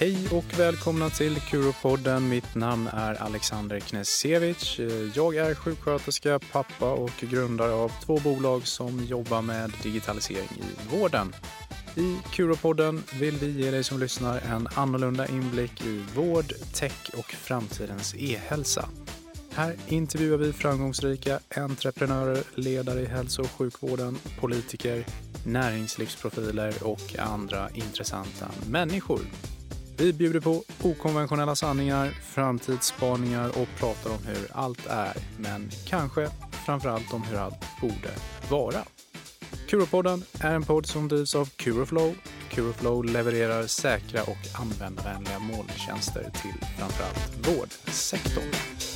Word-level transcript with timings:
Hej 0.00 0.28
och 0.32 0.58
välkomna 0.58 1.10
till 1.10 1.40
Kuropodden. 1.40 2.28
Mitt 2.28 2.54
namn 2.54 2.86
är 2.92 3.22
Alexander 3.22 3.80
Knesevic. 3.80 4.80
Jag 5.14 5.36
är 5.36 5.54
sjuksköterska, 5.54 6.38
pappa 6.52 6.92
och 6.92 7.10
grundare 7.20 7.72
av 7.72 7.92
två 8.04 8.18
bolag 8.18 8.66
som 8.66 9.04
jobbar 9.04 9.42
med 9.42 9.72
digitalisering 9.82 10.48
i 10.56 10.96
vården. 10.96 11.34
I 11.96 12.16
Kuropodden 12.32 13.02
vill 13.20 13.34
vi 13.34 13.50
ge 13.50 13.70
dig 13.70 13.84
som 13.84 14.00
lyssnar 14.00 14.40
en 14.40 14.68
annorlunda 14.74 15.26
inblick 15.26 15.84
i 15.86 16.04
vård, 16.14 16.52
tech 16.74 17.10
och 17.18 17.30
framtidens 17.30 18.14
e-hälsa. 18.18 18.88
Här 19.52 19.76
intervjuar 19.88 20.38
vi 20.38 20.52
framgångsrika 20.52 21.40
entreprenörer, 21.56 22.42
ledare 22.54 23.00
i 23.00 23.06
hälso 23.06 23.42
och 23.42 23.50
sjukvården, 23.50 24.18
politiker, 24.40 25.06
näringslivsprofiler 25.46 26.74
och 26.82 27.18
andra 27.18 27.70
intressanta 27.74 28.50
människor. 28.70 29.20
Vi 30.00 30.12
bjuder 30.12 30.40
på 30.40 30.62
okonventionella 30.82 31.56
sanningar, 31.56 32.10
framtidsspaningar 32.22 33.48
och 33.48 33.68
pratar 33.78 34.10
om 34.10 34.18
hur 34.26 34.48
allt 34.52 34.86
är, 34.86 35.12
men 35.38 35.70
kanske 35.86 36.28
framförallt 36.66 37.12
om 37.12 37.22
hur 37.22 37.36
allt 37.36 37.64
borde 37.80 38.10
vara. 38.50 38.84
Kuropodden 39.68 40.24
är 40.40 40.54
en 40.54 40.62
podd 40.62 40.86
som 40.86 41.08
drivs 41.08 41.34
av 41.34 41.48
Curoflow. 41.56 42.14
Curoflow 42.50 43.04
levererar 43.04 43.66
säkra 43.66 44.22
och 44.22 44.60
användarvänliga 44.60 45.38
molntjänster 45.38 46.30
till 46.42 46.68
framförallt 46.78 47.48
vårdsektorn. 47.48 48.89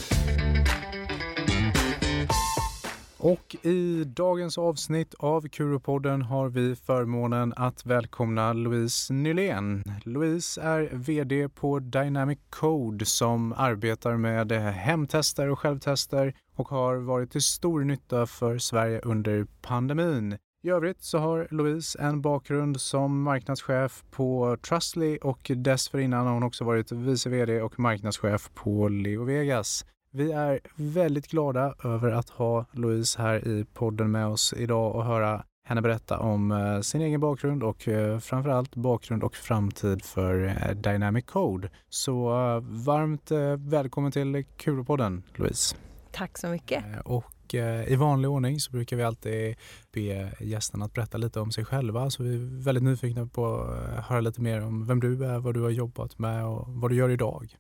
Och 3.25 3.57
i 3.63 4.05
dagens 4.05 4.59
avsnitt 4.59 5.15
av 5.19 5.49
Kuropodden 5.49 6.23
har 6.23 6.49
vi 6.49 6.77
förmånen 6.77 7.53
att 7.57 7.87
välkomna 7.87 8.53
Louise 8.53 9.13
Nylén. 9.13 9.83
Louise 10.03 10.61
är 10.61 10.89
VD 10.93 11.49
på 11.49 11.79
Dynamic 11.79 12.39
Code 12.51 13.05
som 13.05 13.53
arbetar 13.57 14.17
med 14.17 14.53
hemtester 14.53 15.49
och 15.49 15.59
självtester 15.59 16.35
och 16.57 16.69
har 16.69 16.97
varit 16.97 17.33
till 17.33 17.43
stor 17.43 17.85
nytta 17.85 18.27
för 18.27 18.59
Sverige 18.59 19.01
under 19.01 19.47
pandemin. 19.63 20.39
I 20.65 20.71
övrigt 20.71 21.03
så 21.03 21.19
har 21.19 21.49
Louise 21.51 21.99
en 21.99 22.21
bakgrund 22.21 22.81
som 22.81 23.23
marknadschef 23.23 24.05
på 24.11 24.57
Trustly 24.69 25.19
och 25.23 25.51
dessförinnan 25.57 26.27
har 26.27 26.35
hon 26.35 26.43
också 26.43 26.65
varit 26.65 26.93
vice 26.93 27.29
VD 27.31 27.63
och 27.63 27.79
marknadschef 27.79 28.51
på 28.55 28.89
Leo 28.89 29.25
Vegas. 29.25 29.85
Vi 30.17 30.33
är 30.33 30.61
väldigt 30.77 31.27
glada 31.27 31.75
över 31.85 32.11
att 32.11 32.29
ha 32.29 32.65
Louise 32.73 33.23
här 33.23 33.49
i 33.49 33.65
podden 33.65 34.11
med 34.11 34.27
oss 34.27 34.55
idag 34.57 34.95
och 34.95 35.05
höra 35.05 35.45
henne 35.67 35.83
berätta 35.83 36.19
om 36.19 36.51
eh, 36.51 36.81
sin 36.81 37.01
egen 37.01 37.21
bakgrund 37.21 37.63
och 37.63 37.89
eh, 37.89 38.19
framförallt 38.19 38.75
bakgrund 38.75 39.25
och 39.25 39.35
framtid 39.37 40.05
för 40.05 40.45
eh, 40.45 40.77
Dynamic 40.77 41.25
Code. 41.25 41.71
Så 41.89 42.29
varmt 42.61 43.31
välkommen 43.59 44.13
till 44.13 44.45
Kuropodden 44.57 45.23
Louise. 45.35 45.77
Tack 46.13 46.39
så 46.39 46.49
mycket. 46.49 46.85
Och 47.05 47.55
i 47.87 47.97
vanlig 47.97 48.31
ordning 48.31 48.61
så 48.61 48.73
brukar 48.73 48.97
vi 48.97 49.03
alltid 49.03 49.57
be 49.93 50.33
gästerna 50.41 50.85
att 50.85 50.93
berätta 50.93 51.19
lite 51.19 51.41
om 51.41 51.53
sig 51.53 51.65
själva. 51.65 52.11
Så 52.11 52.23
vi 52.23 52.35
är 52.35 52.65
väldigt 52.65 52.85
nyfikna 52.85 53.27
på 53.27 53.57
att 53.57 54.05
höra 54.05 54.21
lite 54.21 54.41
mer 54.41 54.61
om 54.61 54.87
vem 54.87 55.01
du 55.01 55.25
är, 55.25 55.39
vad 55.39 55.55
du 55.55 55.63
har 55.63 55.71
jobbat 55.71 56.19
med 56.19 56.47
och 56.47 56.65
vad 56.69 56.91
du 56.91 56.97
gör 56.97 57.11
idag. 57.11 57.57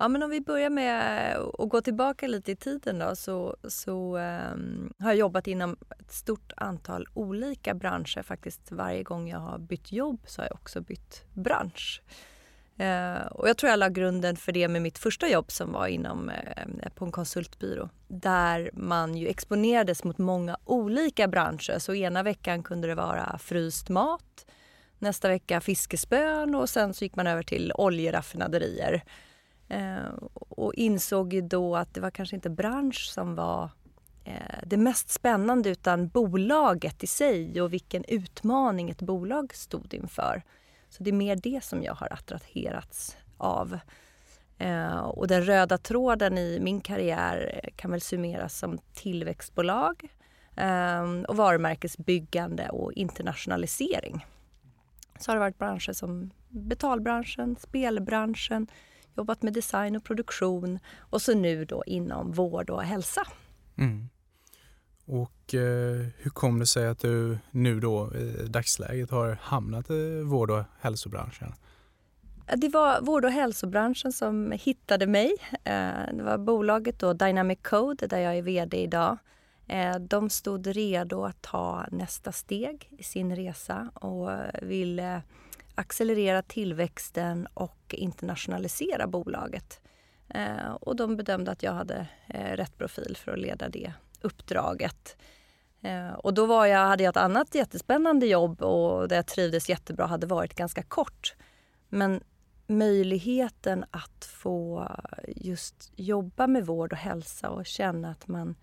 Ja, 0.00 0.08
men 0.08 0.22
om 0.22 0.30
vi 0.30 0.40
börjar 0.40 0.70
med 0.70 1.36
att 1.36 1.68
gå 1.68 1.80
tillbaka 1.80 2.26
lite 2.26 2.52
i 2.52 2.56
tiden 2.56 2.98
då, 2.98 3.16
så, 3.16 3.56
så 3.68 4.18
um, 4.18 4.92
har 4.98 5.10
jag 5.10 5.16
jobbat 5.16 5.46
inom 5.46 5.76
ett 5.98 6.12
stort 6.12 6.52
antal 6.56 7.06
olika 7.14 7.74
branscher. 7.74 8.22
Faktiskt 8.22 8.72
varje 8.72 9.02
gång 9.02 9.28
jag 9.28 9.38
har 9.38 9.58
bytt 9.58 9.92
jobb 9.92 10.20
så 10.26 10.42
har 10.42 10.46
jag 10.46 10.54
också 10.54 10.80
bytt 10.80 11.24
bransch. 11.34 12.02
Uh, 12.80 13.26
och 13.26 13.48
jag 13.48 13.56
tror 13.56 13.70
jag 13.70 13.78
la 13.78 13.88
grunden 13.88 14.36
för 14.36 14.52
det 14.52 14.68
med 14.68 14.82
mitt 14.82 14.98
första 14.98 15.28
jobb 15.28 15.50
som 15.50 15.72
var 15.72 15.86
inom, 15.86 16.28
uh, 16.28 16.88
på 16.94 17.04
en 17.04 17.12
konsultbyrå. 17.12 17.88
Där 18.08 18.70
man 18.72 19.14
ju 19.14 19.28
exponerades 19.28 20.04
mot 20.04 20.18
många 20.18 20.56
olika 20.64 21.28
branscher. 21.28 21.78
Så 21.78 21.94
ena 21.94 22.22
veckan 22.22 22.62
kunde 22.62 22.88
det 22.88 22.94
vara 22.94 23.38
fryst 23.38 23.88
mat, 23.88 24.46
nästa 24.98 25.28
vecka 25.28 25.60
fiskespön 25.60 26.54
och 26.54 26.68
sen 26.68 26.94
så 26.94 27.04
gick 27.04 27.16
man 27.16 27.26
över 27.26 27.42
till 27.42 27.72
oljeraffinaderier. 27.74 29.02
Eh, 29.70 30.12
och 30.34 30.74
insåg 30.74 31.32
ju 31.32 31.40
då 31.40 31.76
att 31.76 31.94
det 31.94 32.00
var 32.00 32.10
kanske 32.10 32.36
inte 32.36 32.50
bransch 32.50 33.10
som 33.14 33.34
var 33.34 33.70
eh, 34.24 34.58
det 34.66 34.76
mest 34.76 35.10
spännande 35.10 35.70
utan 35.70 36.08
bolaget 36.08 37.04
i 37.04 37.06
sig 37.06 37.62
och 37.62 37.72
vilken 37.72 38.04
utmaning 38.04 38.90
ett 38.90 39.02
bolag 39.02 39.54
stod 39.54 39.94
inför. 39.94 40.42
Så 40.88 41.02
det 41.02 41.10
är 41.10 41.14
mer 41.14 41.36
det 41.36 41.64
som 41.64 41.82
jag 41.82 41.94
har 41.94 42.12
attraherats 42.12 43.16
av. 43.36 43.78
Eh, 44.58 44.98
och 44.98 45.28
den 45.28 45.42
röda 45.42 45.78
tråden 45.78 46.38
i 46.38 46.58
min 46.60 46.80
karriär 46.80 47.60
kan 47.76 47.90
väl 47.90 48.00
summeras 48.00 48.58
som 48.58 48.78
tillväxtbolag 48.94 50.08
och 51.28 51.36
varumärkesbyggande 51.36 52.68
och 52.68 52.92
internationalisering. 52.92 54.26
Så 55.18 55.30
har 55.30 55.36
det 55.36 55.40
varit 55.40 55.58
branscher 55.58 55.92
som 55.92 56.30
betalbranschen, 56.48 57.56
spelbranschen, 57.56 58.66
jobbat 59.20 59.42
med 59.42 59.52
design 59.52 59.96
och 59.96 60.04
produktion 60.04 60.78
och 60.98 61.22
så 61.22 61.34
nu 61.34 61.64
då 61.64 61.82
inom 61.86 62.32
vård 62.32 62.70
och 62.70 62.82
hälsa. 62.82 63.22
Mm. 63.78 64.08
Och 65.06 65.54
eh, 65.54 66.06
hur 66.18 66.30
kom 66.30 66.58
det 66.58 66.66
sig 66.66 66.86
att 66.86 66.98
du 66.98 67.38
nu 67.50 67.80
då 67.80 68.14
i 68.14 68.48
dagsläget 68.48 69.10
har 69.10 69.38
hamnat 69.42 69.90
i 69.90 70.22
vård 70.22 70.50
och 70.50 70.64
hälsobranschen? 70.80 71.52
Det 72.56 72.68
var 72.68 73.00
vård 73.00 73.24
och 73.24 73.30
hälsobranschen 73.30 74.12
som 74.12 74.52
hittade 74.52 75.06
mig. 75.06 75.32
Eh, 75.64 76.14
det 76.14 76.22
var 76.22 76.38
bolaget 76.38 76.98
då 76.98 77.12
Dynamic 77.12 77.58
Code 77.62 78.06
där 78.06 78.18
jag 78.18 78.38
är 78.38 78.42
VD 78.42 78.76
idag. 78.76 79.18
Eh, 79.66 79.96
de 79.96 80.30
stod 80.30 80.66
redo 80.66 81.24
att 81.24 81.42
ta 81.42 81.86
nästa 81.90 82.32
steg 82.32 82.88
i 82.98 83.02
sin 83.02 83.36
resa 83.36 83.90
och 83.94 84.30
ville 84.62 85.22
accelerera 85.74 86.42
tillväxten 86.42 87.48
och 87.54 87.94
internationalisera 87.98 89.06
bolaget. 89.06 89.80
Eh, 90.28 90.72
och 90.80 90.96
de 90.96 91.16
bedömde 91.16 91.50
att 91.50 91.62
jag 91.62 91.72
hade 91.72 92.06
eh, 92.28 92.56
rätt 92.56 92.78
profil 92.78 93.16
för 93.16 93.32
att 93.32 93.38
leda 93.38 93.68
det 93.68 93.92
uppdraget. 94.20 95.16
Eh, 95.82 96.12
och 96.12 96.34
då 96.34 96.46
var 96.46 96.66
jag, 96.66 96.86
hade 96.86 97.02
jag 97.02 97.10
ett 97.10 97.16
annat 97.16 97.54
jättespännande 97.54 98.26
jobb 98.26 98.62
och 98.62 99.08
där 99.08 99.16
jag 99.16 99.26
trivdes 99.26 99.68
jättebra 99.68 100.06
hade 100.06 100.26
varit 100.26 100.54
ganska 100.54 100.82
kort. 100.82 101.34
Men 101.88 102.20
möjligheten 102.66 103.84
att 103.90 104.24
få 104.24 104.90
just 105.28 105.92
jobba 105.96 106.46
med 106.46 106.66
vård 106.66 106.92
och 106.92 106.98
hälsa 106.98 107.50
och 107.50 107.66
känna 107.66 108.10
att 108.10 108.28
man 108.28 108.54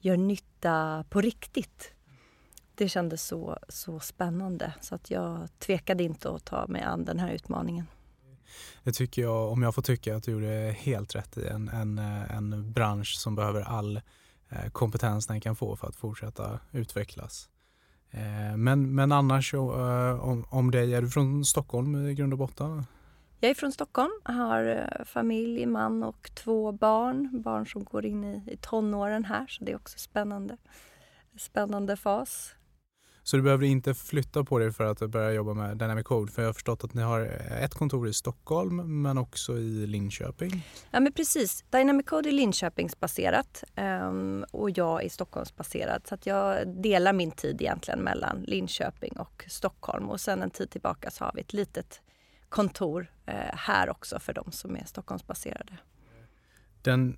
gör 0.00 0.16
nytta 0.16 1.04
på 1.10 1.20
riktigt 1.20 1.94
det 2.74 2.88
kändes 2.88 3.26
så, 3.26 3.58
så 3.68 4.00
spännande 4.00 4.74
så 4.80 4.94
att 4.94 5.10
jag 5.10 5.48
tvekade 5.58 6.02
inte 6.02 6.30
att 6.30 6.44
ta 6.44 6.66
mig 6.66 6.82
an 6.82 7.04
den 7.04 7.18
här 7.18 7.32
utmaningen. 7.32 7.86
Det 8.84 8.92
tycker 8.92 9.22
jag, 9.22 9.52
om 9.52 9.62
jag 9.62 9.74
får 9.74 9.82
tycka, 9.82 10.16
att 10.16 10.22
du 10.22 10.32
gjorde 10.32 10.76
helt 10.78 11.14
rätt 11.14 11.38
i. 11.38 11.46
En, 11.46 11.68
en, 11.68 11.98
en 11.98 12.72
bransch 12.72 13.16
som 13.18 13.34
behöver 13.34 13.60
all 13.60 13.96
eh, 14.48 14.70
kompetens 14.72 15.26
den 15.26 15.40
kan 15.40 15.56
få 15.56 15.76
för 15.76 15.88
att 15.88 15.96
fortsätta 15.96 16.60
utvecklas. 16.72 17.48
Eh, 18.10 18.56
men, 18.56 18.94
men 18.94 19.12
annars 19.12 19.54
eh, 19.54 20.24
om, 20.24 20.44
om 20.48 20.70
dig, 20.70 20.94
är 20.94 21.02
du 21.02 21.10
från 21.10 21.44
Stockholm 21.44 22.06
i 22.06 22.14
grund 22.14 22.32
och 22.32 22.38
botten? 22.38 22.86
Jag 23.40 23.50
är 23.50 23.54
från 23.54 23.72
Stockholm, 23.72 24.12
har 24.24 24.88
familj, 25.04 25.66
man 25.66 26.02
och 26.02 26.30
två 26.34 26.72
barn. 26.72 27.42
Barn 27.42 27.66
som 27.66 27.84
går 27.84 28.06
in 28.06 28.24
i, 28.24 28.42
i 28.52 28.56
tonåren 28.56 29.24
här, 29.24 29.46
så 29.46 29.64
det 29.64 29.72
är 29.72 29.76
också 29.76 29.98
spännande. 29.98 30.56
Spännande 31.38 31.96
fas. 31.96 32.54
Så 33.24 33.36
du 33.36 33.42
behöver 33.42 33.66
inte 33.66 33.94
flytta 33.94 34.44
på 34.44 34.58
dig 34.58 34.72
för 34.72 34.84
att 34.84 35.10
börja 35.10 35.32
jobba 35.32 35.54
med 35.54 35.76
Dynamic 35.76 36.04
Code? 36.04 36.32
För 36.32 36.42
jag 36.42 36.48
har 36.48 36.52
förstått 36.52 36.84
att 36.84 36.94
ni 36.94 37.02
har 37.02 37.20
ett 37.60 37.74
kontor 37.74 38.08
i 38.08 38.12
Stockholm 38.12 39.02
men 39.02 39.18
också 39.18 39.58
i 39.58 39.86
Linköping. 39.86 40.66
Ja 40.90 41.00
men 41.00 41.12
precis. 41.12 41.64
Dynamic 41.70 42.06
Code 42.06 42.28
är 42.28 42.32
Linköpingsbaserat 42.32 43.64
um, 43.76 44.44
och 44.50 44.70
jag 44.70 45.04
är 45.04 45.08
Stockholmsbaserad. 45.08 46.02
Så 46.08 46.14
att 46.14 46.26
jag 46.26 46.68
delar 46.68 47.12
min 47.12 47.30
tid 47.30 47.62
egentligen 47.62 48.00
mellan 48.00 48.42
Linköping 48.42 49.12
och 49.12 49.44
Stockholm. 49.48 50.08
Och 50.08 50.20
sen 50.20 50.42
en 50.42 50.50
tid 50.50 50.70
tillbaka 50.70 51.10
så 51.10 51.24
har 51.24 51.32
vi 51.34 51.40
ett 51.40 51.52
litet 51.52 52.00
kontor 52.48 53.00
uh, 53.28 53.34
här 53.54 53.90
också 53.90 54.18
för 54.18 54.32
de 54.32 54.52
som 54.52 54.76
är 54.76 54.84
Stockholmsbaserade. 54.84 55.72
Den 56.82 57.16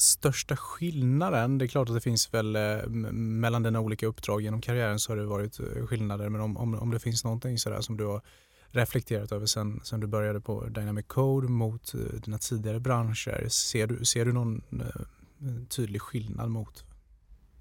största 0.00 0.56
skillnaden, 0.56 1.58
det 1.58 1.64
är 1.64 1.66
klart 1.66 1.88
att 1.88 1.94
det 1.94 2.00
finns 2.00 2.34
väl 2.34 2.56
eh, 2.56 2.86
mellan 3.12 3.62
dina 3.62 3.80
olika 3.80 4.06
uppdrag 4.06 4.42
genom 4.42 4.60
karriären 4.60 4.98
så 4.98 5.12
har 5.12 5.16
det 5.16 5.26
varit 5.26 5.60
eh, 5.60 5.86
skillnader 5.86 6.28
men 6.28 6.40
om, 6.40 6.56
om, 6.56 6.74
om 6.74 6.90
det 6.90 6.98
finns 6.98 7.24
någonting 7.24 7.58
sådär 7.58 7.80
som 7.80 7.96
du 7.96 8.04
har 8.04 8.22
reflekterat 8.70 9.32
över 9.32 9.46
sen, 9.46 9.80
sen 9.84 10.00
du 10.00 10.06
började 10.06 10.40
på 10.40 10.64
Dynamic 10.64 11.06
Code 11.06 11.48
mot 11.48 11.94
eh, 11.94 12.00
dina 12.00 12.38
tidigare 12.38 12.80
branscher, 12.80 13.48
ser 13.48 13.86
du, 13.86 14.04
ser 14.04 14.24
du 14.24 14.32
någon 14.32 14.62
tydlig 15.68 16.02
skillnad 16.02 16.50
mot? 16.50 16.84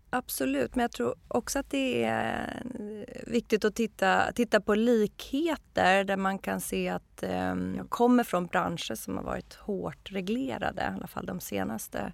Absolut, 0.10 0.76
men 0.76 0.82
jag 0.82 0.92
tror 0.92 1.16
också 1.28 1.60
att 1.60 1.70
det 1.70 2.04
är 2.04 2.64
viktigt 3.28 3.66
att 3.66 3.76
titta, 3.76 4.32
titta 4.32 4.62
på 4.62 4.76
likheter 4.76 6.04
där 6.04 6.18
man 6.18 6.40
kan 6.40 6.62
se 6.62 6.90
att 6.90 7.24
eh, 7.24 7.56
jag 7.78 7.90
kommer 7.90 8.24
från 8.24 8.48
branscher 8.48 8.96
som 8.96 9.18
har 9.18 9.24
varit 9.24 9.54
hårt 9.54 10.12
reglerade, 10.12 10.82
i 10.82 10.96
alla 10.96 11.08
fall 11.08 11.26
de 11.26 11.40
senaste, 11.40 12.14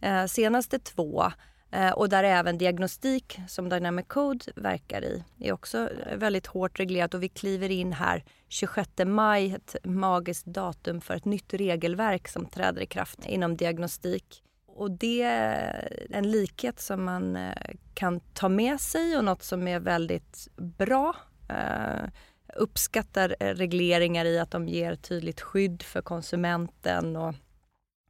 eh, 0.00 0.26
senaste 0.26 0.78
två. 0.78 1.24
Eh, 1.72 1.90
och 1.90 2.08
där 2.08 2.24
även 2.24 2.58
diagnostik, 2.58 3.38
som 3.48 3.68
Dynamic 3.68 4.06
Code 4.08 4.44
verkar 4.56 5.04
i, 5.04 5.24
är 5.38 5.52
också 5.52 5.90
väldigt 6.16 6.46
hårt 6.46 6.80
reglerat. 6.80 7.14
Och 7.14 7.22
vi 7.22 7.28
kliver 7.28 7.70
in 7.70 7.92
här 7.92 8.24
26 8.48 8.90
maj, 9.04 9.54
ett 9.54 9.76
magiskt 9.84 10.46
datum 10.46 11.00
för 11.00 11.14
ett 11.14 11.24
nytt 11.24 11.54
regelverk 11.54 12.28
som 12.28 12.46
träder 12.46 12.82
i 12.82 12.86
kraft 12.86 13.26
inom 13.26 13.56
diagnostik. 13.56 14.42
Och 14.80 14.90
det 14.90 15.22
är 15.22 16.06
en 16.10 16.30
likhet 16.30 16.80
som 16.80 17.04
man 17.04 17.36
eh, 17.36 17.52
kan 17.94 18.20
ta 18.20 18.48
med 18.48 18.80
sig 18.80 19.16
och 19.16 19.24
något 19.24 19.42
som 19.42 19.68
är 19.68 19.80
väldigt 19.80 20.48
bra. 20.56 21.16
Uh, 21.50 22.08
uppskattar 22.56 23.36
eh, 23.40 23.54
regleringar 23.54 24.24
i 24.24 24.38
att 24.38 24.50
de 24.50 24.68
ger 24.68 24.94
tydligt 24.94 25.40
skydd 25.40 25.82
för 25.82 26.02
konsumenten 26.02 27.16
och 27.16 27.34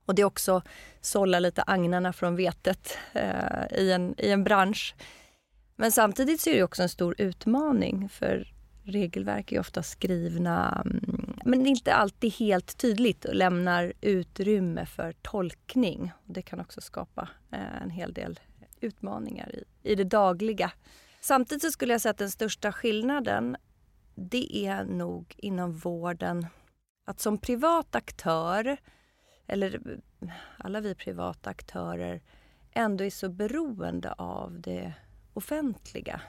och 0.07 0.15
det 0.15 0.23
är 0.23 0.27
också 0.27 0.63
sålla 1.01 1.39
lite 1.39 1.63
agnarna 1.67 2.13
från 2.13 2.37
vetet 2.37 2.99
i, 3.71 3.93
en, 3.93 4.15
i 4.19 4.31
en 4.31 4.45
bransch. 4.45 4.95
Men 5.77 5.93
samtidigt 5.93 6.41
så 6.41 6.51
är 6.51 6.55
det 6.55 6.63
också 6.63 6.83
en 6.83 6.89
stor 6.89 7.15
utmaning 7.19 8.09
för 8.09 8.53
regelverk 8.91 9.53
är 9.53 9.61
ofta 9.61 9.83
skrivna 9.83 10.83
mm, 10.87 11.39
men 11.45 11.67
inte 11.67 11.95
alltid 11.95 12.33
helt 12.33 12.79
tydligt 12.79 13.25
och 13.25 13.35
lämnar 13.35 13.93
utrymme 14.01 14.87
för 14.87 15.13
tolkning. 15.13 16.13
Det 16.27 16.43
kan 16.43 16.61
också 16.61 16.81
skapa 16.81 17.29
eh, 17.53 17.83
en 17.83 17.91
hel 17.91 18.13
del 18.13 18.41
utmaningar 18.81 19.55
i, 19.55 19.65
i 19.93 19.95
det 19.95 20.05
dagliga. 20.05 20.73
Samtidigt 21.21 21.63
så 21.63 21.71
skulle 21.71 21.95
jag 21.95 22.01
säga 22.01 22.11
att 22.11 22.19
den 22.19 22.31
största 22.31 22.73
skillnaden 22.73 23.57
det 24.15 24.67
är 24.67 24.85
nog 24.85 25.35
inom 25.37 25.73
vården 25.73 26.47
att 27.07 27.21
som 27.21 27.39
privat 27.39 27.95
aktör 27.95 28.77
eller 29.47 29.75
eh, 29.75 30.31
alla 30.59 30.81
vi 30.81 30.95
privata 30.95 31.51
aktörer 31.51 32.23
ändå 32.73 33.05
är 33.05 33.11
så 33.11 33.29
beroende 33.29 34.13
av 34.13 34.61
det 34.61 34.93
offentliga. 35.33 36.21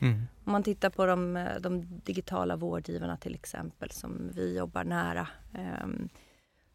Mm. 0.00 0.26
Om 0.44 0.52
man 0.52 0.62
tittar 0.62 0.90
på 0.90 1.06
de, 1.06 1.36
eh, 1.36 1.60
de, 1.60 2.00
digitala 2.04 2.56
vårdgivarna 2.56 3.16
till 3.16 3.34
exempel 3.34 3.90
som 3.90 4.30
vi 4.34 4.56
jobbar 4.56 4.84
nära 4.84 5.28
um, 5.82 6.08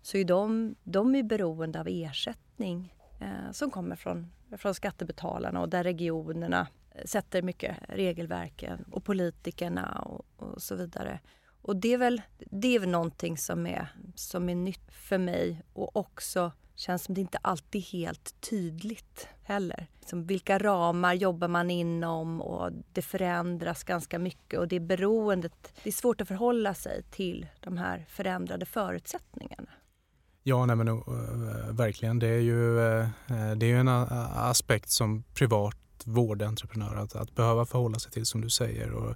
så 0.01 0.17
är 0.17 0.25
de, 0.25 0.75
de 0.83 1.15
är 1.15 1.23
beroende 1.23 1.79
av 1.79 1.87
ersättning 1.87 2.95
uh, 3.21 3.51
som 3.51 3.71
kommer 3.71 3.95
från, 3.95 4.31
från 4.57 4.73
skattebetalarna 4.73 5.61
och 5.61 5.69
där 5.69 5.83
regionerna 5.83 6.67
sätter 7.05 7.41
mycket 7.41 7.77
regelverken 7.89 8.85
och 8.91 9.03
politikerna 9.03 10.01
och, 10.01 10.25
och 10.37 10.61
så 10.61 10.75
vidare. 10.75 11.19
Och 11.61 11.75
det 11.75 11.93
är 11.93 11.97
väl, 11.97 12.21
det 12.39 12.75
är 12.75 12.79
väl 12.79 12.89
någonting 12.89 13.37
som 13.37 13.67
är, 13.67 13.87
som 14.15 14.49
är 14.49 14.55
nytt 14.55 14.91
för 14.91 15.17
mig 15.17 15.63
och 15.73 15.95
också 15.95 16.51
känns 16.75 17.03
som 17.03 17.15
det 17.15 17.21
inte 17.21 17.37
alltid 17.37 17.81
är 17.81 17.85
helt 17.85 18.41
tydligt 18.41 19.27
heller. 19.51 19.87
Liksom 19.99 20.25
vilka 20.25 20.57
ramar 20.57 21.13
jobbar 21.13 21.47
man 21.47 21.71
inom 21.71 22.41
och 22.41 22.71
det 22.93 23.01
förändras 23.01 23.83
ganska 23.83 24.19
mycket 24.19 24.59
och 24.59 24.67
det 24.67 24.75
är 24.75 24.79
beroendet, 24.79 25.73
det 25.83 25.89
är 25.89 25.93
svårt 25.93 26.21
att 26.21 26.27
förhålla 26.27 26.73
sig 26.73 27.03
till 27.11 27.47
de 27.59 27.77
här 27.77 28.05
förändrade 28.09 28.65
förutsättningarna. 28.65 29.69
Ja, 30.43 30.65
nej 30.65 30.75
men, 30.75 30.87
uh, 30.87 31.03
verkligen. 31.71 32.19
Det 32.19 32.27
är 32.27 32.39
ju, 32.39 32.79
uh, 32.79 33.07
det 33.57 33.71
är 33.71 33.75
en 33.75 33.87
eh, 33.87 34.37
aspekt 34.37 34.89
som 34.89 35.23
privat 35.33 35.77
vårdentreprenör 36.05 36.95
att, 36.95 37.15
att 37.15 37.35
behöva 37.35 37.65
förhålla 37.65 37.99
sig 37.99 38.11
till 38.11 38.25
som 38.25 38.41
du 38.41 38.49
säger. 38.49 38.91
Och 38.91 39.15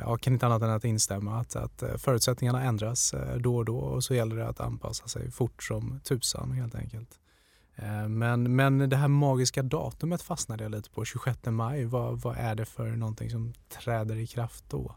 jag 0.00 0.20
kan 0.20 0.32
inte 0.32 0.46
annat 0.46 0.62
än 0.62 0.70
att 0.70 0.84
instämma 0.84 1.40
att, 1.40 1.56
att 1.56 1.82
förutsättningarna 1.96 2.62
ändras 2.62 3.14
då 3.38 3.56
och 3.56 3.64
då 3.64 3.78
och 3.78 4.04
så 4.04 4.14
gäller 4.14 4.36
det 4.36 4.48
att 4.48 4.60
anpassa 4.60 5.08
sig 5.08 5.30
fort 5.30 5.62
som 5.62 6.00
tusan 6.04 6.52
helt 6.52 6.74
enkelt. 6.74 7.21
Eh, 7.76 8.08
men, 8.08 8.56
men 8.56 8.90
det 8.90 8.96
här 8.96 9.08
magiska 9.08 9.62
datumet 9.62 10.22
fastnade 10.22 10.64
jag 10.64 10.70
lite 10.70 10.90
på, 10.90 11.04
26 11.04 11.38
maj. 11.44 11.84
Vad, 11.84 12.20
vad 12.20 12.36
är 12.36 12.54
det 12.54 12.64
för 12.64 12.90
någonting 12.90 13.30
som 13.30 13.52
träder 13.68 14.16
i 14.16 14.26
kraft 14.26 14.64
då? 14.68 14.94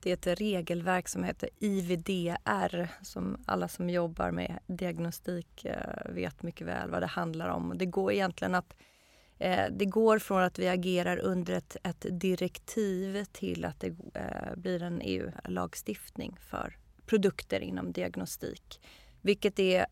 Det 0.00 0.10
är 0.10 0.14
ett 0.32 0.40
regelverk 0.40 1.08
som 1.08 1.24
heter 1.24 1.48
IVDR 1.58 2.88
som 3.02 3.36
alla 3.46 3.68
som 3.68 3.90
jobbar 3.90 4.30
med 4.30 4.58
diagnostik 4.66 5.64
eh, 5.64 6.12
vet 6.14 6.42
mycket 6.42 6.66
väl 6.66 6.90
vad 6.90 7.02
det 7.02 7.06
handlar 7.06 7.48
om. 7.48 7.72
Det 7.76 7.86
går 7.86 8.12
egentligen 8.12 8.54
att 8.54 8.76
eh, 9.38 9.64
det 9.70 9.84
går 9.84 10.18
från 10.18 10.42
att 10.42 10.58
vi 10.58 10.68
agerar 10.68 11.18
under 11.18 11.54
ett, 11.54 11.76
ett 11.82 12.06
direktiv 12.10 13.24
till 13.24 13.64
att 13.64 13.80
det 13.80 13.94
blir 14.56 14.82
en 14.82 15.00
EU-lagstiftning 15.04 16.36
för 16.50 16.76
produkter 17.06 17.60
inom 17.60 17.92
diagnostik. 17.92 18.80
Vilket 19.22 19.58
är 19.58 19.86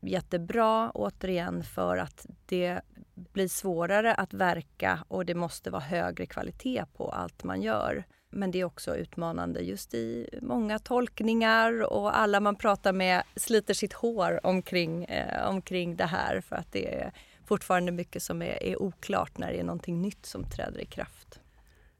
jättebra 0.00 0.90
återigen 0.90 1.64
för 1.64 1.96
att 1.96 2.26
det 2.46 2.80
blir 3.14 3.48
svårare 3.48 4.14
att 4.14 4.34
verka 4.34 5.04
och 5.08 5.26
det 5.26 5.34
måste 5.34 5.70
vara 5.70 5.82
högre 5.82 6.26
kvalitet 6.26 6.84
på 6.96 7.10
allt 7.10 7.44
man 7.44 7.62
gör. 7.62 8.04
Men 8.30 8.50
det 8.50 8.60
är 8.60 8.64
också 8.64 8.96
utmanande 8.96 9.60
just 9.60 9.94
i 9.94 10.28
många 10.42 10.78
tolkningar 10.78 11.92
och 11.92 12.18
alla 12.18 12.40
man 12.40 12.56
pratar 12.56 12.92
med 12.92 13.22
sliter 13.36 13.74
sitt 13.74 13.92
hår 13.92 14.40
omkring, 14.46 15.04
eh, 15.04 15.48
omkring 15.48 15.96
det 15.96 16.06
här 16.06 16.40
för 16.40 16.56
att 16.56 16.72
det 16.72 16.94
är 16.94 17.12
fortfarande 17.44 17.92
mycket 17.92 18.22
som 18.22 18.42
är, 18.42 18.62
är 18.62 18.82
oklart 18.82 19.38
när 19.38 19.52
det 19.52 19.60
är 19.60 19.64
någonting 19.64 20.02
nytt 20.02 20.26
som 20.26 20.50
träder 20.50 20.80
i 20.80 20.86
kraft. 20.86 21.23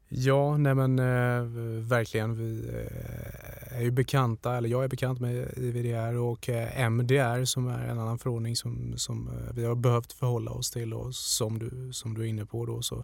Ja, 0.09 0.57
nej 0.57 0.75
men 0.75 0.99
eh, 0.99 1.43
verkligen. 1.81 2.35
Vi 2.35 2.69
eh, 2.69 3.77
är 3.77 3.81
ju 3.81 3.91
bekanta, 3.91 4.55
eller 4.55 4.69
jag 4.69 4.83
är 4.83 4.87
bekant 4.87 5.19
med 5.19 5.57
IVDR 5.57 6.15
och 6.15 6.49
eh, 6.49 6.79
MDR 6.79 7.45
som 7.45 7.67
är 7.67 7.87
en 7.87 7.99
annan 7.99 8.19
förordning 8.19 8.55
som, 8.55 8.93
som 8.97 9.27
eh, 9.27 9.53
vi 9.53 9.65
har 9.65 9.75
behövt 9.75 10.13
förhålla 10.13 10.51
oss 10.51 10.71
till 10.71 10.93
och 10.93 11.15
som 11.15 11.59
du, 11.59 11.93
som 11.93 12.13
du 12.13 12.21
är 12.21 12.25
inne 12.25 12.45
på 12.45 12.65
då 12.65 12.81
så 12.81 13.03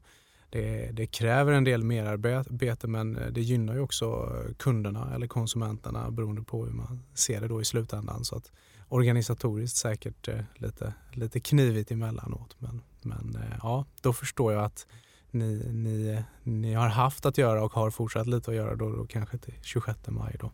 det, 0.49 0.91
det 0.91 1.07
kräver 1.07 1.51
en 1.51 1.63
del 1.63 1.83
merarbete 1.83 2.87
men 2.87 3.19
det 3.31 3.41
gynnar 3.41 3.73
ju 3.73 3.79
också 3.79 4.35
kunderna 4.57 5.15
eller 5.15 5.27
konsumenterna 5.27 6.11
beroende 6.11 6.41
på 6.41 6.65
hur 6.65 6.71
man 6.71 7.03
ser 7.13 7.41
det 7.41 7.47
då 7.47 7.61
i 7.61 7.65
slutändan. 7.65 8.25
Så 8.25 8.35
att 8.35 8.51
organisatoriskt 8.91 9.77
säkert 9.77 10.27
eh, 10.27 10.39
lite, 10.55 10.93
lite 11.11 11.39
knivigt 11.39 11.91
emellanåt. 11.91 12.55
Men, 12.59 12.81
men 13.01 13.35
eh, 13.35 13.57
ja, 13.61 13.85
då 14.01 14.13
förstår 14.13 14.53
jag 14.53 14.63
att 14.63 14.87
ni, 15.33 15.71
ni, 15.73 16.23
ni 16.43 16.73
har 16.73 16.87
haft 16.87 17.25
att 17.25 17.37
göra 17.37 17.63
och 17.63 17.73
har 17.73 17.89
fortsatt 17.89 18.27
lite 18.27 18.51
att 18.51 18.57
göra 18.57 18.75
då, 18.75 18.95
då 18.95 19.05
kanske 19.05 19.37
till 19.37 19.53
26 19.61 19.99
maj. 20.07 20.35
Då. 20.39 20.51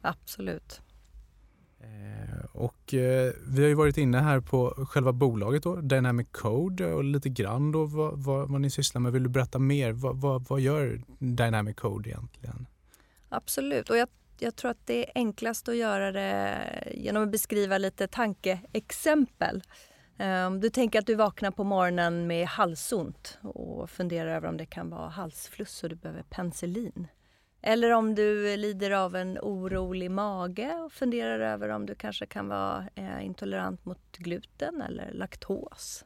Absolut. 0.00 0.80
Eh, 1.80 2.44
och 2.52 2.94
eh, 2.94 3.32
vi 3.46 3.62
har 3.62 3.68
ju 3.68 3.74
varit 3.74 3.96
inne 3.96 4.18
här 4.18 4.40
på 4.40 4.86
själva 4.88 5.12
bolaget 5.12 5.62
då, 5.62 5.76
Dynamic 5.76 6.26
Code 6.32 6.92
och 6.92 7.04
lite 7.04 7.28
grann 7.28 7.72
då 7.72 7.84
vad, 7.84 8.18
vad, 8.18 8.48
vad 8.48 8.60
ni 8.60 8.70
sysslar 8.70 9.00
med. 9.00 9.12
Vill 9.12 9.22
du 9.22 9.28
berätta 9.28 9.58
mer? 9.58 9.92
Vad, 9.92 10.20
vad, 10.20 10.48
vad 10.48 10.60
gör 10.60 11.02
Dynamic 11.18 11.76
Code 11.76 12.10
egentligen? 12.10 12.66
Absolut 13.28 13.90
och 13.90 13.96
jag 13.96 14.08
jag 14.42 14.56
tror 14.56 14.70
att 14.70 14.86
det 14.86 15.08
är 15.08 15.12
enklast 15.14 15.68
att 15.68 15.76
göra 15.76 16.12
det 16.12 16.58
genom 16.94 17.22
att 17.22 17.30
beskriva 17.30 17.78
lite 17.78 18.08
tankeexempel. 18.08 19.62
Ehm, 20.20 20.60
du 20.60 20.70
tänker 20.70 20.98
att 20.98 21.06
du 21.06 21.14
vaknar 21.14 21.50
på 21.50 21.64
morgonen 21.64 22.26
med 22.26 22.46
halsont 22.46 23.38
och 23.42 23.90
funderar 23.90 24.36
över 24.36 24.48
om 24.48 24.56
det 24.56 24.66
kan 24.66 24.90
vara 24.90 25.08
halsfluss 25.08 25.82
och 25.82 25.88
du 25.88 25.96
behöver 25.96 26.22
penicillin. 26.22 27.08
Eller 27.62 27.90
om 27.90 28.14
du 28.14 28.56
lider 28.56 28.90
av 28.90 29.16
en 29.16 29.38
orolig 29.38 30.10
mage 30.10 30.74
och 30.74 30.92
funderar 30.92 31.40
över 31.40 31.68
om 31.68 31.86
du 31.86 31.94
kanske 31.94 32.26
kan 32.26 32.48
vara 32.48 32.88
eh, 32.94 33.26
intolerant 33.26 33.84
mot 33.84 34.16
gluten 34.16 34.82
eller 34.82 35.12
laktos. 35.12 36.04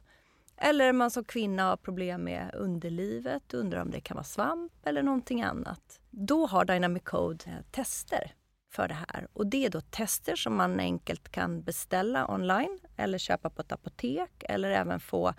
Eller 0.57 0.93
man 0.93 1.11
som 1.11 1.23
kvinna 1.23 1.63
har 1.63 1.77
problem 1.77 2.23
med 2.23 2.51
underlivet 2.53 3.53
och 3.53 3.59
undrar 3.59 3.81
om 3.81 3.91
det 3.91 4.01
kan 4.01 4.15
vara 4.15 4.23
svamp 4.23 4.73
eller 4.85 5.03
någonting 5.03 5.41
annat. 5.41 5.99
Då 6.09 6.45
har 6.45 6.65
Dynamic 6.65 7.03
Code 7.03 7.43
eh, 7.45 7.71
tester 7.71 8.33
för 8.75 8.87
det 8.87 8.97
här. 9.09 9.27
Och 9.33 9.47
det 9.47 9.65
är 9.65 9.69
då 9.69 9.81
tester 9.81 10.35
som 10.35 10.55
man 10.55 10.79
enkelt 10.79 11.29
kan 11.31 11.61
beställa 11.61 12.31
online 12.31 12.79
eller 12.95 13.17
köpa 13.17 13.49
på 13.49 13.61
ett 13.61 13.71
apotek 13.71 14.43
eller 14.49 14.71
även 14.71 14.99
få 14.99 15.33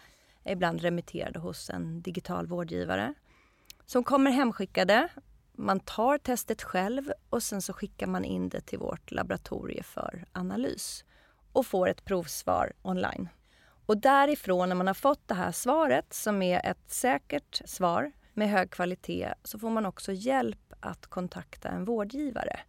ibland 0.44 0.80
remitterade 0.80 1.38
hos 1.38 1.70
en 1.70 2.02
digital 2.02 2.46
vårdgivare. 2.46 3.14
Som 3.86 4.04
kommer 4.04 4.30
hemskickade. 4.30 5.08
Man 5.52 5.80
tar 5.80 6.18
testet 6.18 6.62
själv 6.62 7.12
och 7.30 7.42
sen 7.42 7.62
så 7.62 7.72
skickar 7.72 8.06
man 8.06 8.24
in 8.24 8.48
det 8.48 8.60
till 8.60 8.78
vårt 8.78 9.10
laboratorium 9.10 9.84
för 9.84 10.24
analys 10.32 11.04
och 11.52 11.66
får 11.66 11.88
ett 11.88 12.04
provsvar 12.04 12.72
online. 12.82 13.28
Och 13.86 13.98
därifrån, 13.98 14.68
när 14.68 14.76
man 14.76 14.86
har 14.86 14.94
fått 14.94 15.28
det 15.28 15.34
här 15.34 15.52
svaret 15.52 16.12
som 16.12 16.42
är 16.42 16.66
ett 16.66 16.90
säkert 16.90 17.62
svar 17.64 18.12
med 18.34 18.50
hög 18.50 18.70
kvalitet, 18.70 19.34
så 19.44 19.58
får 19.58 19.70
man 19.70 19.86
också 19.86 20.12
hjälp 20.12 20.72
att 20.80 21.06
kontakta 21.06 21.68
en 21.68 21.84
vårdgivare. 21.84 22.60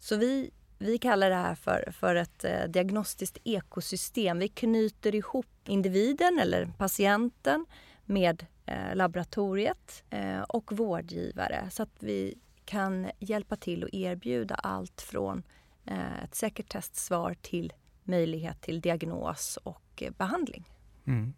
Så 0.00 0.16
vi, 0.16 0.50
vi 0.78 0.98
kallar 0.98 1.30
det 1.30 1.36
här 1.36 1.54
för, 1.54 1.92
för 1.92 2.14
ett 2.14 2.44
eh, 2.44 2.64
diagnostiskt 2.64 3.38
ekosystem. 3.44 4.38
Vi 4.38 4.48
knyter 4.48 5.14
ihop 5.14 5.46
individen 5.66 6.38
eller 6.38 6.66
patienten 6.78 7.66
med 8.04 8.46
eh, 8.66 8.94
laboratoriet 8.94 10.04
eh, 10.10 10.40
och 10.40 10.72
vårdgivare 10.72 11.66
så 11.70 11.82
att 11.82 11.96
vi 11.98 12.38
kan 12.64 13.10
hjälpa 13.18 13.56
till 13.56 13.84
och 13.84 13.90
erbjuda 13.92 14.54
allt 14.54 15.00
från 15.00 15.42
eh, 15.84 16.24
ett 16.24 16.34
säkert 16.34 16.68
testsvar 16.68 17.36
till 17.42 17.72
möjlighet 18.04 18.60
till 18.60 18.80
diagnos 18.80 19.58
och 19.62 20.02
eh, 20.02 20.12
behandling. 20.12 20.64
Mm. 21.06 21.32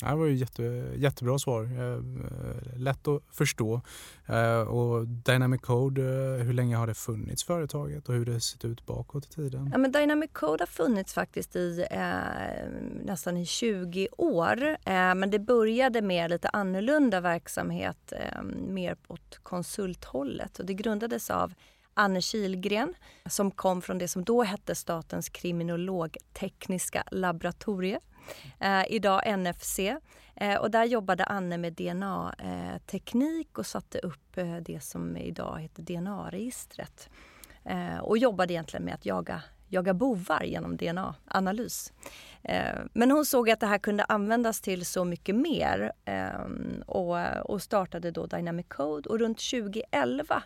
Det 0.00 0.14
var 0.14 0.26
ju 0.26 0.34
jätte, 0.34 0.62
jättebra 0.96 1.38
svar. 1.38 1.62
Eh, 1.62 1.92
eh, 1.92 2.78
lätt 2.78 3.08
att 3.08 3.22
förstå. 3.30 3.80
Eh, 4.26 4.60
och 4.60 5.06
Dynamic 5.08 5.60
Code, 5.60 6.02
hur 6.42 6.52
länge 6.52 6.76
har 6.76 6.86
det 6.86 6.94
funnits 6.94 7.44
företaget 7.44 8.08
och 8.08 8.14
hur 8.14 8.24
det 8.24 8.40
sett 8.40 8.64
ut 8.64 8.86
bakåt 8.86 9.26
i 9.26 9.28
tiden? 9.28 9.68
Ja, 9.72 9.78
men 9.78 9.92
Dynamic 9.92 10.30
Code 10.32 10.62
har 10.62 10.66
funnits 10.66 11.14
faktiskt 11.14 11.56
i 11.56 11.86
eh, 11.90 12.00
nästan 13.04 13.36
i 13.36 13.46
20 13.46 14.08
år. 14.16 14.62
Eh, 14.68 15.14
men 15.14 15.30
det 15.30 15.38
började 15.38 16.02
med 16.02 16.30
lite 16.30 16.48
annorlunda 16.48 17.20
verksamhet, 17.20 18.12
eh, 18.12 18.42
mer 18.68 18.96
åt 19.08 19.38
konsulthållet. 19.42 20.58
Och 20.58 20.66
det 20.66 20.74
grundades 20.74 21.30
av 21.30 21.54
Anne 21.94 22.20
Kilgren 22.20 22.94
som 23.26 23.50
kom 23.50 23.82
från 23.82 23.98
det 23.98 24.08
som 24.08 24.24
då 24.24 24.42
hette 24.42 24.74
Statens 24.74 25.28
kriminologtekniska 25.28 27.04
laboratorie 27.10 28.00
eh, 28.60 28.82
idag 28.88 29.38
NFC. 29.38 29.78
Eh, 30.36 30.56
och 30.60 30.70
där 30.70 30.84
jobbade 30.84 31.24
Anne 31.24 31.58
med 31.58 31.72
DNA-teknik 31.72 33.48
eh, 33.54 33.58
och 33.58 33.66
satte 33.66 33.98
upp 33.98 34.38
eh, 34.38 34.56
det 34.56 34.80
som 34.80 35.16
idag 35.16 35.60
heter 35.60 35.82
DNA-registret. 35.82 37.10
Eh, 37.64 37.98
och 37.98 38.18
jobbade 38.18 38.52
egentligen 38.52 38.84
med 38.84 38.94
att 38.94 39.06
jaga 39.06 39.42
jaga 39.72 39.94
bovar 39.94 40.42
genom 40.42 40.76
DNA-analys. 40.76 41.92
Eh, 42.42 42.78
men 42.92 43.10
hon 43.10 43.26
såg 43.26 43.50
att 43.50 43.60
det 43.60 43.66
här 43.66 43.78
kunde 43.78 44.04
användas 44.04 44.60
till 44.60 44.86
så 44.86 45.04
mycket 45.04 45.34
mer 45.34 45.92
eh, 46.04 47.40
och 47.44 47.62
startade 47.62 48.10
då 48.10 48.26
Dynamic 48.26 48.66
Code 48.68 49.08
och 49.08 49.18
runt 49.18 49.38
2011 49.50 50.42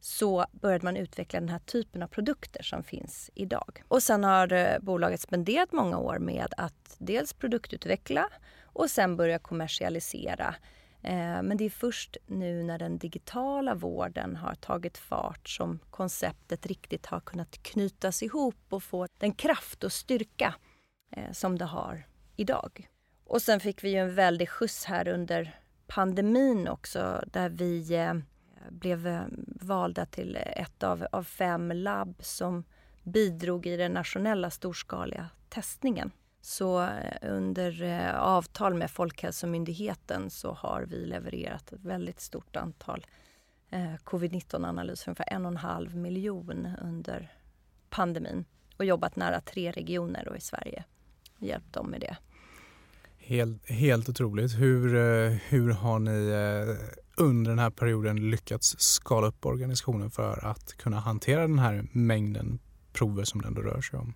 så 0.00 0.46
började 0.52 0.84
man 0.84 0.96
utveckla 0.96 1.40
den 1.40 1.48
här 1.48 1.58
typen 1.58 2.02
av 2.02 2.06
produkter 2.06 2.62
som 2.62 2.82
finns 2.82 3.30
idag. 3.34 3.82
Och 3.88 4.02
sen 4.02 4.24
har 4.24 4.52
eh, 4.52 4.78
bolaget 4.80 5.20
spenderat 5.20 5.72
många 5.72 5.98
år 5.98 6.18
med 6.18 6.54
att 6.56 6.96
dels 6.98 7.32
produktutveckla 7.32 8.28
och 8.62 8.90
sen 8.90 9.16
börja 9.16 9.38
kommersialisera. 9.38 10.54
Eh, 11.02 11.42
men 11.42 11.56
det 11.56 11.64
är 11.64 11.70
först 11.70 12.16
nu 12.26 12.62
när 12.62 12.78
den 12.78 12.98
digitala 12.98 13.74
vården 13.74 14.36
har 14.36 14.54
tagit 14.54 14.98
fart 14.98 15.48
som 15.48 15.78
konceptet 15.90 16.66
riktigt 16.66 17.06
har 17.06 17.20
kunnat 17.20 17.62
knytas 17.62 18.22
ihop 18.22 18.56
och 18.68 18.82
få 18.82 19.08
den 19.18 19.32
kraft 19.32 19.84
och 19.84 19.92
styrka 19.92 20.54
eh, 21.10 21.32
som 21.32 21.58
det 21.58 21.64
har 21.64 22.06
idag. 22.36 22.88
Och 23.24 23.42
sen 23.42 23.60
fick 23.60 23.84
vi 23.84 23.90
ju 23.90 23.96
en 23.96 24.14
väldig 24.14 24.48
skjuts 24.48 24.84
här 24.84 25.08
under 25.08 25.60
pandemin 25.86 26.68
också 26.68 27.24
där 27.32 27.48
vi 27.48 27.94
blev 28.70 29.06
eh, 29.06 29.24
valda 29.46 30.06
till 30.06 30.36
ett 30.36 30.82
av, 30.82 31.06
av 31.12 31.22
fem 31.22 31.72
labb 31.74 32.14
som 32.20 32.64
bidrog 33.02 33.66
i 33.66 33.76
den 33.76 33.92
nationella 33.92 34.50
storskaliga 34.50 35.28
testningen. 35.48 36.10
Så 36.40 36.82
eh, 36.82 37.30
under 37.30 37.82
eh, 37.82 38.20
avtal 38.20 38.74
med 38.74 38.90
Folkhälsomyndigheten 38.90 40.30
så 40.30 40.52
har 40.52 40.82
vi 40.82 41.06
levererat 41.06 41.72
ett 41.72 41.84
väldigt 41.84 42.20
stort 42.20 42.56
antal 42.56 43.06
covid-19-analyser, 44.04 45.08
ungefär 45.08 45.32
en 45.32 45.46
och 45.46 45.50
en 45.50 45.56
halv 45.56 45.96
miljon 45.96 46.68
under 46.82 47.32
pandemin 47.90 48.44
och 48.76 48.84
jobbat 48.84 49.16
nära 49.16 49.40
tre 49.40 49.70
regioner 49.70 50.36
i 50.36 50.40
Sverige 50.40 50.84
och 51.36 51.42
hjälpt 51.42 51.72
dem 51.72 51.90
med 51.90 52.00
det. 52.00 52.16
Helt, 53.18 53.70
helt 53.70 54.08
otroligt. 54.08 54.54
Hur, 54.54 54.88
hur 55.30 55.70
har 55.70 55.98
ni 55.98 56.32
under 57.16 57.50
den 57.50 57.58
här 57.58 57.70
perioden 57.70 58.30
lyckats 58.30 58.74
skala 58.78 59.26
upp 59.26 59.46
organisationen 59.46 60.10
för 60.10 60.44
att 60.44 60.72
kunna 60.72 61.00
hantera 61.00 61.40
den 61.40 61.58
här 61.58 61.88
mängden 61.92 62.58
prover 62.92 63.24
som 63.24 63.42
det 63.42 63.48
ändå 63.48 63.62
rör 63.62 63.80
sig 63.80 63.98
om? 63.98 64.14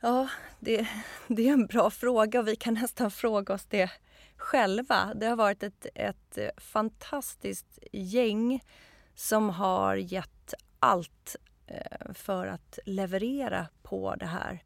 Ja, 0.00 0.28
det, 0.60 0.88
det 1.28 1.48
är 1.48 1.52
en 1.52 1.66
bra 1.66 1.90
fråga 1.90 2.40
och 2.40 2.48
vi 2.48 2.56
kan 2.56 2.74
nästan 2.74 3.10
fråga 3.10 3.54
oss 3.54 3.66
det 3.66 3.90
själva. 4.36 5.14
Det 5.14 5.26
har 5.26 5.36
varit 5.36 5.62
ett, 5.62 5.86
ett 5.94 6.38
fantastiskt 6.56 7.78
gäng 7.92 8.60
som 9.14 9.50
har 9.50 9.96
gett 9.96 10.54
allt 10.78 11.36
eh, 11.66 12.12
för 12.14 12.46
att 12.46 12.78
leverera 12.86 13.66
på 13.82 14.14
det 14.14 14.26
här. 14.26 14.62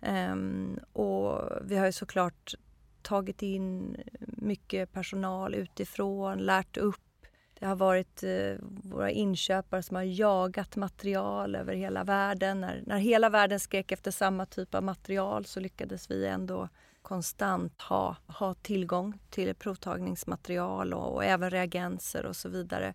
Ehm, 0.00 0.78
och 0.92 1.50
vi 1.62 1.76
har 1.76 1.86
ju 1.86 1.92
såklart 1.92 2.54
tagit 3.02 3.42
in 3.42 3.96
mycket 4.20 4.92
personal 4.92 5.54
utifrån, 5.54 6.38
lärt 6.38 6.76
upp 6.76 7.07
det 7.58 7.66
har 7.66 7.76
varit 7.76 8.22
eh, 8.22 8.54
våra 8.82 9.10
inköpare 9.10 9.82
som 9.82 9.96
har 9.96 10.02
jagat 10.02 10.76
material 10.76 11.54
över 11.54 11.74
hela 11.74 12.04
världen. 12.04 12.60
När, 12.60 12.82
när 12.86 12.98
hela 12.98 13.28
världen 13.30 13.60
skrek 13.60 13.92
efter 13.92 14.10
samma 14.10 14.46
typ 14.46 14.74
av 14.74 14.82
material 14.82 15.44
så 15.44 15.60
lyckades 15.60 16.10
vi 16.10 16.26
ändå 16.26 16.68
konstant 17.02 17.82
ha, 17.82 18.16
ha 18.26 18.54
tillgång 18.54 19.18
till 19.30 19.54
provtagningsmaterial 19.54 20.94
och, 20.94 21.14
och 21.14 21.24
även 21.24 21.50
reagenser 21.50 22.26
och 22.26 22.36
så 22.36 22.48
vidare. 22.48 22.94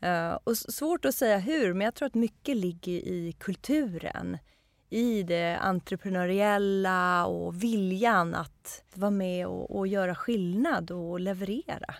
Eh, 0.00 0.38
och 0.44 0.56
svårt 0.56 1.04
att 1.04 1.14
säga 1.14 1.38
hur, 1.38 1.74
men 1.74 1.84
jag 1.84 1.94
tror 1.94 2.06
att 2.06 2.14
mycket 2.14 2.56
ligger 2.56 2.92
i 2.92 3.36
kulturen. 3.38 4.38
I 4.90 5.22
det 5.22 5.56
entreprenöriella 5.56 7.26
och 7.26 7.62
viljan 7.62 8.34
att 8.34 8.84
vara 8.94 9.10
med 9.10 9.46
och, 9.46 9.76
och 9.76 9.86
göra 9.86 10.14
skillnad 10.14 10.90
och 10.90 11.20
leverera. 11.20 11.94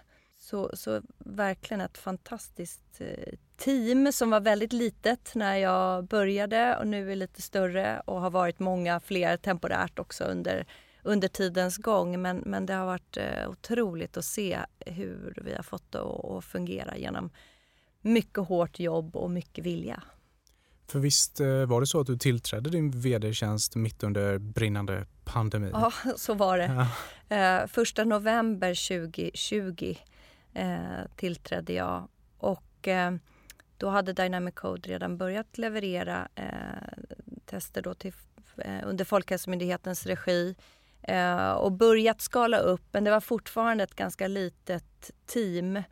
Så, 0.45 0.71
så 0.75 1.03
verkligen 1.19 1.81
ett 1.81 1.99
fantastiskt 1.99 3.01
eh, 3.01 3.35
team 3.57 4.13
som 4.13 4.31
var 4.31 4.41
väldigt 4.41 4.73
litet 4.73 5.35
när 5.35 5.57
jag 5.57 6.05
började 6.05 6.77
och 6.77 6.87
nu 6.87 7.13
är 7.13 7.17
lite 7.17 7.43
större 7.43 8.01
och 8.05 8.21
har 8.21 8.31
varit 8.31 8.59
många 8.59 9.01
fler 9.01 9.37
temporärt 9.37 9.99
också 9.99 10.25
under, 10.25 10.67
under 11.03 11.29
tidens 11.29 11.77
gång. 11.77 12.23
Men, 12.23 12.37
men 12.37 12.67
det 12.67 12.75
har 12.75 12.87
varit 12.87 13.17
eh, 13.17 13.51
otroligt 13.51 14.17
att 14.17 14.25
se 14.25 14.59
hur 14.79 15.43
vi 15.45 15.55
har 15.55 15.63
fått 15.63 15.93
det 15.93 16.01
att 16.01 16.45
fungera 16.45 16.97
genom 16.97 17.31
mycket 18.01 18.49
hårt 18.49 18.79
jobb 18.79 19.17
och 19.17 19.31
mycket 19.31 19.65
vilja. 19.65 20.03
För 20.87 20.99
visst 20.99 21.41
eh, 21.41 21.47
var 21.47 21.81
det 21.81 21.87
så 21.87 22.01
att 22.01 22.07
du 22.07 22.19
tillträdde 22.19 22.71
din 22.71 22.91
vd-tjänst 22.91 23.77
mitt 23.77 24.03
under 24.03 24.39
brinnande 24.39 25.07
pandemi? 25.25 25.71
Ja, 25.73 25.93
så 26.17 26.35
var 26.35 26.59
det. 26.59 26.87
Ja. 27.29 27.67
Första 27.69 28.05
november 28.05 29.01
2020 29.03 29.97
eh, 30.55 31.07
tillträdde 31.17 31.73
jag. 31.73 32.09
Och 32.39 32.89
eh, 32.89 33.15
då 33.77 33.89
hade 33.89 34.13
Dynamic 34.13 34.55
Code 34.55 34.89
redan 34.89 35.17
börjat 35.17 35.59
leverera 35.59 36.29
eh, 36.35 37.05
tester 37.45 37.83
då 37.83 37.95
till, 37.95 38.13
eh, 38.59 38.81
under 38.85 39.05
Folkhälsomyndighetens 39.05 40.07
regi 40.07 40.57
eh, 41.03 41.51
och 41.51 41.73
börjat 41.73 42.21
skala 42.21 42.59
upp. 42.59 42.83
Men 42.93 43.05
det 43.05 43.11
var 43.11 43.21
fortfarande 43.21 43.85
ett 43.85 43.95
ganska 43.95 44.29
litet 44.29 45.11
team 45.27 45.83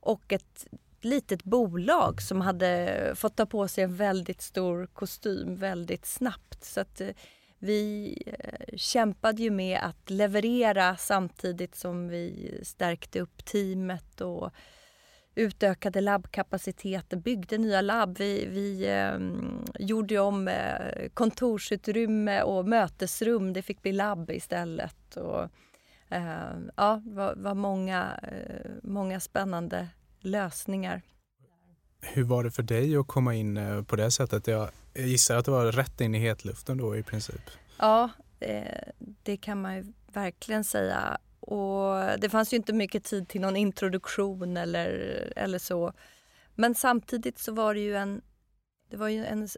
och 0.00 0.32
ett 0.32 0.66
litet 1.00 1.44
bolag 1.44 2.22
som 2.22 2.40
hade 2.40 3.12
fått 3.16 3.36
ta 3.36 3.46
på 3.46 3.68
sig 3.68 3.84
en 3.84 3.96
väldigt 3.96 4.42
stor 4.42 4.86
kostym 4.86 5.56
väldigt 5.56 6.06
snabbt. 6.06 6.64
Så 6.64 6.80
att, 6.80 7.00
eh, 7.00 7.08
vi 7.58 8.14
eh, 8.26 8.76
kämpade 8.76 9.42
ju 9.42 9.50
med 9.50 9.80
att 9.82 10.10
leverera 10.10 10.96
samtidigt 10.96 11.74
som 11.74 12.08
vi 12.08 12.54
stärkte 12.62 13.20
upp 13.20 13.44
teamet 13.44 14.20
och 14.20 14.50
utökade 15.34 16.00
labbkapaciteten, 16.00 17.20
byggde 17.20 17.58
nya 17.58 17.80
labb. 17.80 18.18
Vi, 18.18 18.46
vi 18.46 18.86
eh, 18.88 19.18
gjorde 19.78 20.18
om 20.18 20.48
eh, 20.48 21.08
kontorsutrymme 21.14 22.42
och 22.42 22.68
mötesrum. 22.68 23.52
Det 23.52 23.62
fick 23.62 23.82
bli 23.82 23.92
labb 23.92 24.30
istället. 24.30 25.16
Och, 25.16 25.42
eh, 26.08 26.58
ja, 26.76 27.02
det 27.04 27.14
var, 27.14 27.34
var 27.36 27.54
många, 27.54 28.20
eh, 28.22 28.70
många 28.82 29.20
spännande 29.20 29.88
lösningar. 30.20 31.02
Hur 32.00 32.24
var 32.24 32.44
det 32.44 32.50
för 32.50 32.62
dig 32.62 32.96
att 32.96 33.06
komma 33.06 33.34
in 33.34 33.56
eh, 33.56 33.82
på 33.82 33.96
det 33.96 34.10
sättet? 34.10 34.46
Jag 34.46 34.68
jag 34.98 35.08
gissar 35.08 35.36
att 35.36 35.44
det 35.44 35.50
var 35.50 35.72
rätt 35.72 36.00
in 36.00 36.14
i 36.14 36.18
hetluften 36.18 36.76
då 36.76 36.96
i 36.96 37.02
princip. 37.02 37.50
Ja, 37.78 38.10
det, 38.38 38.92
det 39.22 39.36
kan 39.36 39.60
man 39.60 39.76
ju 39.76 39.92
verkligen 40.12 40.64
säga. 40.64 41.18
Och 41.40 42.20
det 42.20 42.28
fanns 42.30 42.52
ju 42.52 42.56
inte 42.56 42.72
mycket 42.72 43.04
tid 43.04 43.28
till 43.28 43.40
någon 43.40 43.56
introduktion 43.56 44.56
eller, 44.56 44.88
eller 45.36 45.58
så. 45.58 45.92
Men 46.54 46.74
samtidigt 46.74 47.38
så 47.38 47.52
var 47.52 47.74
det 47.74 47.80
ju 47.80 47.96
en, 47.96 48.22
det 48.90 48.96
var 48.96 49.08
ju 49.08 49.24
en 49.24 49.48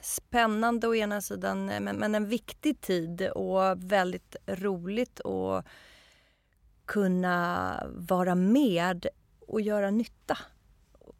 spännande 0.00 0.88
å 0.88 0.94
ena 0.94 1.20
sidan 1.20 1.70
eh, 1.70 1.80
men, 1.80 1.96
men 1.96 2.14
en 2.14 2.28
viktig 2.28 2.80
tid 2.80 3.28
och 3.30 3.92
väldigt 3.92 4.36
roligt 4.46 5.20
att 5.20 5.66
kunna 6.84 7.86
vara 7.90 8.34
med 8.34 9.06
och 9.40 9.60
göra 9.60 9.90
nytta 9.90 10.38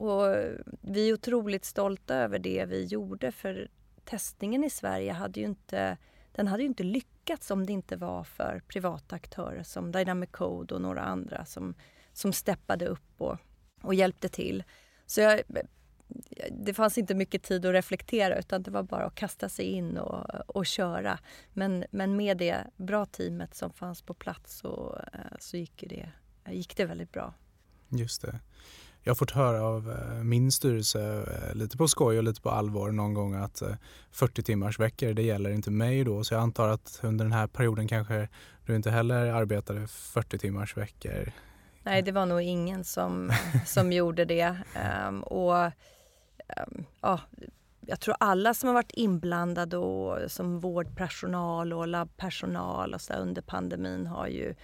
och 0.00 0.34
vi 0.80 1.08
är 1.08 1.14
otroligt 1.14 1.64
stolta 1.64 2.14
över 2.14 2.38
det 2.38 2.64
vi 2.64 2.84
gjorde 2.84 3.32
för 3.32 3.68
testningen 4.04 4.64
i 4.64 4.70
Sverige 4.70 5.12
hade 5.12 5.40
ju 5.40 5.46
inte, 5.46 5.96
den 6.32 6.48
hade 6.48 6.62
ju 6.62 6.68
inte 6.68 6.82
lyckats 6.82 7.50
om 7.50 7.66
det 7.66 7.72
inte 7.72 7.96
var 7.96 8.24
för 8.24 8.62
privata 8.68 9.16
aktörer 9.16 9.62
som 9.62 9.92
Dynamic 9.92 10.30
Code 10.30 10.74
och 10.74 10.80
några 10.80 11.02
andra 11.02 11.44
som, 11.44 11.74
som 12.12 12.32
steppade 12.32 12.86
upp 12.86 13.14
och, 13.20 13.36
och 13.82 13.94
hjälpte 13.94 14.28
till. 14.28 14.64
Så 15.06 15.20
jag, 15.20 15.40
det 16.50 16.74
fanns 16.74 16.98
inte 16.98 17.14
mycket 17.14 17.42
tid 17.42 17.66
att 17.66 17.74
reflektera 17.74 18.38
utan 18.38 18.62
det 18.62 18.70
var 18.70 18.82
bara 18.82 19.04
att 19.04 19.14
kasta 19.14 19.48
sig 19.48 19.64
in 19.64 19.98
och, 19.98 20.56
och 20.56 20.66
köra. 20.66 21.18
Men, 21.52 21.84
men 21.90 22.16
med 22.16 22.36
det 22.36 22.66
bra 22.76 23.06
teamet 23.06 23.54
som 23.54 23.72
fanns 23.72 24.02
på 24.02 24.14
plats 24.14 24.58
så, 24.58 25.00
så 25.38 25.56
gick, 25.56 25.84
det, 25.88 26.10
gick 26.52 26.76
det 26.76 26.84
väldigt 26.84 27.12
bra. 27.12 27.34
Just 27.88 28.22
det. 28.22 28.40
Jag 29.02 29.10
har 29.10 29.16
fått 29.16 29.30
höra 29.30 29.62
av 29.62 29.90
eh, 29.90 30.22
min 30.22 30.52
styrelse 30.52 31.24
eh, 31.26 31.54
lite 31.54 31.76
på 31.76 31.88
skoj 31.88 32.18
och 32.18 32.24
lite 32.24 32.40
på 32.40 32.50
allvar 32.50 32.90
någon 32.90 33.14
gång 33.14 33.34
att 33.34 33.62
40 34.10 34.42
timmars 34.42 34.80
veckor 34.80 35.12
det 35.12 35.22
gäller 35.22 35.50
inte 35.50 35.70
mig 35.70 36.04
då 36.04 36.24
så 36.24 36.34
jag 36.34 36.42
antar 36.42 36.68
att 36.68 37.00
under 37.02 37.24
den 37.24 37.32
här 37.32 37.46
perioden 37.46 37.88
kanske 37.88 38.28
du 38.66 38.76
inte 38.76 38.90
heller 38.90 39.26
arbetade 39.26 39.86
40 39.88 40.38
timmars 40.38 40.76
veckor. 40.76 41.32
Nej, 41.82 42.02
det 42.02 42.12
var 42.12 42.26
nog 42.26 42.42
ingen 42.42 42.84
som, 42.84 43.32
som 43.66 43.92
gjorde 43.92 44.24
det. 44.24 44.56
Um, 45.08 45.22
och 45.22 45.64
um, 45.64 46.84
ja, 47.00 47.20
jag 47.86 48.00
tror 48.00 48.16
alla 48.20 48.54
som 48.54 48.66
har 48.66 48.74
varit 48.74 48.92
inblandade 48.92 49.76
och, 49.76 50.30
som 50.30 50.60
vårdpersonal 50.60 51.72
och 51.72 51.88
labbpersonal 51.88 52.94
och 52.94 53.00
så 53.00 53.12
under 53.12 53.42
pandemin 53.42 54.06
har 54.06 54.26
ju 54.26 54.48
eh, 54.48 54.54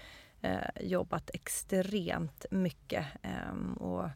Eh, 0.42 0.60
jobbat 0.80 1.30
extremt 1.34 2.46
mycket. 2.50 3.06
Ehm, 3.22 3.72
och, 3.72 4.08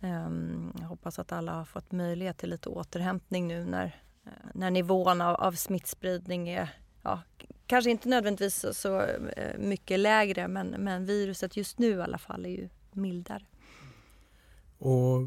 ehm, 0.00 0.72
jag 0.80 0.86
hoppas 0.86 1.18
att 1.18 1.32
alla 1.32 1.52
har 1.52 1.64
fått 1.64 1.92
möjlighet 1.92 2.38
till 2.38 2.50
lite 2.50 2.68
återhämtning 2.68 3.48
nu 3.48 3.64
när, 3.64 3.84
eh, 4.26 4.32
när 4.54 4.70
nivån 4.70 5.20
av, 5.20 5.34
av 5.34 5.52
smittspridning 5.52 6.48
är 6.48 6.68
ja, 7.02 7.22
kanske 7.66 7.90
inte 7.90 8.08
nödvändigtvis 8.08 8.54
så, 8.54 8.74
så 8.74 9.00
eh, 9.36 9.58
mycket 9.58 10.00
lägre 10.00 10.48
men, 10.48 10.68
men 10.68 11.06
viruset 11.06 11.56
just 11.56 11.78
nu 11.78 11.90
i 11.90 12.02
alla 12.02 12.18
fall 12.18 12.44
är 12.46 12.50
ju 12.50 12.68
mildare. 12.92 13.44
Och 14.78 15.20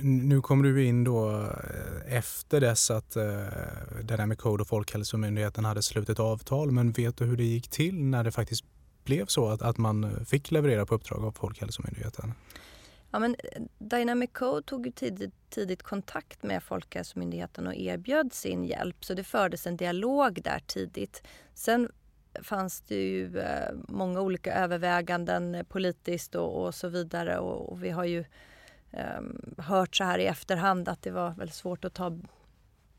nu 0.00 0.40
kommer 0.40 0.64
du 0.64 0.84
in 0.84 1.04
då 1.04 1.40
eh, 1.40 2.16
efter 2.16 2.60
dess 2.60 2.90
att 2.90 3.16
uh, 3.16 4.04
Dynamic 4.04 4.38
Code 4.38 4.62
och 4.62 4.68
Folkhälsomyndigheten 4.68 5.64
hade 5.64 5.82
slutit 5.82 6.20
avtal 6.20 6.70
men 6.70 6.92
vet 6.92 7.16
du 7.16 7.24
hur 7.24 7.36
det 7.36 7.44
gick 7.44 7.68
till 7.68 8.04
när 8.04 8.24
det 8.24 8.32
faktiskt 8.32 8.64
blev 9.04 9.26
så 9.26 9.48
att, 9.48 9.62
att 9.62 9.78
man 9.78 10.04
eh, 10.04 10.24
fick 10.24 10.50
leverera 10.50 10.86
på 10.86 10.94
uppdrag 10.94 11.24
av 11.24 11.32
Folkhälsomyndigheten? 11.32 12.34
Ja, 13.10 13.18
men 13.18 13.36
eh, 13.38 13.62
Dynamic 13.78 14.30
Code 14.32 14.62
tog 14.62 14.86
ju 14.86 14.92
tidigt, 14.92 15.34
tidigt 15.50 15.82
kontakt 15.82 16.42
med 16.42 16.62
Folkhälsomyndigheten 16.62 17.66
och 17.66 17.74
erbjöd 17.74 18.32
sin 18.32 18.64
hjälp. 18.64 19.04
Så 19.04 19.14
det 19.14 19.24
fördes 19.24 19.66
en 19.66 19.76
dialog 19.76 20.42
där 20.42 20.58
tidigt. 20.66 21.22
Sen 21.54 21.88
fanns 22.42 22.80
det 22.80 22.94
ju 22.94 23.38
eh, 23.38 23.74
många 23.88 24.20
olika 24.20 24.54
överväganden 24.54 25.64
politiskt 25.68 26.34
och, 26.34 26.64
och 26.64 26.74
så 26.74 26.88
vidare. 26.88 27.38
Och, 27.38 27.72
och, 27.72 27.84
vi 27.84 27.90
har 27.90 28.04
ju 28.04 28.24
eh, 28.90 29.20
hört 29.58 29.96
så 29.96 30.04
här 30.04 30.18
i 30.18 30.26
efterhand 30.26 30.88
att 30.88 31.02
det 31.02 31.10
var 31.10 31.30
väldigt 31.30 31.56
svårt 31.56 31.84
att 31.84 31.94
ta, 31.94 32.18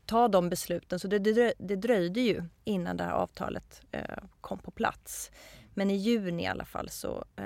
ta 0.06 0.28
de 0.28 0.50
besluten. 0.50 1.00
Så 1.00 1.08
det, 1.08 1.20
det, 1.20 1.54
det 1.58 1.76
dröjde 1.76 2.22
ju 2.22 2.44
innan 2.64 2.98
det 2.98 3.04
här 3.04 3.12
avtalet 3.12 3.82
eh, 3.92 4.24
kom 4.42 4.60
på 4.60 4.72
plats. 4.72 5.32
Men 5.78 5.92
i 5.92 5.96
juni 5.96 6.44
i 6.44 6.48
alla 6.48 6.66
fall 6.66 6.90
så, 6.90 7.26
eh, 7.36 7.46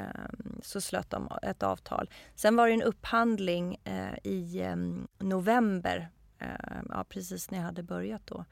så 0.61 0.81
slöt 0.81 1.09
de 1.09 1.31
ett 1.41 1.63
avtal. 1.63 2.09
Sen 2.35 2.55
var 2.55 2.67
det 2.67 2.73
en 2.73 2.81
upphandling 2.81 3.77
eh, 3.83 4.17
i 4.23 4.61
eh, 4.61 4.75
november, 5.19 6.09
eh, 6.39 6.81
ja, 6.89 7.05
precis 7.09 7.51
när 7.51 7.57
jag 7.57 7.65
hade 7.65 7.83
börjat 7.83 8.27
då, 8.27 8.45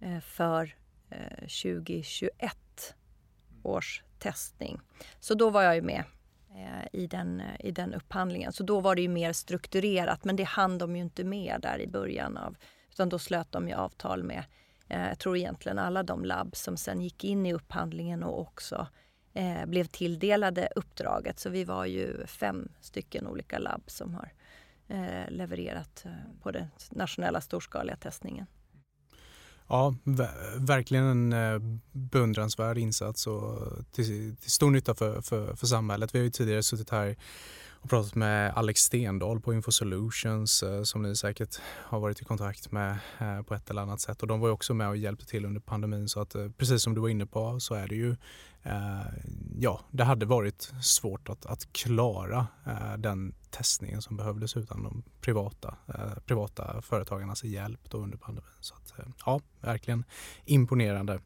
eh, 0.00 0.20
för 0.20 0.76
eh, 1.10 1.38
2021 1.38 2.94
års 3.62 4.02
testning. 4.18 4.80
Så 5.20 5.34
då 5.34 5.50
var 5.50 5.62
jag 5.62 5.74
ju 5.74 5.82
med 5.82 6.04
eh, 6.54 6.88
i 6.92 7.06
den, 7.06 7.42
i 7.58 7.70
den 7.70 7.94
upphandlingen. 7.94 8.52
Så 8.52 8.62
då 8.62 8.80
var 8.80 8.94
det 8.94 9.02
ju 9.02 9.08
mer 9.08 9.32
strukturerat 9.32 10.24
men 10.24 10.36
det 10.36 10.44
hann 10.44 10.78
de 10.78 10.96
ju 10.96 11.02
inte 11.02 11.24
med 11.24 11.60
där 11.62 11.80
i 11.80 11.86
början 11.86 12.36
av 12.36 12.56
utan 12.90 13.08
då 13.08 13.18
slöt 13.18 13.52
de 13.52 13.68
ju 13.68 13.74
avtal 13.74 14.22
med 14.22 14.44
eh, 14.88 15.08
jag 15.08 15.18
tror 15.18 15.36
egentligen 15.36 15.78
alla 15.78 16.02
de 16.02 16.24
labb 16.24 16.56
som 16.56 16.76
sen 16.76 17.00
gick 17.00 17.24
in 17.24 17.46
i 17.46 17.52
upphandlingen 17.52 18.22
och 18.22 18.40
också 18.40 18.86
eh, 19.34 19.66
blev 19.66 19.84
tilldelade 19.84 20.68
uppdraget. 20.76 21.38
Så 21.38 21.50
vi 21.50 21.64
var 21.64 21.84
ju 21.84 22.26
fem 22.26 22.68
stycken 22.80 23.26
olika 23.26 23.58
labb 23.58 23.82
som 23.86 24.14
har 24.14 24.32
eh, 24.88 25.30
levererat 25.30 26.02
eh, 26.04 26.12
på 26.42 26.50
den 26.50 26.66
nationella 26.90 27.40
storskaliga 27.40 27.96
testningen. 27.96 28.46
Ja, 29.68 29.94
verkligen 30.56 31.04
en 31.04 31.32
eh, 31.32 31.78
beundransvärd 31.92 32.78
insats 32.78 33.26
och 33.26 33.58
till, 33.92 34.36
till 34.36 34.50
stor 34.50 34.70
nytta 34.70 34.94
för, 34.94 35.20
för, 35.20 35.54
för 35.56 35.66
samhället. 35.66 36.14
Vi 36.14 36.18
har 36.18 36.24
ju 36.24 36.30
tidigare 36.30 36.62
suttit 36.62 36.90
här 36.90 37.16
och 37.84 37.90
pratat 37.90 38.14
med 38.14 38.52
Alex 38.56 38.80
Stendahl 38.80 39.40
på 39.40 39.54
Info 39.54 39.72
Solutions 39.72 40.62
eh, 40.62 40.82
som 40.82 41.02
ni 41.02 41.16
säkert 41.16 41.60
har 41.64 42.00
varit 42.00 42.20
i 42.20 42.24
kontakt 42.24 42.72
med 42.72 42.98
eh, 43.18 43.42
på 43.42 43.54
ett 43.54 43.70
eller 43.70 43.82
annat 43.82 44.00
sätt. 44.00 44.22
Och 44.22 44.28
de 44.28 44.40
var 44.40 44.50
också 44.50 44.74
med 44.74 44.88
och 44.88 44.96
hjälpte 44.96 45.26
till 45.26 45.44
under 45.44 45.60
pandemin 45.60 46.08
så 46.08 46.20
att 46.20 46.34
eh, 46.34 46.48
precis 46.48 46.82
som 46.82 46.94
du 46.94 47.00
var 47.00 47.08
inne 47.08 47.26
på 47.26 47.60
så 47.60 47.74
är 47.74 47.88
det 47.88 47.94
ju 47.94 48.16
ja, 49.58 49.80
det 49.90 50.04
hade 50.04 50.26
varit 50.26 50.72
svårt 50.82 51.28
att, 51.28 51.46
att 51.46 51.72
klara 51.72 52.46
den 52.98 53.34
testningen 53.50 54.02
som 54.02 54.16
behövdes 54.16 54.56
utan 54.56 54.82
de 54.82 55.02
privata, 55.20 55.76
privata 56.26 56.82
företagarnas 56.82 57.44
hjälp 57.44 57.80
då 57.88 57.98
under 57.98 58.18
pandemin. 58.18 58.50
Så 58.60 58.74
att, 58.74 58.94
ja, 59.26 59.40
verkligen 59.60 60.04
imponerande. 60.44 61.20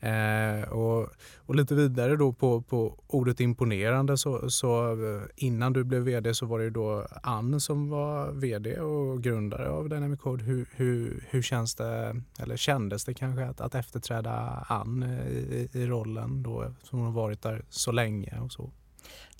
Eh, 0.00 0.68
och, 0.68 1.08
och, 1.36 1.54
lite 1.54 1.74
vidare 1.74 2.16
då 2.16 2.32
på, 2.32 2.62
på 2.62 2.98
ordet 3.06 3.40
imponerande 3.40 4.18
så, 4.18 4.50
så, 4.50 4.92
eh, 4.92 5.22
innan 5.36 5.72
du 5.72 5.84
blev 5.84 6.02
vd 6.02 6.34
så 6.34 6.46
var 6.46 6.58
det 6.58 6.64
ju 6.64 6.70
då 6.70 7.06
Ann 7.22 7.60
som 7.60 7.88
var 7.88 8.32
vd 8.32 8.80
och 8.80 9.22
grundare 9.22 9.68
av 9.68 9.88
Dynamic 9.88 10.20
Code. 10.20 10.44
Hur, 10.44 10.66
hur, 10.72 11.24
hur 11.30 11.42
känns 11.42 11.74
det, 11.74 12.22
eller 12.38 12.56
kändes 12.56 13.04
det 13.04 13.14
kanske 13.14 13.44
att, 13.44 13.60
att 13.60 13.74
efterträda 13.74 14.64
Ann 14.68 15.02
eh, 15.02 15.28
i, 15.28 15.68
i 15.72 15.86
rollen 15.86 16.42
då 16.42 16.74
som 16.82 16.98
hon 16.98 17.06
har 17.06 17.14
varit 17.14 17.42
där 17.42 17.62
så 17.68 17.92
länge 17.92 18.40
och 18.40 18.52
så? 18.52 18.70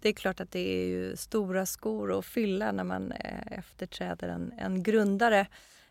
Det 0.03 0.09
är 0.09 0.13
klart 0.13 0.41
att 0.41 0.53
det 0.53 0.83
är 0.83 0.87
ju 0.87 1.17
stora 1.17 1.67
skor 1.67 2.19
att 2.19 2.25
fylla 2.25 2.73
när 2.73 2.85
man 2.85 3.13
eh, 3.13 3.59
efterträder 3.59 4.29
en, 4.29 4.53
en 4.59 4.83
grundare. 4.83 5.41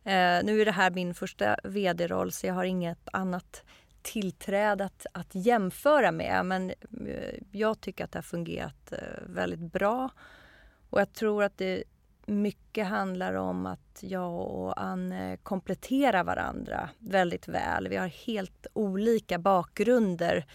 Eh, 0.03 0.43
nu 0.43 0.61
är 0.61 0.65
det 0.65 0.71
här 0.71 0.91
min 0.91 1.13
första 1.13 1.57
vd-roll 1.63 2.31
så 2.31 2.47
jag 2.47 2.53
har 2.53 2.63
inget 2.63 3.09
annat 3.13 3.63
tillträde 4.07 4.85
att, 4.85 5.05
att 5.11 5.35
jämföra 5.35 6.11
med. 6.11 6.45
Men 6.45 6.69
eh, 6.69 7.33
jag 7.51 7.81
tycker 7.81 8.03
att 8.03 8.11
det 8.11 8.17
har 8.17 8.23
fungerat 8.23 8.91
eh, 8.91 8.97
väldigt 9.25 9.71
bra. 9.71 10.09
Och 10.89 11.01
jag 11.01 11.13
tror 11.13 11.43
att 11.43 11.57
det 11.57 11.83
mycket 12.25 12.87
handlar 12.87 13.33
om 13.33 13.65
att 13.65 13.99
jag 13.99 14.33
och 14.33 14.81
Anne 14.81 15.37
kompletterar 15.37 16.23
varandra 16.23 16.89
väldigt 16.99 17.47
väl. 17.47 17.87
Vi 17.87 17.95
har 17.95 18.07
helt 18.07 18.67
olika 18.73 19.39
bakgrunder 19.39 20.45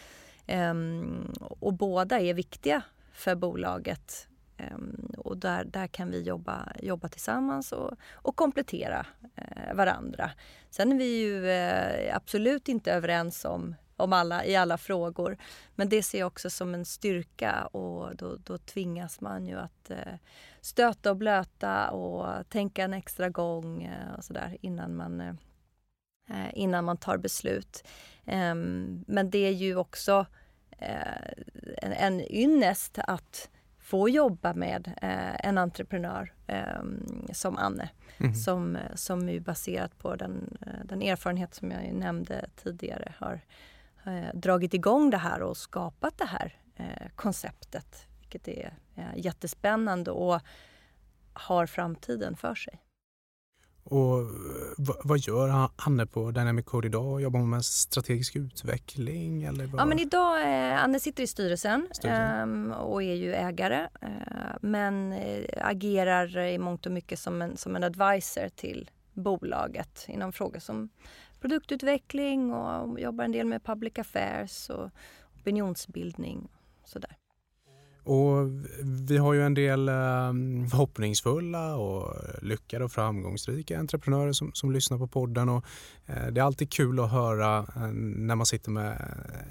ehm, 0.47 1.33
och 1.41 1.73
båda 1.73 2.21
är 2.21 2.35
viktiga 2.35 2.83
för 3.13 3.35
bolaget. 3.35 4.29
Ehm, 4.63 5.13
och 5.19 5.37
där, 5.37 5.65
där 5.65 5.87
kan 5.87 6.11
vi 6.11 6.23
jobba, 6.23 6.73
jobba 6.83 7.09
tillsammans 7.09 7.73
och, 7.73 7.93
och 8.13 8.37
komplettera 8.37 9.07
eh, 9.37 9.75
varandra. 9.75 10.31
Sen 10.71 10.93
är 10.93 10.97
vi 10.97 11.21
ju 11.21 11.51
eh, 11.51 12.17
absolut 12.17 12.69
inte 12.69 12.93
överens 12.93 13.45
om, 13.45 13.75
om 13.97 14.13
alla, 14.13 14.45
i 14.45 14.57
alla 14.57 14.79
frågor. 14.79 15.39
Men 15.75 15.89
det 15.89 16.03
ser 16.03 16.19
jag 16.19 16.27
också 16.27 16.51
som 16.51 16.75
en 16.75 16.85
styrka 16.85 17.67
och 17.67 18.17
då, 18.17 18.37
då 18.37 18.59
tvingas 18.59 19.21
man 19.21 19.47
ju 19.47 19.59
att 19.59 19.91
eh, 19.91 20.15
stöta 20.61 21.11
och 21.11 21.17
blöta 21.17 21.91
och 21.91 22.49
tänka 22.49 22.85
en 22.85 22.95
extra 22.95 23.29
gång 23.29 23.83
eh, 23.83 24.15
och 24.17 24.25
sådär 24.25 24.57
innan 24.61 24.97
man 24.97 25.21
eh, 25.21 25.35
eh 26.31 26.51
innan 26.55 26.85
man 26.85 26.97
tar 26.97 27.17
beslut. 27.17 27.85
Ehm, 28.27 29.05
men 29.07 29.31
det 29.31 29.39
är 29.39 29.53
ju 29.53 29.77
också 29.77 30.27
eh, 30.79 31.33
en, 31.83 31.93
en 31.93 32.21
ynnest 32.21 32.99
att 32.99 33.49
få 33.93 34.09
jobba 34.09 34.55
med 34.55 34.93
eh, 35.03 35.47
en 35.49 35.59
entreprenör 35.59 36.33
eh, 36.47 36.83
som 37.33 37.57
Anne. 37.57 37.91
Mm. 38.19 38.35
Som, 38.35 38.79
som 38.95 39.29
är 39.29 39.41
baserat 39.41 39.99
på 39.99 40.17
den, 40.17 40.57
eh, 40.67 40.85
den 40.85 41.03
erfarenhet 41.03 41.55
som 41.55 41.71
jag 41.71 41.93
nämnde 41.93 42.49
tidigare 42.57 43.15
har 43.19 43.41
eh, 44.07 44.35
dragit 44.35 44.75
igång 44.75 45.11
det 45.11 45.17
här 45.17 45.43
och 45.43 45.57
skapat 45.57 46.19
det 46.19 46.25
här 46.25 46.59
eh, 46.77 47.09
konceptet. 47.17 48.07
Vilket 48.21 48.49
är 48.49 48.75
eh, 48.95 49.17
jättespännande 49.17 50.11
och 50.11 50.41
har 51.33 51.67
framtiden 51.67 52.37
för 52.37 52.55
sig. 52.55 52.82
Och 53.93 54.27
vad 55.05 55.19
gör 55.19 55.69
Anne 55.77 56.07
på 56.07 56.31
Dynamic 56.31 56.65
Code 56.65 56.87
idag? 56.87 57.23
Jobbar 57.23 57.41
hon 57.41 57.51
med 57.51 57.65
strategisk 57.65 58.37
utveckling? 58.37 59.43
Eller 59.43 59.67
vad? 59.67 59.81
Ja, 59.81 59.85
men 59.85 59.99
idag, 59.99 60.41
eh, 60.41 60.85
Anne 60.85 61.01
sitter 61.01 61.23
i 61.23 61.27
styrelsen, 61.27 61.89
styrelsen. 61.93 62.71
Eh, 62.71 62.77
och 62.77 63.03
är 63.03 63.15
ju 63.15 63.35
ägare 63.35 63.89
eh, 64.01 64.09
men 64.61 65.13
eh, 65.13 65.45
agerar 65.57 66.39
i 66.39 66.59
mångt 66.59 66.87
och 66.87 66.93
mycket 66.93 67.19
som 67.19 67.43
en, 67.43 67.57
som 67.57 67.77
en 67.77 67.85
advisor 67.85 68.49
till 68.49 68.91
bolaget 69.13 70.05
inom 70.09 70.33
frågor 70.33 70.59
som 70.59 70.89
produktutveckling 71.41 72.53
och 72.53 73.01
jobbar 73.01 73.25
en 73.25 73.33
del 73.33 73.47
med 73.47 73.65
public 73.65 73.99
affairs 73.99 74.71
och 74.71 74.91
opinionsbildning. 75.41 76.49
Och 76.83 76.89
sådär. 76.89 77.17
Och 78.05 78.49
vi 78.83 79.17
har 79.17 79.33
ju 79.33 79.43
en 79.43 79.55
del 79.55 79.89
ehm, 79.89 80.69
förhoppningsfulla 80.69 81.77
och 81.77 82.17
lyckade 82.43 82.85
och 82.85 82.93
framgångsrika 82.93 83.79
entreprenörer 83.79 84.33
som, 84.33 84.53
som 84.55 84.73
lyssnar 84.73 84.99
på 84.99 85.07
podden. 85.07 85.49
Och 85.49 85.65
eh, 86.07 86.27
det 86.27 86.41
är 86.41 86.45
alltid 86.45 86.73
kul 86.73 87.01
att 87.01 87.11
höra 87.11 87.59
eh, 87.59 87.93
när 87.93 88.35
man 88.35 88.47
sitter 88.47 88.71
med 88.71 88.93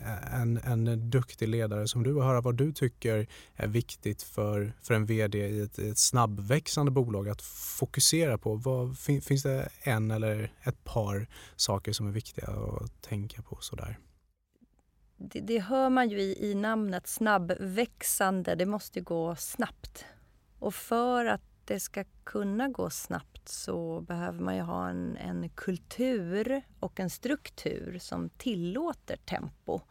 eh, 0.06 0.42
en, 0.42 0.58
en 0.58 1.10
duktig 1.10 1.48
ledare 1.48 1.88
som 1.88 2.04
du 2.04 2.14
och 2.14 2.24
höra 2.24 2.42
vad 2.42 2.56
du 2.56 2.72
tycker 2.72 3.28
är 3.56 3.68
viktigt 3.68 4.22
för, 4.22 4.74
för 4.82 4.94
en 4.94 5.06
vd 5.06 5.48
i 5.48 5.62
ett, 5.62 5.80
ett 5.80 5.98
snabbväxande 5.98 6.92
bolag 6.92 7.30
att 7.30 7.42
fokusera 7.80 8.38
på. 8.38 8.56
Vad, 8.56 8.98
finns 8.98 9.44
det 9.44 9.70
en 9.84 10.12
eller 10.12 10.54
ett 10.64 10.84
par 10.84 11.28
saker 11.56 11.94
som 11.94 12.08
är 12.08 12.12
viktiga 12.12 12.48
att 12.48 13.02
tänka 13.02 13.42
på 13.42 13.58
sådär? 13.62 13.98
Det, 15.32 15.40
det, 15.40 15.60
hör 15.60 15.90
man 15.90 16.10
ju 16.10 16.22
i, 16.22 16.52
i 16.52 16.56
namnet 16.56 17.08
snabbväxande. 17.08 18.56
Det 18.56 18.66
måste 18.66 19.02
gå 19.02 19.36
snabbt. 19.36 20.06
Och 20.60 20.74
för 20.74 21.26
att 21.26 21.42
det 21.66 21.80
ska 21.80 22.04
kunna 22.24 22.68
gå 22.68 22.90
snabbt 22.90 23.50
så 23.50 24.02
behöver 24.02 24.40
man 24.40 24.56
ju 24.56 24.62
ha 24.62 24.90
en, 24.90 25.18
en 25.18 25.50
kultur 25.50 26.62
och 26.80 27.00
en 27.00 27.10
struktur 27.10 27.98
som 28.00 28.30
tillåter 28.30 29.18
tempo. 29.18 29.82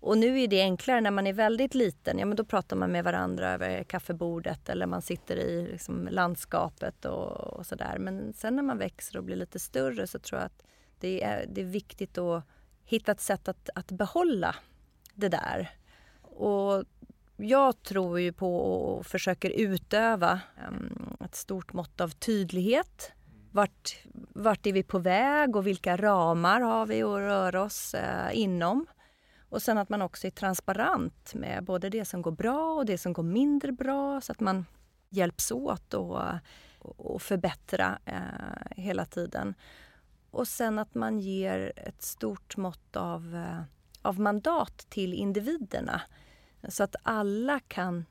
Och 0.00 0.18
nu 0.18 0.40
är 0.40 0.48
det 0.48 0.62
enklare 0.62 1.00
när 1.00 1.10
man 1.10 1.26
är 1.26 1.32
väldigt 1.32 1.74
liten. 1.74 2.18
Ja, 2.18 2.26
men 2.26 2.36
då 2.36 2.44
pratar 2.44 2.76
man 2.76 2.92
med 2.92 3.04
varandra 3.04 3.50
över 3.50 3.84
kaffebordet 3.84 4.68
eller 4.68 4.86
man 4.86 5.02
sitter 5.02 5.36
i 5.36 5.66
liksom, 5.72 6.08
landskapet 6.10 7.04
och, 7.04 7.30
och 7.30 7.66
sådär. 7.66 7.98
Men 7.98 8.32
sen 8.32 8.56
när 8.56 8.62
man 8.62 8.78
växer 8.78 9.16
och 9.18 9.24
blir 9.24 9.36
lite 9.36 9.58
större 9.58 10.06
så 10.06 10.18
tror 10.18 10.40
jag 10.40 10.46
att 10.46 10.62
det 11.00 11.22
är, 11.22 11.46
det 11.48 11.60
är 11.60 11.64
viktigt 11.64 12.18
att 12.18 12.44
hitta 12.84 13.12
ett 13.12 13.20
sätt 13.20 13.48
att, 13.48 13.70
att 13.74 13.92
behålla 13.92 14.54
det 15.14 15.28
där. 15.28 15.70
Och 16.22 16.84
jag 17.36 17.82
tror 17.82 18.20
ju 18.20 18.32
på 18.32 18.56
och 18.56 19.06
försöker 19.06 19.50
utöva 19.50 20.40
ett 21.24 21.34
stort 21.34 21.72
mått 21.72 22.00
av 22.00 22.08
tydlighet. 22.08 23.12
Vart, 23.50 23.96
vart 24.32 24.66
är 24.66 24.72
vi 24.72 24.82
på 24.82 24.98
väg 24.98 25.56
och 25.56 25.66
vilka 25.66 25.96
ramar 25.96 26.60
har 26.60 26.86
vi 26.86 27.02
att 27.02 27.18
röra 27.18 27.62
oss 27.62 27.94
eh, 27.94 28.38
inom? 28.38 28.86
Och 29.48 29.62
sen 29.62 29.78
att 29.78 29.88
man 29.88 30.02
också 30.02 30.26
är 30.26 30.30
transparent 30.30 31.34
med 31.34 31.64
både 31.64 31.90
det 31.90 32.04
som 32.04 32.22
går 32.22 32.30
bra 32.30 32.74
och 32.74 32.86
det 32.86 32.98
som 32.98 33.12
går 33.12 33.22
mindre 33.22 33.72
bra 33.72 34.20
så 34.20 34.32
att 34.32 34.40
man 34.40 34.66
hjälps 35.08 35.52
åt 35.52 35.94
och, 35.94 36.20
och 36.78 37.22
förbättra 37.22 37.98
eh, 38.04 38.76
hela 38.76 39.04
tiden. 39.04 39.54
Och 40.34 40.48
sen 40.48 40.78
att 40.78 40.94
man 40.94 41.18
ger 41.18 41.72
ett 41.76 42.02
stort 42.02 42.56
mått 42.56 42.96
av, 42.96 43.36
eh, 43.36 43.62
av 44.02 44.20
mandat 44.20 44.86
till 44.88 45.14
individerna. 45.14 46.02
Så 46.68 46.82
att 46.82 46.96
alla 47.02 47.60
kan 47.60 48.04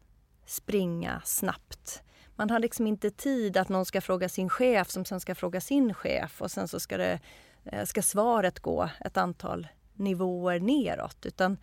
springa 0.46 1.22
snabbt. 1.26 2.04
Man 2.36 2.50
har 2.50 2.60
liksom 2.60 2.88
inte 2.88 3.12
tid 3.12 3.58
att 3.58 3.70
någon 3.70 3.86
ska 3.86 4.02
fråga 4.02 4.30
sin 4.30 4.50
chef 4.50 4.90
som 4.90 5.06
sen 5.06 5.20
ska 5.20 5.36
fråga 5.36 5.62
sin 5.62 5.94
chef 5.94 6.42
och 6.42 6.52
sen 6.52 6.68
så 6.68 6.80
ska, 6.80 6.98
det, 6.98 7.20
eh, 7.66 7.86
ska 7.86 8.02
svaret 8.02 8.60
gå 8.60 8.90
ett 9.00 9.18
antal 9.18 9.68
nivåer 9.94 10.60
neråt. 10.60 11.26
Utan 11.26 11.58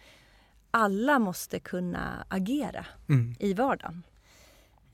alla 0.71 1.19
måste 1.19 1.61
kunna 1.61 2.27
agera 2.29 2.87
mm. 3.09 3.35
i 3.39 3.55
vardagen. 3.55 4.03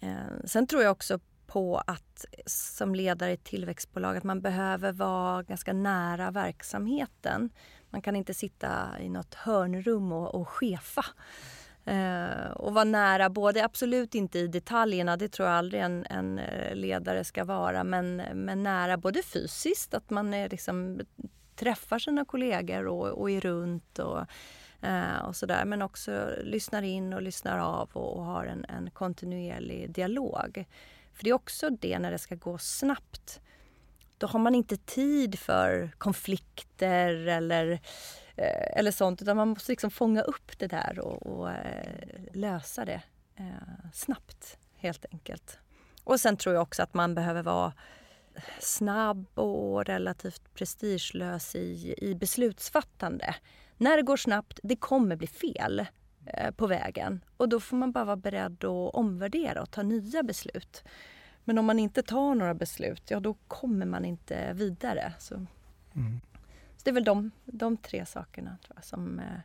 Eh, 0.00 0.44
sen 0.44 0.66
tror 0.66 0.82
jag 0.82 0.92
också 0.92 1.20
på 1.46 1.82
att 1.86 2.24
som 2.46 2.94
ledare 2.94 3.30
i 3.30 3.34
ett 3.34 3.44
tillväxtbolag 3.44 4.16
att 4.16 4.24
man 4.24 4.40
behöver 4.40 4.92
vara 4.92 5.42
ganska 5.42 5.72
nära 5.72 6.30
verksamheten. 6.30 7.50
Man 7.90 8.02
kan 8.02 8.16
inte 8.16 8.34
sitta 8.34 9.00
i 9.00 9.08
något 9.08 9.34
hörnrum 9.34 10.12
och, 10.12 10.34
och 10.34 10.48
chefa. 10.48 11.04
Eh, 11.84 12.50
och 12.50 12.74
vara 12.74 12.84
nära, 12.84 13.30
både 13.30 13.64
absolut 13.64 14.14
inte 14.14 14.38
i 14.38 14.46
detaljerna, 14.46 15.16
det 15.16 15.28
tror 15.28 15.48
jag 15.48 15.58
aldrig 15.58 15.82
en, 15.82 16.06
en 16.10 16.38
eh, 16.38 16.74
ledare 16.74 17.24
ska 17.24 17.44
vara, 17.44 17.84
men, 17.84 18.16
men 18.16 18.62
nära 18.62 18.96
både 18.96 19.22
fysiskt, 19.22 19.94
att 19.94 20.10
man 20.10 20.34
är 20.34 20.48
liksom, 20.48 21.00
träffar 21.56 21.98
sina 21.98 22.24
kollegor 22.24 22.86
och, 22.86 23.08
och 23.08 23.30
är 23.30 23.40
runt 23.40 23.98
och, 23.98 24.20
eh, 24.82 25.18
och 25.28 25.36
sådär. 25.36 25.64
Men 25.64 25.82
också 25.82 26.28
lyssnar 26.42 26.82
in 26.82 27.12
och 27.12 27.22
lyssnar 27.22 27.58
av 27.58 27.90
och, 27.92 28.16
och 28.16 28.24
har 28.24 28.44
en, 28.44 28.64
en 28.64 28.90
kontinuerlig 28.90 29.90
dialog. 29.90 30.66
För 31.16 31.24
det 31.24 31.30
är 31.30 31.34
också 31.34 31.70
det 31.70 31.98
när 31.98 32.10
det 32.10 32.18
ska 32.18 32.34
gå 32.34 32.58
snabbt. 32.58 33.40
Då 34.18 34.26
har 34.26 34.38
man 34.38 34.54
inte 34.54 34.76
tid 34.76 35.38
för 35.38 35.90
konflikter 35.98 37.14
eller, 37.14 37.72
eh, 38.36 38.78
eller 38.78 38.90
sånt 38.90 39.22
utan 39.22 39.36
man 39.36 39.48
måste 39.48 39.72
liksom 39.72 39.90
fånga 39.90 40.22
upp 40.22 40.58
det 40.58 40.66
där 40.66 40.98
och, 40.98 41.26
och 41.26 41.50
eh, 41.50 42.20
lösa 42.32 42.84
det 42.84 43.02
eh, 43.36 43.90
snabbt 43.92 44.58
helt 44.76 45.04
enkelt. 45.12 45.58
Och 46.04 46.20
sen 46.20 46.36
tror 46.36 46.54
jag 46.54 46.62
också 46.62 46.82
att 46.82 46.94
man 46.94 47.14
behöver 47.14 47.42
vara 47.42 47.72
snabb 48.60 49.38
och 49.38 49.84
relativt 49.84 50.54
prestigelös 50.54 51.54
i, 51.54 51.94
i 51.98 52.14
beslutsfattande. 52.14 53.34
När 53.76 53.96
det 53.96 54.02
går 54.02 54.16
snabbt, 54.16 54.60
det 54.62 54.76
kommer 54.76 55.16
bli 55.16 55.26
fel. 55.26 55.86
Eh, 56.26 56.50
på 56.50 56.66
vägen. 56.66 57.24
Och 57.36 57.48
då 57.48 57.60
får 57.60 57.76
man 57.76 57.92
bara 57.92 58.04
vara 58.04 58.16
beredd 58.16 58.64
att 58.64 58.94
omvärdera 58.94 59.62
och 59.62 59.70
ta 59.70 59.82
nya 59.82 60.22
beslut. 60.22 60.84
Men 61.44 61.58
om 61.58 61.64
man 61.64 61.78
inte 61.78 62.02
tar 62.02 62.34
några 62.34 62.54
beslut, 62.54 63.02
ja 63.08 63.20
då 63.20 63.34
kommer 63.48 63.86
man 63.86 64.04
inte 64.04 64.52
vidare. 64.52 65.12
Så, 65.18 65.34
mm. 65.34 66.20
så 66.76 66.82
det 66.84 66.90
är 66.90 66.94
väl 66.94 67.04
de, 67.04 67.30
de 67.44 67.76
tre 67.76 68.06
sakerna 68.06 68.58
jag, 68.74 68.84
som, 68.84 69.18
eh, 69.18 69.40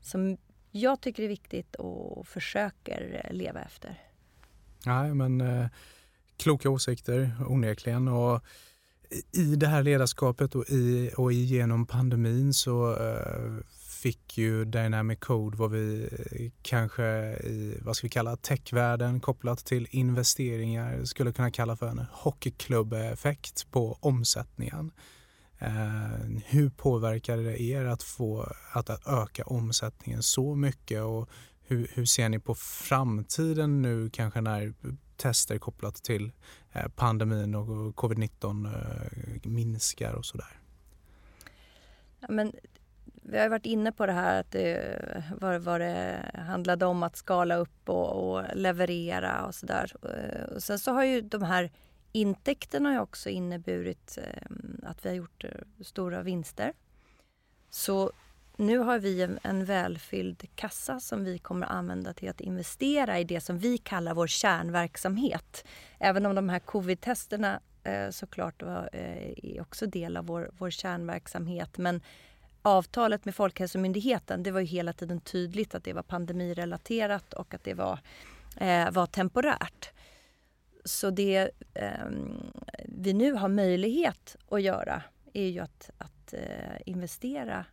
som 0.00 0.36
jag 0.70 1.00
tycker 1.00 1.22
är 1.22 1.28
viktigt 1.28 1.74
och 1.74 2.26
försöker 2.26 3.28
leva 3.30 3.60
efter. 3.60 4.00
Nej, 4.86 5.14
men 5.14 5.40
eh, 5.40 5.66
kloka 6.36 6.70
åsikter 6.70 7.30
onekligen. 7.48 8.08
Och 8.08 8.44
I 9.32 9.56
det 9.56 9.66
här 9.66 9.82
ledarskapet 9.82 10.54
och, 10.54 10.70
i, 10.70 11.12
och 11.16 11.32
genom 11.32 11.86
pandemin 11.86 12.54
så 12.54 12.96
eh, 12.96 13.64
fick 14.04 14.38
ju 14.38 14.64
Dynamic 14.64 15.18
Code 15.20 15.56
vad 15.56 15.70
vi 15.70 16.08
eh, 16.12 16.50
kanske 16.62 17.04
i, 17.36 17.78
vad 17.82 17.96
ska 17.96 18.04
vi 18.04 18.10
kalla 18.10 18.36
techvärlden 18.36 19.20
kopplat 19.20 19.64
till 19.64 19.86
investeringar 19.90 21.04
skulle 21.04 21.32
kunna 21.32 21.50
kalla 21.50 21.76
för 21.76 21.88
en 21.88 22.06
hockeyklubbeffekt 22.12 23.70
på 23.70 23.98
omsättningen. 24.00 24.90
Eh, 25.58 26.40
hur 26.44 26.70
påverkade 26.70 27.42
det 27.42 27.60
er 27.60 27.84
att 27.84 28.02
få 28.02 28.52
att 28.72 29.06
öka 29.06 29.44
omsättningen 29.44 30.22
så 30.22 30.54
mycket 30.54 31.02
och 31.02 31.28
hur, 31.66 31.90
hur 31.94 32.04
ser 32.04 32.28
ni 32.28 32.38
på 32.38 32.54
framtiden 32.54 33.82
nu 33.82 34.10
kanske 34.10 34.40
när 34.40 34.74
tester 35.16 35.58
kopplat 35.58 35.94
till 35.94 36.32
eh, 36.72 36.88
pandemin 36.88 37.54
och 37.54 37.94
covid-19 37.96 38.74
eh, 38.74 39.50
minskar 39.50 40.12
och 40.12 40.24
sådär? 40.24 40.60
Ja, 42.20 42.26
men 42.30 42.52
vi 43.26 43.38
har 43.38 43.48
varit 43.48 43.66
inne 43.66 43.92
på 43.92 44.06
det 44.06 44.12
här 44.12 44.40
att 44.40 44.50
det, 44.50 44.98
vad, 45.40 45.60
vad 45.60 45.80
det 45.80 46.30
handlade 46.34 46.86
om 46.86 47.02
att 47.02 47.16
skala 47.16 47.56
upp 47.56 47.88
och, 47.88 48.12
och 48.12 48.42
leverera 48.54 49.46
och 49.46 49.54
sådär. 49.54 49.92
Och 50.54 50.62
sen 50.62 50.78
så 50.78 50.92
har 50.92 51.04
ju 51.04 51.20
de 51.20 51.42
här 51.42 51.70
intäkterna 52.12 52.92
har 52.92 53.00
också 53.00 53.28
inneburit 53.28 54.18
eh, 54.22 54.42
att 54.82 55.04
vi 55.04 55.08
har 55.08 55.16
gjort 55.16 55.44
eh, 55.44 55.50
stora 55.84 56.22
vinster. 56.22 56.72
Så 57.70 58.12
nu 58.56 58.78
har 58.78 58.98
vi 58.98 59.22
en, 59.22 59.38
en 59.42 59.64
välfylld 59.64 60.44
kassa 60.54 61.00
som 61.00 61.24
vi 61.24 61.38
kommer 61.38 61.66
använda 61.66 62.12
till 62.12 62.28
att 62.28 62.40
investera 62.40 63.18
i 63.18 63.24
det 63.24 63.40
som 63.40 63.58
vi 63.58 63.78
kallar 63.78 64.14
vår 64.14 64.26
kärnverksamhet. 64.26 65.64
Även 65.98 66.26
om 66.26 66.34
de 66.34 66.48
här 66.48 66.58
covid-testerna 66.58 67.60
eh, 67.84 68.10
såklart 68.10 68.62
var, 68.62 68.90
eh, 68.92 69.32
är 69.42 69.60
också 69.60 69.86
del 69.86 70.16
av 70.16 70.26
vår, 70.26 70.50
vår 70.58 70.70
kärnverksamhet. 70.70 71.78
Men 71.78 72.00
avtalet 72.64 73.24
med 73.24 73.34
Folkhälsomyndigheten, 73.34 74.42
det 74.42 74.50
var 74.50 74.60
ju 74.60 74.66
hela 74.66 74.92
tiden 74.92 75.20
tydligt 75.20 75.74
att 75.74 75.84
det 75.84 75.92
var 75.92 76.02
pandemirelaterat 76.02 77.32
och 77.32 77.54
att 77.54 77.64
det 77.64 77.74
var, 77.74 77.98
eh, 78.56 78.90
var 78.90 79.06
temporärt. 79.06 79.90
Så 80.84 81.10
det 81.10 81.50
eh, 81.74 82.06
vi 82.84 83.12
nu 83.12 83.32
har 83.32 83.48
möjlighet 83.48 84.36
att 84.48 84.62
göra 84.62 85.02
är 85.32 85.48
ju 85.48 85.60
att, 85.60 85.90
att 85.98 86.34
eh, 86.34 86.80
investera 86.86 87.64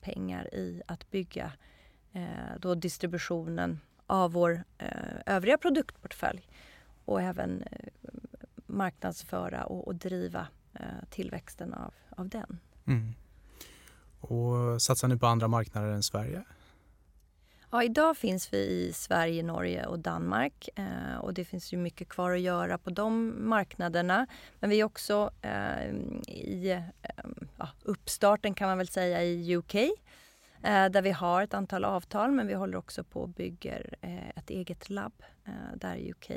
pengar 0.00 0.54
i 0.54 0.82
att 0.86 1.10
bygga 1.10 1.52
eh, 2.12 2.58
då 2.58 2.74
distributionen 2.74 3.80
av 4.06 4.32
vår 4.32 4.64
eh, 4.78 4.88
övriga 5.26 5.58
produktportfölj 5.58 6.48
och 7.04 7.22
även 7.22 7.62
eh, 7.62 7.88
marknadsföra 8.66 9.64
och, 9.64 9.86
och 9.86 9.94
driva 9.94 10.46
eh, 10.74 11.08
tillväxten 11.10 11.74
av, 11.74 11.94
av 12.10 12.28
den. 12.28 12.58
Mm. 12.86 13.14
Och 14.20 14.82
satsar 14.82 15.08
ni 15.08 15.16
på 15.16 15.26
andra 15.26 15.48
marknader 15.48 15.88
än 15.88 16.02
Sverige? 16.02 16.44
Ja, 17.70 17.82
idag 17.82 18.16
finns 18.16 18.52
vi 18.52 18.58
i 18.58 18.92
Sverige, 18.92 19.42
Norge 19.42 19.86
och 19.86 19.98
Danmark 19.98 20.68
eh, 20.74 21.18
och 21.20 21.34
det 21.34 21.44
finns 21.44 21.72
ju 21.72 21.76
mycket 21.76 22.08
kvar 22.08 22.30
att 22.30 22.40
göra 22.40 22.78
på 22.78 22.90
de 22.90 23.34
marknaderna. 23.48 24.26
Men 24.60 24.70
vi 24.70 24.80
är 24.80 24.84
också 24.84 25.30
eh, 25.42 25.90
i 26.28 26.70
eh, 27.02 27.68
uppstarten 27.82 28.54
kan 28.54 28.68
man 28.68 28.78
väl 28.78 28.88
säga 28.88 29.22
i 29.24 29.56
UK 29.56 29.74
eh, 29.74 29.90
där 30.62 31.02
vi 31.02 31.10
har 31.10 31.42
ett 31.42 31.54
antal 31.54 31.84
avtal 31.84 32.30
men 32.30 32.46
vi 32.46 32.54
håller 32.54 32.78
också 32.78 33.04
på 33.04 33.20
och 33.20 33.28
bygger 33.28 33.94
eh, 34.00 34.28
ett 34.28 34.50
eget 34.50 34.90
labb 34.90 35.22
eh, 35.44 35.76
där 35.76 35.96
i 35.96 36.10
UK. 36.12 36.30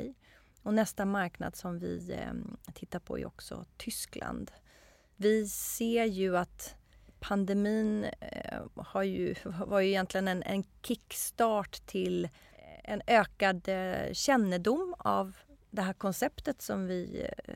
Och 0.62 0.74
nästa 0.74 1.04
marknad 1.04 1.56
som 1.56 1.78
vi 1.78 2.12
eh, 2.12 2.72
tittar 2.74 2.98
på 2.98 3.18
är 3.18 3.26
också 3.26 3.64
Tyskland. 3.76 4.50
Vi 5.16 5.48
ser 5.48 6.04
ju 6.04 6.36
att 6.36 6.76
pandemin 7.22 8.04
eh, 8.04 8.60
har 8.76 9.02
ju, 9.02 9.34
var 9.44 9.80
ju 9.80 9.88
egentligen 9.88 10.28
en, 10.28 10.42
en 10.42 10.64
kickstart 10.82 11.86
till 11.86 12.24
eh, 12.24 12.30
en 12.92 13.02
ökad 13.06 13.68
eh, 13.68 14.12
kännedom 14.12 14.94
av 14.98 15.36
det 15.70 15.82
här 15.82 15.92
konceptet 15.92 16.62
som 16.62 16.86
vi, 16.86 17.26
eh, 17.44 17.54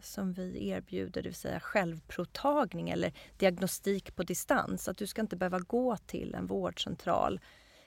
som 0.00 0.32
vi 0.32 0.68
erbjuder, 0.68 1.22
det 1.22 1.28
vill 1.28 1.34
säga 1.34 1.60
självprovtagning 1.60 2.90
eller 2.90 3.12
diagnostik 3.36 4.16
på 4.16 4.22
distans. 4.22 4.88
Att 4.88 4.96
du 4.96 5.06
ska 5.06 5.20
inte 5.20 5.36
behöva 5.36 5.58
gå 5.58 5.96
till 5.96 6.34
en 6.34 6.46
vårdcentral 6.46 7.40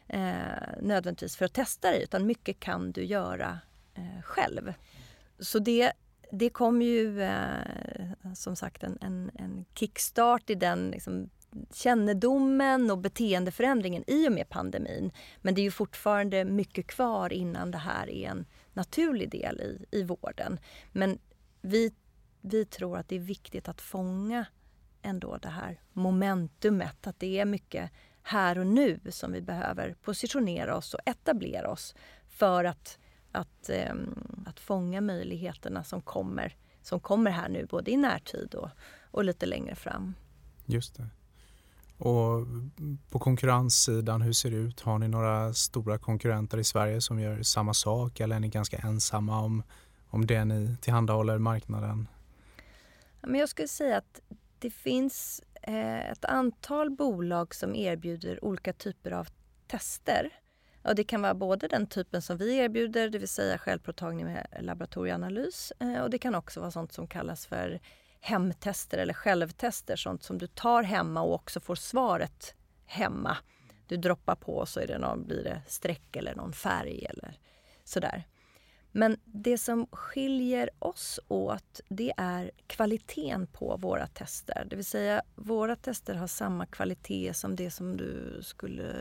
eh, 0.07 0.45
nödvändigtvis 0.81 1.35
för 1.35 1.45
att 1.45 1.53
testa 1.53 1.91
dig 1.91 2.03
utan 2.03 2.25
mycket 2.25 2.59
kan 2.59 2.91
du 2.91 3.03
göra 3.03 3.59
eh, 3.93 4.21
själv. 4.23 4.73
Så 5.39 5.59
det, 5.59 5.91
det 6.31 6.49
kom 6.49 6.81
ju 6.81 7.21
eh, 7.21 8.06
som 8.37 8.55
sagt 8.55 8.83
en, 8.83 8.97
en, 9.01 9.31
en, 9.35 9.65
kickstart 9.73 10.49
i 10.49 10.55
den 10.55 10.91
liksom, 10.91 11.29
kännedomen 11.73 12.91
och 12.91 12.97
beteendeförändringen 12.97 14.03
i 14.07 14.27
och 14.27 14.31
med 14.31 14.49
pandemin. 14.49 15.11
Men 15.41 15.55
det 15.55 15.61
är 15.61 15.63
ju 15.63 15.71
fortfarande 15.71 16.45
mycket 16.45 16.87
kvar 16.87 17.33
innan 17.33 17.71
det 17.71 17.77
här 17.77 18.09
är 18.09 18.29
en 18.29 18.45
naturlig 18.73 19.31
del 19.31 19.61
i, 19.61 19.85
i 19.91 20.03
vården. 20.03 20.59
Men 20.91 21.19
vi, 21.61 21.93
vi 22.41 22.65
tror 22.65 22.97
att 22.97 23.09
det 23.09 23.15
är 23.15 23.19
viktigt 23.19 23.67
att 23.67 23.81
fånga 23.81 24.45
ändå 25.01 25.37
det 25.37 25.49
här 25.49 25.81
momentumet, 25.93 27.07
att 27.07 27.19
det 27.19 27.39
är 27.39 27.45
mycket 27.45 27.91
här 28.23 28.57
och 28.57 28.67
nu 28.67 28.99
som 29.09 29.31
vi 29.31 29.41
behöver 29.41 29.93
positionera 30.01 30.75
oss 30.75 30.93
och 30.93 30.99
etablera 31.05 31.69
oss 31.69 31.95
för 32.29 32.63
att, 32.63 32.99
att, 33.31 33.69
ehm, 33.69 34.43
att 34.45 34.59
fånga 34.59 35.01
möjligheterna 35.01 35.83
som 35.83 36.01
kommer, 36.01 36.55
som 36.87 36.99
kommer 36.99 37.31
här 37.31 37.49
nu, 37.49 37.65
både 37.65 37.91
i 37.91 37.97
närtid 37.97 38.55
och, 38.55 38.69
och 39.11 39.23
lite 39.23 39.45
längre 39.45 39.75
fram. 39.75 40.15
Just 40.65 40.95
det. 40.95 41.07
Och 41.97 42.47
på 43.09 43.19
konkurrenssidan, 43.19 44.21
hur 44.21 44.33
ser 44.33 44.51
det 44.51 44.57
ut? 44.57 44.81
Har 44.81 44.99
ni 44.99 45.07
några 45.07 45.53
stora 45.53 45.97
konkurrenter 45.97 46.57
i 46.57 46.63
Sverige 46.63 47.01
som 47.01 47.19
gör 47.19 47.43
samma 47.43 47.73
sak 47.73 48.19
eller 48.19 48.35
är 48.35 48.39
ni 48.39 48.47
ganska 48.47 48.77
ensamma 48.77 49.41
om, 49.41 49.63
om 50.09 50.25
det 50.25 50.45
ni 50.45 50.77
tillhandahåller 50.81 51.37
marknaden? 51.37 52.07
Men 53.21 53.39
jag 53.39 53.49
skulle 53.49 53.67
säga 53.67 53.97
att 53.97 54.21
det 54.59 54.69
finns 54.69 55.41
eh, 55.61 56.11
ett 56.11 56.25
antal 56.25 56.89
bolag 56.89 57.55
som 57.55 57.75
erbjuder 57.75 58.45
olika 58.45 58.73
typer 58.73 59.11
av 59.11 59.27
tester. 59.67 60.29
Och 60.87 60.95
det 60.95 61.03
kan 61.03 61.21
vara 61.21 61.33
både 61.33 61.67
den 61.67 61.87
typen 61.87 62.21
som 62.21 62.37
vi 62.37 62.57
erbjuder, 62.57 63.09
det 63.09 63.17
vill 63.17 63.27
säga 63.27 63.57
självprovtagning 63.57 64.25
med 64.25 64.47
laboratorieanalys. 64.59 65.73
Eh, 65.79 66.01
och 66.01 66.09
det 66.09 66.17
kan 66.17 66.35
också 66.35 66.59
vara 66.59 66.71
sånt 66.71 66.93
som 66.93 67.07
kallas 67.07 67.45
för 67.45 67.79
hemtester 68.21 68.97
eller 68.97 69.13
självtester, 69.13 69.95
sånt 69.95 70.23
som 70.23 70.37
du 70.37 70.47
tar 70.47 70.83
hemma 70.83 71.21
och 71.21 71.33
också 71.33 71.59
får 71.59 71.75
svaret 71.75 72.55
hemma. 72.85 73.37
Du 73.87 73.97
droppar 73.97 74.35
på 74.35 74.65
så 74.65 74.79
är 74.79 74.87
det 74.87 74.97
någon, 74.97 75.27
blir 75.27 75.43
det 75.43 75.61
streck 75.67 76.15
eller 76.15 76.35
någon 76.35 76.53
färg 76.53 77.05
eller 77.05 77.39
sådär. 77.83 78.23
Men 78.91 79.17
det 79.25 79.57
som 79.57 79.87
skiljer 79.91 80.69
oss 80.79 81.19
åt 81.27 81.81
det 81.89 82.13
är 82.17 82.51
kvaliteten 82.67 83.47
på 83.47 83.77
våra 83.77 84.07
tester. 84.07 84.67
Det 84.69 84.75
vill 84.75 84.85
säga 84.85 85.21
våra 85.35 85.75
tester 85.75 86.13
har 86.13 86.27
samma 86.27 86.65
kvalitet 86.65 87.33
som 87.33 87.55
det 87.55 87.71
som 87.71 87.97
du 87.97 88.39
skulle 88.41 88.93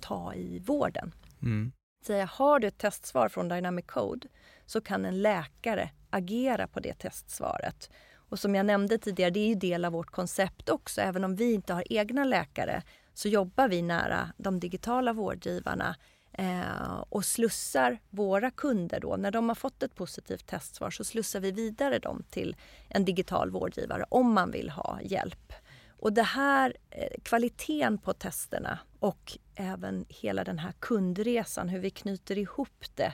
ta 0.00 0.34
i 0.34 0.58
vården. 0.58 1.12
Mm. 1.42 1.72
Säga, 2.06 2.24
har 2.24 2.58
du 2.58 2.68
ett 2.68 2.78
testsvar 2.78 3.28
från 3.28 3.48
Dynamic 3.48 3.86
Code 3.86 4.28
så 4.66 4.80
kan 4.80 5.04
en 5.04 5.22
läkare 5.22 5.90
agera 6.10 6.66
på 6.66 6.80
det 6.80 6.94
testsvaret 6.94 7.90
och 8.32 8.38
som 8.38 8.54
jag 8.54 8.66
nämnde 8.66 8.98
tidigare, 8.98 9.30
det 9.30 9.40
är 9.40 9.48
ju 9.48 9.54
del 9.54 9.84
av 9.84 9.92
vårt 9.92 10.10
koncept 10.10 10.68
också. 10.68 11.00
Även 11.00 11.24
om 11.24 11.36
vi 11.36 11.52
inte 11.52 11.74
har 11.74 11.92
egna 11.92 12.24
läkare 12.24 12.82
så 13.14 13.28
jobbar 13.28 13.68
vi 13.68 13.82
nära 13.82 14.32
de 14.36 14.60
digitala 14.60 15.12
vårdgivarna 15.12 15.96
eh, 16.32 17.04
och 17.08 17.24
slussar 17.24 17.98
våra 18.10 18.50
kunder 18.50 19.00
då, 19.00 19.16
när 19.16 19.30
de 19.30 19.48
har 19.48 19.54
fått 19.54 19.82
ett 19.82 19.94
positivt 19.94 20.46
testsvar 20.46 20.90
så 20.90 21.04
slussar 21.04 21.40
vi 21.40 21.50
vidare 21.50 21.98
dem 21.98 22.24
till 22.30 22.56
en 22.88 23.04
digital 23.04 23.50
vårdgivare 23.50 24.04
om 24.08 24.32
man 24.32 24.50
vill 24.50 24.70
ha 24.70 24.98
hjälp. 25.02 25.52
Och 25.98 26.12
det 26.12 26.22
här, 26.22 26.76
eh, 26.90 27.20
kvaliteten 27.22 27.98
på 27.98 28.12
testerna 28.12 28.78
och 28.98 29.38
även 29.54 30.04
hela 30.08 30.44
den 30.44 30.58
här 30.58 30.72
kundresan, 30.78 31.68
hur 31.68 31.78
vi 31.78 31.90
knyter 31.90 32.38
ihop 32.38 32.84
det 32.94 33.12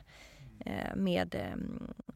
eh, 0.66 0.96
med, 0.96 1.34
eh, 1.34 1.56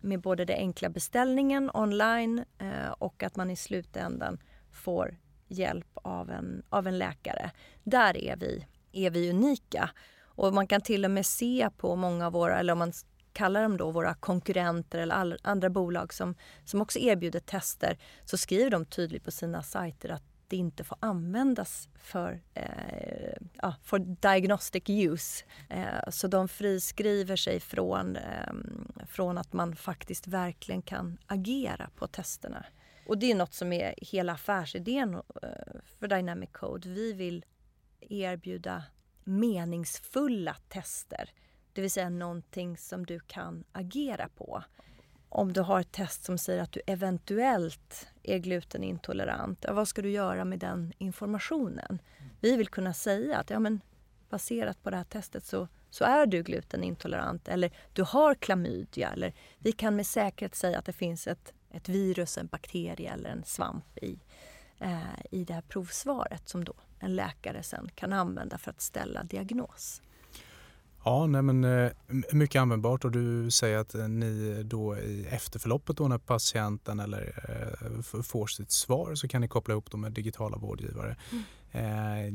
med 0.00 0.20
både 0.20 0.44
den 0.44 0.56
enkla 0.56 0.88
beställningen 0.88 1.70
online 1.74 2.44
eh, 2.58 2.90
och 2.98 3.22
att 3.22 3.36
man 3.36 3.50
i 3.50 3.56
slutändan 3.56 4.38
får 4.70 5.16
hjälp 5.48 5.90
av 5.94 6.30
en, 6.30 6.62
av 6.68 6.86
en 6.86 6.98
läkare. 6.98 7.50
Där 7.84 8.16
är 8.16 8.36
vi, 8.36 8.66
är 8.92 9.10
vi 9.10 9.30
unika. 9.30 9.90
Och 10.34 10.54
man 10.54 10.66
kan 10.66 10.80
till 10.80 11.04
och 11.04 11.10
med 11.10 11.26
se 11.26 11.68
på 11.76 11.96
många 11.96 12.26
av 12.26 12.32
våra, 12.32 12.58
eller 12.58 12.72
om 12.72 12.78
man 12.78 12.92
kallar 13.32 13.62
dem 13.62 13.76
då 13.76 13.90
våra 13.90 14.14
konkurrenter 14.14 14.98
eller 14.98 15.14
all, 15.14 15.38
andra 15.42 15.70
bolag 15.70 16.14
som, 16.14 16.34
som 16.64 16.80
också 16.80 16.98
erbjuder 16.98 17.40
tester, 17.40 17.98
så 18.24 18.36
skriver 18.38 18.70
de 18.70 18.84
tydligt 18.84 19.24
på 19.24 19.30
sina 19.30 19.62
sajter 19.62 20.08
att 20.08 20.31
det 20.52 20.56
inte 20.56 20.84
får 20.84 20.98
användas 21.00 21.88
för, 21.94 22.42
eh, 22.54 23.36
ja, 23.62 23.74
för 23.82 23.98
diagnostic 23.98 24.82
use. 24.88 25.44
Eh, 25.68 26.10
så 26.10 26.28
de 26.28 26.48
friskriver 26.48 27.36
sig 27.36 27.60
från, 27.60 28.16
eh, 28.16 28.52
från 29.06 29.38
att 29.38 29.52
man 29.52 29.76
faktiskt 29.76 30.26
verkligen 30.26 30.82
kan 30.82 31.18
agera 31.26 31.90
på 31.96 32.06
testerna. 32.06 32.66
Och 33.06 33.18
det 33.18 33.30
är 33.30 33.34
något 33.34 33.54
som 33.54 33.72
är 33.72 33.94
hela 33.96 34.32
affärsidén 34.32 35.14
eh, 35.14 35.20
för 35.98 36.08
Dynamic 36.08 36.50
Code. 36.52 36.88
Vi 36.88 37.12
vill 37.12 37.44
erbjuda 38.00 38.84
meningsfulla 39.24 40.56
tester. 40.68 41.30
Det 41.72 41.80
vill 41.80 41.90
säga 41.90 42.08
någonting 42.08 42.76
som 42.76 43.06
du 43.06 43.20
kan 43.20 43.64
agera 43.72 44.28
på 44.28 44.64
om 45.28 45.52
du 45.52 45.60
har 45.60 45.80
ett 45.80 45.92
test 45.92 46.24
som 46.24 46.38
säger 46.38 46.62
att 46.62 46.72
du 46.72 46.80
eventuellt 46.86 48.08
är 48.22 48.38
glutenintolerant, 48.38 49.64
vad 49.68 49.88
ska 49.88 50.02
du 50.02 50.10
göra 50.10 50.44
med 50.44 50.58
den 50.58 50.92
informationen? 50.98 51.98
Vi 52.40 52.56
vill 52.56 52.68
kunna 52.68 52.94
säga 52.94 53.38
att 53.38 53.50
ja, 53.50 53.58
men 53.58 53.80
baserat 54.30 54.82
på 54.82 54.90
det 54.90 54.96
här 54.96 55.04
testet 55.04 55.44
så, 55.44 55.68
så 55.90 56.04
är 56.04 56.26
du 56.26 56.42
glutenintolerant 56.42 57.48
eller 57.48 57.70
du 57.92 58.02
har 58.02 58.34
klamydia 58.34 59.12
eller 59.12 59.32
vi 59.58 59.72
kan 59.72 59.96
med 59.96 60.06
säkerhet 60.06 60.54
säga 60.54 60.78
att 60.78 60.84
det 60.84 60.92
finns 60.92 61.26
ett, 61.26 61.52
ett 61.70 61.88
virus, 61.88 62.38
en 62.38 62.46
bakterie 62.46 63.12
eller 63.12 63.30
en 63.30 63.44
svamp 63.44 63.98
i, 63.98 64.18
eh, 64.78 65.20
i 65.30 65.44
det 65.44 65.54
här 65.54 65.62
provsvaret 65.62 66.48
som 66.48 66.64
då 66.64 66.74
en 66.98 67.16
läkare 67.16 67.62
sen 67.62 67.90
kan 67.94 68.12
använda 68.12 68.58
för 68.58 68.70
att 68.70 68.80
ställa 68.80 69.24
diagnos. 69.24 70.02
Ja, 71.04 71.26
nej 71.26 71.42
men, 71.42 71.64
eh, 71.64 71.90
mycket 72.32 72.60
användbart 72.60 73.04
och 73.04 73.10
du 73.10 73.50
säger 73.50 73.78
att 73.78 73.94
eh, 73.94 74.08
ni 74.08 74.62
då 74.62 74.96
i 74.96 75.26
efterförloppet 75.30 75.96
då 75.96 76.08
när 76.08 76.18
patienten 76.18 77.00
eller 77.00 77.34
eh, 77.48 78.22
får 78.22 78.46
sitt 78.46 78.70
svar 78.70 79.14
så 79.14 79.28
kan 79.28 79.40
ni 79.40 79.48
koppla 79.48 79.74
ihop 79.74 79.90
dem 79.90 80.00
med 80.00 80.12
digitala 80.12 80.56
vårdgivare. 80.56 81.16
Mm. 81.30 81.44
Eh, 81.72 82.32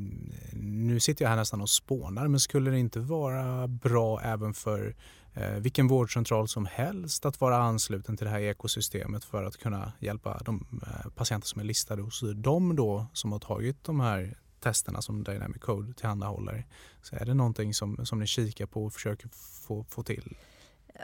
nu 0.53 0.99
sitter 0.99 1.25
jag 1.25 1.29
här 1.29 1.35
nästan 1.35 1.61
och 1.61 1.69
spånar 1.69 2.27
men 2.27 2.39
skulle 2.39 2.71
det 2.71 2.79
inte 2.79 2.99
vara 2.99 3.67
bra 3.67 4.21
även 4.21 4.53
för 4.53 4.95
eh, 5.33 5.51
vilken 5.51 5.87
vårdcentral 5.87 6.47
som 6.47 6.65
helst 6.65 7.25
att 7.25 7.41
vara 7.41 7.57
ansluten 7.57 8.17
till 8.17 8.25
det 8.25 8.31
här 8.31 8.39
ekosystemet 8.39 9.23
för 9.23 9.43
att 9.43 9.57
kunna 9.57 9.91
hjälpa 9.99 10.41
de 10.45 10.81
eh, 10.81 11.09
patienter 11.15 11.47
som 11.47 11.61
är 11.61 11.65
listade 11.65 12.01
hos 12.01 12.23
dem 12.35 12.75
då 12.75 13.05
som 13.13 13.31
har 13.31 13.39
tagit 13.39 13.83
de 13.83 13.99
här 13.99 14.37
testerna 14.59 15.01
som 15.01 15.23
Dynamic 15.23 15.61
Code 15.61 15.93
tillhandahåller. 15.93 16.65
Så 17.01 17.15
är 17.15 17.25
det 17.25 17.33
någonting 17.33 17.73
som, 17.73 18.05
som 18.05 18.19
ni 18.19 18.27
kikar 18.27 18.65
på 18.65 18.85
och 18.85 18.93
försöker 18.93 19.29
få, 19.67 19.83
få 19.83 20.03
till? 20.03 20.37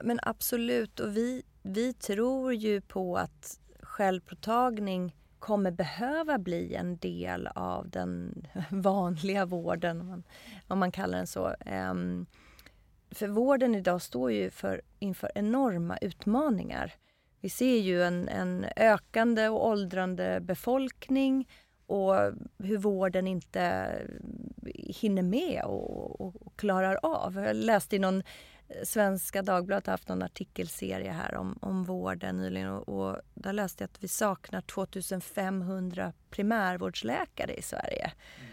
Men 0.03 0.19
absolut, 0.23 0.99
och 0.99 1.17
vi, 1.17 1.43
vi 1.61 1.93
tror 1.93 2.53
ju 2.53 2.81
på 2.81 3.17
att 3.17 3.59
självpåtagning 3.81 5.15
kommer 5.39 5.71
behöva 5.71 6.39
bli 6.39 6.75
en 6.75 6.97
del 6.97 7.47
av 7.47 7.89
den 7.89 8.45
vanliga 8.69 9.45
vården, 9.45 10.01
om 10.01 10.07
man, 10.07 10.23
om 10.67 10.79
man 10.79 10.91
kallar 10.91 11.17
den 11.17 11.27
så. 11.27 11.55
Um, 11.91 12.25
för 13.11 13.27
vården 13.27 13.75
idag 13.75 14.01
står 14.01 14.31
ju 14.31 14.51
för, 14.51 14.81
inför 14.99 15.31
enorma 15.35 15.97
utmaningar. 15.97 16.93
Vi 17.41 17.49
ser 17.49 17.77
ju 17.77 18.03
en, 18.03 18.29
en 18.29 18.65
ökande 18.75 19.47
och 19.47 19.67
åldrande 19.67 20.39
befolkning 20.41 21.47
och 21.93 22.33
hur 22.57 22.77
vården 22.77 23.27
inte 23.27 23.93
hinner 24.75 25.21
med 25.21 25.63
och, 25.63 26.21
och, 26.21 26.47
och 26.47 26.55
klarar 26.55 26.99
av. 27.03 27.35
Jag 27.35 27.55
läste 27.55 27.95
i 27.95 27.99
någon 27.99 28.23
eh, 28.67 28.83
Svenska 28.83 29.41
Dagbladet 29.41 29.87
haft 29.87 30.09
någon 30.09 30.23
artikelserie 30.23 31.11
här 31.11 31.35
om, 31.35 31.57
om 31.61 31.83
vården 31.83 32.37
nyligen 32.37 32.69
och, 32.69 32.89
och 32.89 33.17
där 33.33 33.53
läste 33.53 33.83
jag 33.83 33.89
att 33.89 34.03
vi 34.03 34.07
saknar 34.07 34.61
2500 34.61 36.13
primärvårdsläkare 36.29 37.53
i 37.53 37.61
Sverige. 37.61 38.11
Mm. 38.39 38.51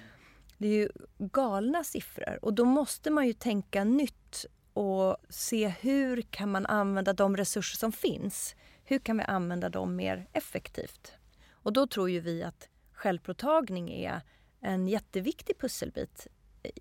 Det 0.59 0.67
är 0.67 0.73
ju 0.73 0.89
galna 1.19 1.85
siffror 1.85 2.39
och 2.43 2.55
då 2.55 2.65
måste 2.65 3.11
man 3.11 3.27
ju 3.27 3.33
tänka 3.33 3.85
nytt 3.85 4.47
och 4.73 5.17
se 5.29 5.69
hur 5.69 6.23
kan 6.23 6.51
man 6.51 6.67
använda 6.67 7.13
de 7.13 7.37
resurser 7.37 7.77
som 7.77 7.93
finns. 7.93 8.55
Hur 8.85 8.99
kan 8.99 9.17
vi 9.17 9.25
använda 9.25 9.69
dem 9.69 9.97
mer 9.97 10.27
effektivt? 10.33 11.13
Och 11.51 11.73
då 11.73 11.87
tror 11.87 12.11
ju 12.11 12.21
vi 12.21 12.43
att 12.43 12.69
självpåtagning 13.01 13.91
är 13.91 14.21
en 14.61 14.89
jätteviktig 14.89 15.59
pusselbit 15.59 16.27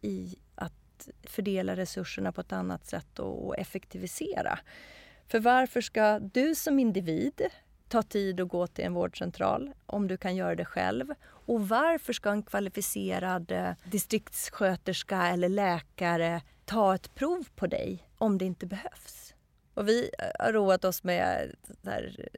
i 0.01 0.35
att 0.55 1.09
fördela 1.23 1.75
resurserna 1.75 2.31
på 2.31 2.41
ett 2.41 2.53
annat 2.53 2.87
sätt 2.87 3.19
och 3.19 3.57
effektivisera. 3.57 4.59
För 5.27 5.39
varför 5.39 5.81
ska 5.81 6.19
du 6.19 6.55
som 6.55 6.79
individ 6.79 7.41
ta 7.87 8.03
tid 8.03 8.39
att 8.39 8.47
gå 8.47 8.67
till 8.67 8.85
en 8.85 8.93
vårdcentral 8.93 9.71
om 9.85 10.07
du 10.07 10.17
kan 10.17 10.35
göra 10.35 10.55
det 10.55 10.65
själv? 10.65 11.13
Och 11.25 11.69
varför 11.69 12.13
ska 12.13 12.29
en 12.29 12.43
kvalificerad 12.43 13.51
eh, 13.51 13.71
distriktssköterska 13.85 15.27
eller 15.27 15.49
läkare 15.49 16.41
ta 16.65 16.95
ett 16.95 17.15
prov 17.15 17.47
på 17.55 17.67
dig 17.67 18.09
om 18.17 18.37
det 18.37 18.45
inte 18.45 18.65
behövs? 18.65 19.28
Och 19.79 19.87
vi 19.87 20.09
har 20.39 20.53
roat 20.53 20.85
oss 20.85 21.03
med 21.03 21.51
här, 21.85 22.29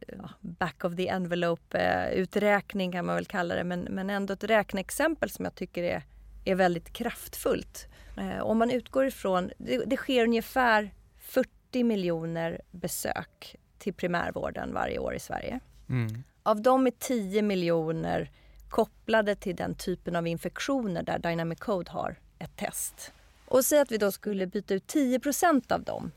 back 0.42 0.84
of 0.84 0.96
the 0.96 1.08
envelope-uträkning 1.08 2.90
eh, 2.90 2.94
kan 2.94 3.06
man 3.06 3.16
väl 3.16 3.26
kalla 3.26 3.56
det, 3.56 3.64
men, 3.64 3.82
men 3.82 4.10
ändå 4.10 4.34
ett 4.34 4.44
räkneexempel 4.44 5.30
som 5.30 5.46
jag 5.46 5.56
tycker 5.56 5.84
är, 5.84 6.04
är 6.46 6.56
väldigt 6.56 6.94
kraftfullt. 6.94 7.88
Eh, 8.18 8.42
om 8.42 8.58
man 8.58 8.72
utgår 8.72 9.06
ifrån, 9.06 9.52
det, 9.58 9.78
det 9.86 9.98
sker 9.98 10.24
ungefär 10.24 10.94
40 11.20 11.84
miljoner 11.84 12.62
besök 12.72 13.56
till 13.78 13.94
primärvården 13.94 14.74
varje 14.74 15.00
år 15.00 15.16
i 15.16 15.20
Sverige. 15.20 15.60
Mm. 15.90 16.24
Av 16.44 16.62
dem 16.62 16.88
är 16.88 16.94
10 17.00 17.42
miljoner 17.42 18.32
kopplade 18.70 19.36
till 19.36 19.56
den 19.56 19.76
typen 19.76 20.16
av 20.16 20.28
infektioner 20.28 21.04
där 21.04 21.20
Dynamic 21.20 21.60
Code 21.60 21.92
har 21.92 22.16
ett 22.40 22.58
test. 22.58 23.14
Och 23.46 23.66
säg 23.66 23.80
att 23.80 23.92
vi 23.92 23.98
då 23.98 24.12
skulle 24.12 24.48
byta 24.48 24.74
ut 24.74 24.94
10% 24.94 25.72
av 25.74 25.84
de 25.84 26.12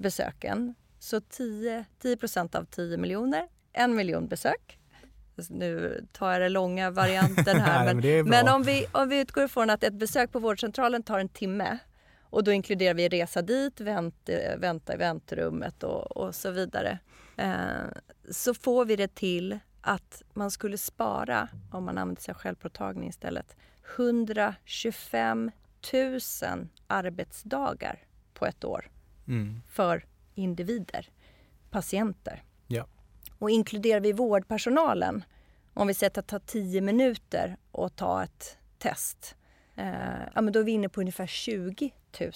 besöken. 0.00 0.74
Så 0.98 1.20
10, 1.20 1.84
10 1.98 2.16
av 2.52 2.64
10 2.64 2.96
miljoner, 2.96 3.48
en 3.72 3.94
miljon 3.94 4.28
besök. 4.28 4.78
Nu 5.48 6.04
tar 6.12 6.32
jag 6.32 6.40
den 6.40 6.52
långa 6.52 6.90
varianten 6.90 7.60
här. 7.60 7.84
men, 7.94 7.96
men, 7.96 8.28
men 8.28 8.48
om, 8.48 8.62
vi, 8.62 8.86
om 8.92 9.08
vi 9.08 9.20
utgår 9.20 9.44
ifrån 9.44 9.70
att 9.70 9.84
ett 9.84 9.94
besök 9.94 10.32
på 10.32 10.38
vårdcentralen 10.38 11.02
tar 11.02 11.18
en 11.18 11.28
timme 11.28 11.78
och 12.22 12.44
då 12.44 12.52
inkluderar 12.52 12.94
vi 12.94 13.08
resa 13.08 13.42
dit, 13.42 13.80
vänt, 13.80 14.28
vänta 14.56 14.94
i 14.94 14.96
väntrummet 14.96 15.82
och, 15.82 16.16
och 16.16 16.34
så 16.34 16.50
vidare. 16.50 16.98
Eh, 17.36 17.54
så 18.30 18.54
får 18.54 18.84
vi 18.84 18.96
det 18.96 19.14
till 19.14 19.58
att 19.80 20.22
man 20.34 20.50
skulle 20.50 20.78
spara, 20.78 21.48
om 21.70 21.84
man 21.84 21.98
använder 21.98 22.22
sig 22.22 22.32
av 22.32 22.38
självpåtagning 22.38 23.08
istället, 23.08 23.56
125 23.96 25.50
000 25.92 26.20
arbetsdagar 26.86 27.98
på 28.34 28.46
ett 28.46 28.64
år 28.64 28.90
mm. 29.30 29.62
för 29.68 30.04
individer, 30.34 31.08
patienter. 31.70 32.42
Ja. 32.66 32.86
Och 33.38 33.50
inkluderar 33.50 34.00
vi 34.00 34.12
vårdpersonalen, 34.12 35.24
om 35.74 35.86
vi 35.86 35.94
säger 35.94 36.10
att 36.10 36.14
det 36.14 36.22
tar 36.22 36.38
10 36.38 36.80
minuter 36.80 37.56
att 37.72 37.96
ta 37.96 38.22
ett 38.22 38.58
test, 38.78 39.36
eh, 39.76 40.22
ja, 40.34 40.40
men 40.40 40.52
då 40.52 40.60
är 40.60 40.64
vi 40.64 40.72
inne 40.72 40.88
på 40.88 41.00
ungefär 41.00 41.26
20 41.26 41.92
000 42.20 42.30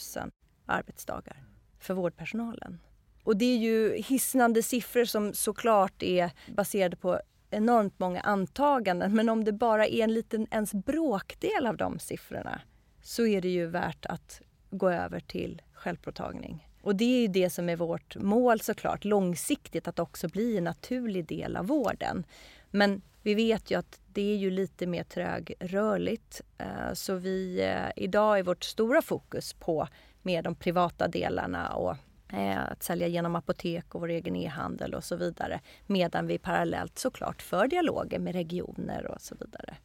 arbetsdagar 0.67 1.45
för 1.79 1.95
vårdpersonalen. 1.95 2.81
Och 3.25 3.37
det 3.37 3.45
är 3.45 3.57
ju 3.57 3.97
hisnande 3.97 4.63
siffror 4.63 5.05
som 5.05 5.35
såklart 5.35 6.03
är 6.03 6.31
baserade 6.55 6.97
på 6.97 7.21
enormt 7.51 7.99
många 7.99 8.21
antaganden. 8.21 9.15
Men 9.15 9.29
om 9.29 9.45
det 9.45 9.53
bara 9.53 9.87
är 9.87 10.05
en 10.05 10.15
liten 10.15 10.47
ens 10.51 10.75
bråkdel 10.75 11.67
av 11.67 11.77
de 11.77 11.99
siffrorna 11.99 12.61
så 13.03 13.27
är 13.27 13.41
det 13.41 13.49
ju 13.49 13.67
värt 13.67 14.07
att 14.07 14.41
gå 14.71 14.91
över 14.91 15.21
till 15.21 15.63
självpåtagning. 15.73 16.69
Och 16.85 16.97
det 16.97 17.05
är 17.05 17.21
ju 17.21 17.29
det 17.29 17.51
som 17.51 17.69
är 17.69 17.77
vårt 17.77 18.17
mål 18.17 18.61
såklart, 18.61 19.05
långsiktigt 19.05 19.89
att 19.89 19.99
också 19.99 20.29
bli 20.29 20.59
en 20.59 20.65
naturlig 20.65 21.27
del 21.27 21.57
av 21.57 21.67
vården. 21.67 22.25
Men 22.71 23.03
vi 23.23 23.35
vet 23.35 23.71
ju 23.71 23.79
att 23.79 24.01
det 24.07 24.33
är 24.33 24.37
ju 24.37 24.51
lite 24.51 24.87
mer 24.87 25.05
trögrörligt. 25.05 26.41
Eh, 26.59 26.93
så 26.93 27.15
vi, 27.15 27.63
eh, 27.63 28.05
idag 28.05 28.39
är 28.39 28.43
vårt 28.43 28.65
stora 28.65 29.03
fokus 29.03 29.53
på 29.53 29.89
mer 30.23 30.43
de 30.43 30.55
privata 30.55 31.09
delarna 31.09 31.69
och 31.75 31.97
eh, 32.33 32.65
att 32.71 32.83
sälja 32.83 33.07
genom 33.07 33.37
apotek 33.37 33.95
och 33.95 34.01
vår 34.01 34.09
egen 34.09 34.37
e-handel 34.37 34.95
och 34.95 35.05
så 35.05 35.17
vidare. 35.17 35.61
Medan 35.87 36.27
vi 36.27 36.39
parallellt 36.39 36.99
såklart 36.99 37.43
för 37.43 37.67
dialoger 37.67 38.19
med 38.19 38.35
regioner 38.35 39.07
och 39.07 39.21
så 39.21 39.35
vidare. 39.41 39.77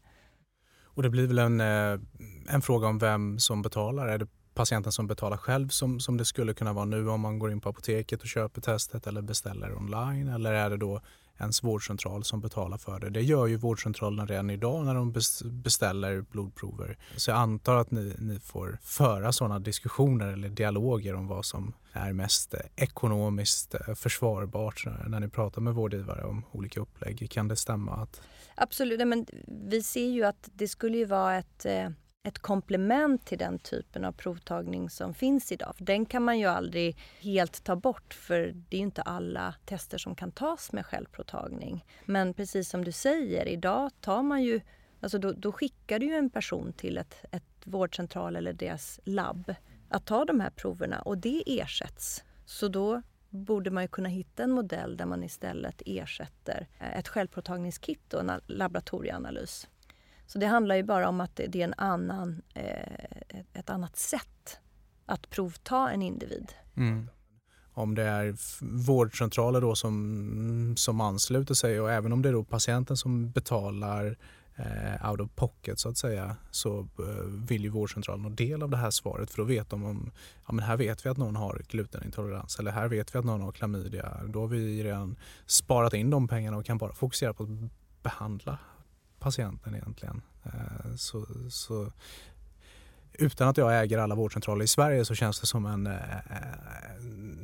Och 0.84 1.04
det 1.04 1.10
blir 1.10 1.28
väl 1.28 1.40
en, 1.40 1.60
en 2.50 2.62
fråga 2.62 2.88
om 2.88 3.00
vem 3.00 3.40
som 3.40 3.62
betalar? 3.62 4.08
Är 4.08 4.18
det 4.18 4.28
patienten 4.60 4.91
som 4.91 5.08
betalar 5.08 5.38
själv 5.38 5.69
som, 5.69 6.00
som 6.00 6.17
det 6.17 6.26
skulle 6.26 6.54
kunna 6.54 6.74
vara 6.74 6.86
nu 6.86 7.10
om 7.10 7.22
man 7.22 7.39
går 7.39 7.52
in 7.52 7.62
på 7.62 7.69
apoteket 7.69 8.22
och 8.22 8.28
köper 8.28 8.62
testet 8.62 9.08
eller 9.08 9.22
beställer 9.22 9.78
online? 9.78 10.28
Eller 10.28 10.54
är 10.54 10.69
det 10.69 10.78
då 10.78 11.02
ens 11.39 11.63
vårdcentral 11.63 12.24
som 12.24 12.41
betalar 12.41 12.78
för 12.78 13.00
det. 13.00 13.10
Det 13.10 13.22
gör 13.22 13.48
ju 13.48 13.56
vårdcentralen 13.56 14.28
redan 14.28 14.50
idag 14.50 14.86
när 14.86 14.95
de 14.95 15.13
beställer 15.43 16.22
blodprover. 16.22 16.98
Så 17.15 17.32
jag 17.32 17.38
antar 17.38 17.76
att 17.76 17.91
ni, 17.91 18.15
ni 18.19 18.39
får 18.39 18.80
föra 18.82 19.32
sådana 19.32 19.60
diskussioner 19.60 20.28
eller 20.34 20.50
dialoger 20.50 21.15
om 21.15 21.28
vad 21.28 21.45
som 21.45 21.74
är 21.93 22.13
mest 22.13 22.56
ekonomiskt 22.76 23.74
eh, 23.74 23.95
försvarbart 23.95 24.86
när 25.08 25.19
ni 25.19 25.30
pratar 25.30 25.62
med 25.62 25.74
vårdgivare 25.74 26.24
om 26.24 26.45
olika 26.52 26.80
upplägg. 26.80 27.32
Kan 27.32 27.48
det 27.48 27.56
stämma? 27.56 27.91
Att... 27.91 28.22
Absolut, 28.56 29.08
men 29.08 29.26
vi 29.69 29.84
ser 29.84 30.10
ju 30.10 30.24
att 30.24 30.50
det 30.54 30.67
skulle 30.67 30.98
ju 30.98 31.06
vara 31.06 31.38
ett 31.38 31.65
eh, 31.65 31.89
ett 32.30 32.39
komplement 32.39 33.26
till 33.26 33.38
den 33.38 33.60
typen 33.60 34.06
av 34.06 34.12
provtagning 34.12 34.89
som 34.89 35.13
finns 35.13 35.52
idag. 35.52 35.76
För 35.76 35.86
den 35.86 36.06
kan 36.06 36.24
man 36.24 36.39
ju 36.39 36.46
aldrig 36.46 36.98
helt 37.20 37.63
ta 37.63 37.76
bort 37.76 38.13
för 38.13 38.54
det 38.70 38.78
är 38.78 38.82
inte 38.82 39.02
alla 39.02 39.56
tester 39.65 39.98
som 39.98 40.15
kan 40.15 40.32
tas 40.32 40.72
med 40.72 40.86
självprovtagning. 40.86 41.86
Men 42.06 42.34
precis 42.34 42.70
som 42.70 42.84
du 42.84 42.92
säger, 42.92 43.48
idag 43.48 43.92
tar 44.02 44.24
man 44.24 44.44
ju, 44.44 44.62
alltså 45.02 45.18
då, 45.18 45.32
då 45.32 45.52
skickar 45.52 46.00
du 46.00 46.06
ju 46.06 46.13
en 46.13 46.30
person 46.30 46.74
till 46.74 46.98
ett, 46.98 47.26
ett 47.32 47.44
vårdcentral 47.63 48.36
eller 48.36 48.54
deras 48.54 49.00
labb 49.04 49.56
att 49.89 50.06
ta 50.06 50.26
de 50.26 50.39
här 50.39 50.50
proverna 50.50 51.02
och 51.02 51.18
det 51.18 51.44
ersätts. 51.46 52.24
Så 52.46 52.68
då 52.68 53.02
borde 53.30 53.72
man 53.72 53.84
ju 53.84 53.88
kunna 53.88 54.10
hitta 54.10 54.44
en 54.44 54.52
modell 54.52 54.98
där 54.98 55.06
man 55.06 55.24
istället 55.24 55.82
ersätter 55.86 56.68
ett 56.96 57.08
självprovtagningskit 57.08 58.13
och 58.13 58.20
en 58.20 58.32
laboratorieanalys. 58.48 59.68
Så 60.30 60.39
det 60.39 60.46
handlar 60.46 60.76
ju 60.76 60.84
bara 60.84 61.10
om 61.10 61.22
att 61.22 61.36
det 61.36 61.56
är 61.56 61.63
en 61.63 61.74
annan, 61.78 62.42
eh, 62.54 63.32
ett 63.54 63.70
annat 63.70 63.98
sätt 63.98 64.60
att 65.06 65.30
provta 65.30 65.92
en 65.92 66.02
individ. 66.02 66.54
Mm. 66.76 67.10
Om 67.74 67.96
det 67.96 68.04
är 68.04 68.36
vårdcentraler 68.88 69.62
då 69.62 69.76
som, 69.76 70.74
som 70.78 71.02
ansluter 71.02 71.54
sig 71.54 71.80
och 71.80 71.92
även 71.92 72.13
om 72.13 72.22
det 72.22 72.30
är 72.30 72.34
då 72.34 72.44
patienten 72.44 72.98
som 72.98 73.32
betalar 73.32 74.18
eh, 74.56 75.12
out 75.12 75.22
of 75.22 75.30
pocket 75.36 75.80
så 75.80 75.89
att 75.89 75.98
säga 75.98 76.36
så 76.52 76.80
eh, 76.80 77.26
vill 77.48 77.63
ju 77.63 77.70
vårdcentralen 77.70 78.24
ha 78.24 78.32
del 78.32 78.63
av 78.63 78.70
det 78.70 78.78
här 78.78 78.92
svaret 78.92 79.32
för 79.32 79.38
då 79.38 79.44
vet 79.44 79.70
de 79.70 79.86
om, 79.86 80.12
ja 80.48 80.54
men 80.54 80.65
här 80.65 80.78
vet 80.78 81.06
vi 81.06 81.10
att 81.10 81.18
någon 81.18 81.36
har 81.36 81.62
glutenintolerans 81.68 82.60
eller 82.60 82.72
här 82.72 82.88
vet 82.88 83.15
vi 83.15 83.20
att 83.20 83.26
någon 83.26 83.42
har 83.42 83.52
klamydia. 83.52 84.22
Då 84.28 84.39
har 84.39 84.48
vi 84.48 84.84
redan 84.84 85.15
sparat 85.46 85.94
in 85.94 86.10
de 86.10 86.28
pengarna 86.28 86.58
och 86.58 86.65
kan 86.65 86.78
bara 86.78 86.94
fokusera 86.94 87.34
på 87.34 87.44
att 87.44 87.50
behandla 88.04 88.58
patienten 89.20 89.76
egentligen. 89.76 90.22
Eh, 90.44 90.96
så, 90.98 91.26
så, 91.50 91.92
utan 93.14 93.48
att 93.48 93.58
jag 93.58 93.82
äger 93.82 93.98
alla 93.98 94.16
vårdcentraler 94.16 94.64
i 94.64 94.68
Sverige 94.68 95.06
så 95.06 95.16
känns 95.16 95.40
det 95.40 95.48
som 95.48 95.66
en, 95.66 95.88
eh, 95.88 95.94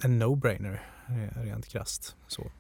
en 0.04 0.24
no-brainer 0.24 0.80
rent 1.44 1.68
krasst. 1.68 2.16
Så. 2.28 2.52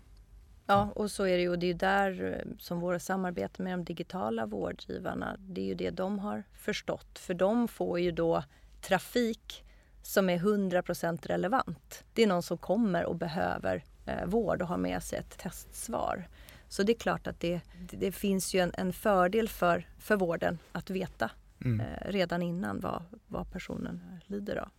Ja, 0.67 0.89
och 0.95 1.11
så 1.11 1.23
är 1.23 1.35
det 1.35 1.41
ju. 1.41 1.49
Och 1.49 1.59
det 1.59 1.69
är 1.69 1.73
där 1.73 2.33
eh, 2.33 2.57
som 2.59 2.79
våra 2.79 2.99
samarbete 2.99 3.63
med 3.63 3.73
de 3.73 3.83
digitala 3.83 4.45
vårdgivarna, 4.45 5.35
det 5.39 5.61
är 5.61 5.65
ju 5.65 5.75
det 5.75 5.89
de 5.89 6.19
har 6.19 6.43
förstått. 6.53 7.19
För 7.19 7.33
de 7.33 7.67
får 7.67 7.99
ju 7.99 8.11
då 8.11 8.43
trafik 8.81 9.65
som 10.01 10.29
är 10.29 10.37
100% 10.37 11.27
relevant. 11.27 12.03
Det 12.13 12.23
är 12.23 12.27
någon 12.27 12.43
som 12.43 12.57
kommer 12.57 13.05
och 13.05 13.15
behöver 13.15 13.83
eh, 14.05 14.25
vård 14.25 14.61
och 14.61 14.67
har 14.67 14.77
med 14.77 15.03
sig 15.03 15.19
ett 15.19 15.37
testsvar. 15.37 16.27
Så 16.75 16.83
det 16.83 16.91
är 16.91 16.99
klart 16.99 17.27
att 17.27 17.39
det, 17.39 17.61
det 17.91 18.11
finns 18.11 18.53
ju 18.55 18.59
en, 18.59 18.71
en 18.77 18.93
fördel 18.93 19.49
för, 19.49 19.87
för 19.99 20.15
vården 20.15 20.57
att 20.71 20.89
veta 20.89 21.31
mm. 21.65 21.79
eh, 21.79 22.11
redan 22.11 22.41
innan 22.41 22.79
vad, 22.79 23.03
vad 23.27 23.51
personen 23.51 24.01
lider 24.25 24.55
av. 24.55 24.69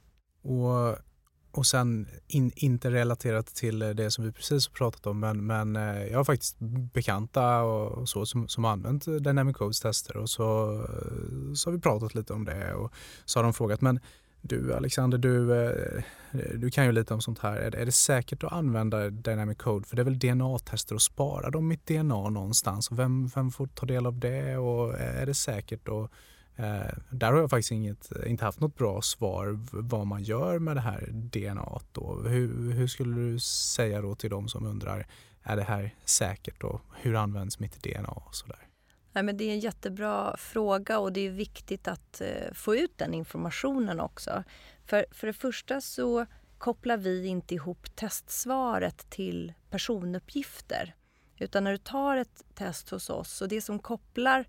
Och, 0.53 0.99
och 1.51 1.67
sen 1.67 2.09
in, 2.27 2.53
inte 2.57 2.91
relaterat 2.91 3.47
till 3.47 3.79
det 3.79 4.11
som 4.11 4.25
vi 4.25 4.33
precis 4.33 4.69
har 4.69 4.75
pratat 4.75 5.07
om 5.07 5.21
men, 5.21 5.47
men 5.47 5.77
eh, 5.77 6.07
jag 6.07 6.19
har 6.19 6.25
faktiskt 6.25 6.57
bekanta 6.93 7.63
och 7.63 8.09
så 8.09 8.27
som, 8.27 8.49
som 8.49 8.65
använt 8.65 9.05
Dynamic 9.05 9.57
Codes 9.57 9.81
tester 9.81 10.17
och 10.17 10.31
så, 10.31 10.45
så 11.55 11.71
har 11.71 11.73
vi 11.73 11.81
pratat 11.81 12.15
lite 12.15 12.33
om 12.33 12.45
det 12.45 12.75
och 12.75 12.93
så 13.25 13.39
har 13.39 13.45
de 13.45 13.55
frågat 13.55 13.81
men 13.81 14.01
du 14.47 14.75
Alexander, 14.75 15.19
du, 15.19 15.65
eh, 15.65 16.03
du 16.55 16.71
kan 16.71 16.85
ju 16.85 16.93
lite 16.93 17.15
om 17.15 17.21
sånt 17.21 17.39
här. 17.39 17.57
Är 17.57 17.87
det, 17.87 17.93
säkert 17.93 18.45
att 18.45 18.53
använda 18.53 19.11
Dynamic 19.11 19.59
Code? 19.59 19.87
För 19.87 19.97
det 19.97 20.03
är 20.03 20.05
väl 20.05 20.19
DNA-tester 20.19 20.95
och 20.95 21.03
spara 21.03 21.51
dem 21.51 21.69
mitt 21.69 21.87
DNA 21.87 22.31
någonstans? 22.31 22.91
Och 22.91 22.99
vem, 22.99 23.27
vem 23.27 23.51
får 23.51 23.67
ta 23.67 23.87
del 23.87 24.07
av 24.07 24.19
det? 24.19 24.57
Och 24.57 25.01
är 25.01 25.27
det 25.27 25.35
säkert 25.35 25.89
Och, 25.89 26.11
Eh, 26.59 26.93
där 27.11 27.33
har 27.33 27.41
jag 27.41 27.51
faktiskt 27.51 27.73
inget, 27.73 28.13
inte 28.27 28.45
haft 28.45 28.61
något 28.61 28.77
bra 28.77 29.03
svar 29.03 29.59
vad 29.73 30.07
man 30.07 30.23
gör 30.23 30.59
med 30.59 30.77
det 30.77 30.81
här 30.81 31.09
DNA. 31.13 31.81
Då. 31.93 32.23
Hur, 32.29 32.73
hur 32.73 32.87
skulle 32.87 33.17
du 33.17 33.39
säga 33.39 34.01
då 34.01 34.15
till 34.15 34.31
de 34.31 34.49
som 34.49 34.67
undrar, 34.67 35.07
är 35.43 35.57
det 35.57 35.63
här 35.63 35.95
säkert 36.05 36.63
och 36.63 36.81
hur 36.95 37.15
används 37.15 37.59
mitt 37.59 37.83
DNA 37.83 38.09
och 38.09 38.35
sådär? 38.35 38.66
Nej, 39.17 39.23
men 39.23 39.37
det 39.37 39.45
är 39.45 39.53
en 39.53 39.61
jättebra 39.61 40.37
fråga 40.37 40.99
och 40.99 41.13
det 41.13 41.21
är 41.21 41.31
viktigt 41.31 41.89
att 41.89 42.21
eh, 42.21 42.53
få 42.53 42.77
ut 42.77 42.99
den 42.99 43.15
informationen 43.15 44.01
också. 44.01 44.45
För, 44.85 45.07
för 45.11 45.27
det 45.27 45.33
första 45.33 45.81
så 45.81 46.27
kopplar 46.59 46.97
vi 46.97 47.27
inte 47.27 47.55
ihop 47.55 47.97
testsvaret 47.97 49.11
till 49.11 49.53
personuppgifter. 49.71 50.95
Utan 51.39 51.65
när 51.65 51.73
du 51.73 51.79
tar 51.79 52.17
ett 52.17 52.45
test 52.55 52.91
hos 52.91 53.11
oss 53.11 53.43
och 53.43 53.49
det 53.49 53.61
som 53.61 53.79
kopplar 53.79 54.45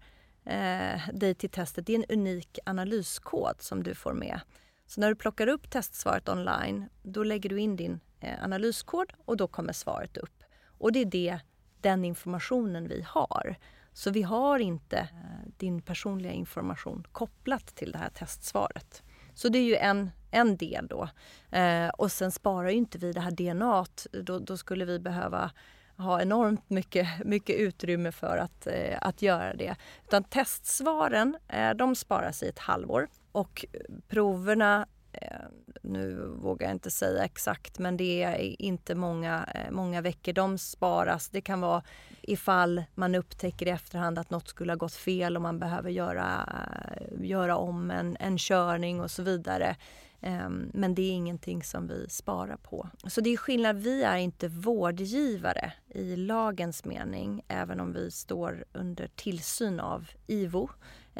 eh, 0.46 1.10
dig 1.14 1.36
till 1.36 1.50
testet 1.50 1.86
det 1.86 1.94
är 1.96 2.00
en 2.00 2.18
unik 2.20 2.60
analyskod 2.66 3.56
som 3.62 3.84
du 3.84 3.96
får 3.96 4.14
med. 4.14 4.40
Så 4.88 5.02
när 5.02 5.10
du 5.10 5.16
plockar 5.16 5.48
upp 5.48 5.70
testsvaret 5.70 6.30
online 6.30 6.86
då 7.04 7.24
lägger 7.24 7.50
du 7.50 7.60
in 7.60 7.76
din 7.76 8.00
eh, 8.20 8.44
analyskod 8.44 9.14
och 9.26 9.38
då 9.38 9.48
kommer 9.48 9.74
svaret 9.74 10.18
upp. 10.18 10.44
Och 10.78 10.92
det 10.92 11.00
är 11.00 11.06
det, 11.06 11.40
den 11.82 12.06
informationen 12.06 12.88
vi 12.88 13.02
har. 13.08 13.58
Så 13.98 14.12
vi 14.12 14.24
har 14.24 14.60
inte 14.60 14.98
eh, 14.98 15.50
din 15.58 15.82
personliga 15.82 16.32
information 16.32 17.04
kopplat 17.12 17.76
till 17.76 17.92
det 17.92 17.98
här 17.98 18.10
testsvaret. 18.10 19.04
Så 19.34 19.50
det 19.50 19.60
är 19.60 19.64
ju 19.64 19.76
en, 19.76 20.12
en 20.32 20.58
del 20.58 20.88
då. 20.88 21.10
Eh, 21.58 21.90
och 21.90 22.12
sen 22.12 22.32
sparar 22.32 22.70
ju 22.70 22.76
inte 22.76 22.98
vi 22.98 23.12
det 23.14 23.20
här 23.20 23.32
DNA. 23.32 23.86
Då, 24.24 24.40
då 24.40 24.58
skulle 24.58 24.86
vi 24.86 25.00
behöva 25.00 25.52
ha 25.98 26.22
enormt 26.22 26.70
mycket, 26.70 27.08
mycket 27.26 27.56
utrymme 27.56 28.12
för 28.12 28.38
att, 28.38 28.68
eh, 28.68 28.98
att 29.02 29.22
göra 29.22 29.54
det. 29.54 29.76
Utan 30.08 30.24
testsvaren 30.24 31.38
eh, 31.48 31.74
de 31.74 31.96
sparas 31.96 32.44
i 32.44 32.48
ett 32.48 32.60
halvår 32.60 33.08
och 33.32 33.66
proverna 34.08 34.88
Eh, 35.22 35.38
nu 35.82 36.34
vågar 36.36 36.68
jag 36.68 36.76
inte 36.76 36.92
säga 36.92 37.24
exakt 37.24 37.80
men 37.80 37.98
det 37.98 38.24
är 38.24 38.62
inte 38.62 38.96
många, 38.96 39.50
eh, 39.56 39.72
många 39.72 40.02
veckor 40.02 40.34
de 40.34 40.58
sparas. 40.58 41.30
Det 41.30 41.42
kan 41.42 41.62
vara 41.62 41.84
ifall 42.22 42.84
man 42.96 43.16
upptäcker 43.16 43.66
i 43.66 43.70
efterhand 43.70 44.20
att 44.20 44.30
något 44.30 44.48
skulle 44.48 44.72
ha 44.72 44.78
gått 44.78 44.94
fel 44.94 45.36
och 45.36 45.42
man 45.42 45.60
behöver 45.60 45.90
göra, 45.90 46.50
eh, 46.96 47.26
göra 47.26 47.58
om 47.58 47.92
en, 47.92 48.18
en 48.20 48.38
körning 48.38 49.02
och 49.02 49.12
så 49.12 49.24
vidare. 49.24 49.76
Ehm, 50.22 50.72
men 50.74 50.96
det 50.96 51.02
är 51.02 51.12
ingenting 51.12 51.64
som 51.64 51.88
vi 51.88 52.10
sparar 52.10 52.58
på. 52.58 52.90
Så 53.08 53.22
det 53.22 53.34
är 53.34 53.38
skillnad. 53.38 53.78
Vi 53.78 54.04
är 54.04 54.18
inte 54.18 54.48
vårdgivare 54.48 55.74
i 55.90 56.16
lagens 56.16 56.86
mening 56.86 57.42
även 57.48 57.80
om 57.80 57.94
vi 57.94 58.12
står 58.12 58.66
under 58.74 59.08
tillsyn 59.16 59.80
av 59.80 60.10
IVO. 60.28 60.70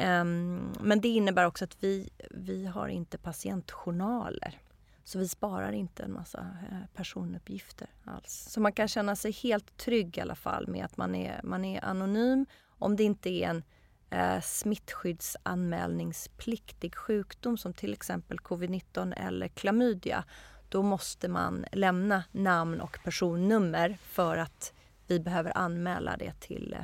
Ehm, 0.00 0.72
men 0.80 1.00
det 1.00 1.08
innebär 1.08 1.44
också 1.44 1.64
att 1.64 1.76
vi, 1.80 2.10
vi 2.30 2.66
har 2.66 2.88
inte 2.88 3.18
patientjournaler. 3.18 4.58
Så 5.04 5.18
vi 5.18 5.28
sparar 5.28 5.72
inte 5.72 6.02
en 6.02 6.12
massa 6.12 6.46
eh, 6.70 6.78
personuppgifter 6.94 7.88
alls. 8.04 8.46
Så 8.50 8.60
man 8.60 8.72
kan 8.72 8.88
känna 8.88 9.16
sig 9.16 9.32
helt 9.32 9.76
trygg 9.76 10.18
i 10.18 10.20
alla 10.20 10.34
fall 10.34 10.68
med 10.68 10.84
att 10.84 10.96
man 10.96 11.14
är, 11.14 11.40
man 11.44 11.64
är 11.64 11.84
anonym 11.84 12.46
om 12.68 12.96
det 12.96 13.02
inte 13.02 13.30
är 13.30 13.48
en 13.48 13.62
eh, 14.10 14.40
smittskyddsanmälningspliktig 14.40 16.94
sjukdom 16.94 17.58
som 17.58 17.72
till 17.72 17.92
exempel 17.92 18.38
covid-19 18.38 19.14
eller 19.16 19.48
klamydia. 19.48 20.24
Då 20.68 20.82
måste 20.82 21.28
man 21.28 21.64
lämna 21.72 22.24
namn 22.32 22.80
och 22.80 22.98
personnummer 23.04 23.98
för 24.02 24.36
att 24.36 24.72
vi 25.06 25.20
behöver 25.20 25.58
anmäla 25.58 26.16
det 26.16 26.40
till 26.40 26.76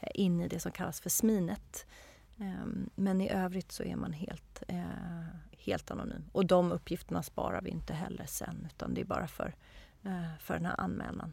eh, 0.00 0.08
in 0.14 0.40
i 0.40 0.48
det 0.48 0.60
som 0.60 0.72
kallas 0.72 1.00
för 1.00 1.10
Sminet. 1.10 1.86
Ehm, 2.42 2.90
men 2.94 3.20
i 3.20 3.30
övrigt 3.30 3.72
så 3.72 3.82
är 3.82 3.96
man 3.96 4.12
helt, 4.12 4.62
eh, 4.68 4.82
helt 5.58 5.90
anonym. 5.90 6.24
Och 6.32 6.46
de 6.46 6.72
uppgifterna 6.72 7.22
sparar 7.22 7.60
vi 7.62 7.70
inte 7.70 7.92
heller 7.92 8.26
sen 8.26 8.68
utan 8.70 8.94
det 8.94 9.00
är 9.00 9.04
bara 9.04 9.28
för, 9.28 9.54
eh, 10.04 10.38
för 10.40 10.54
den 10.54 10.66
här 10.66 10.80
anmälan. 10.80 11.32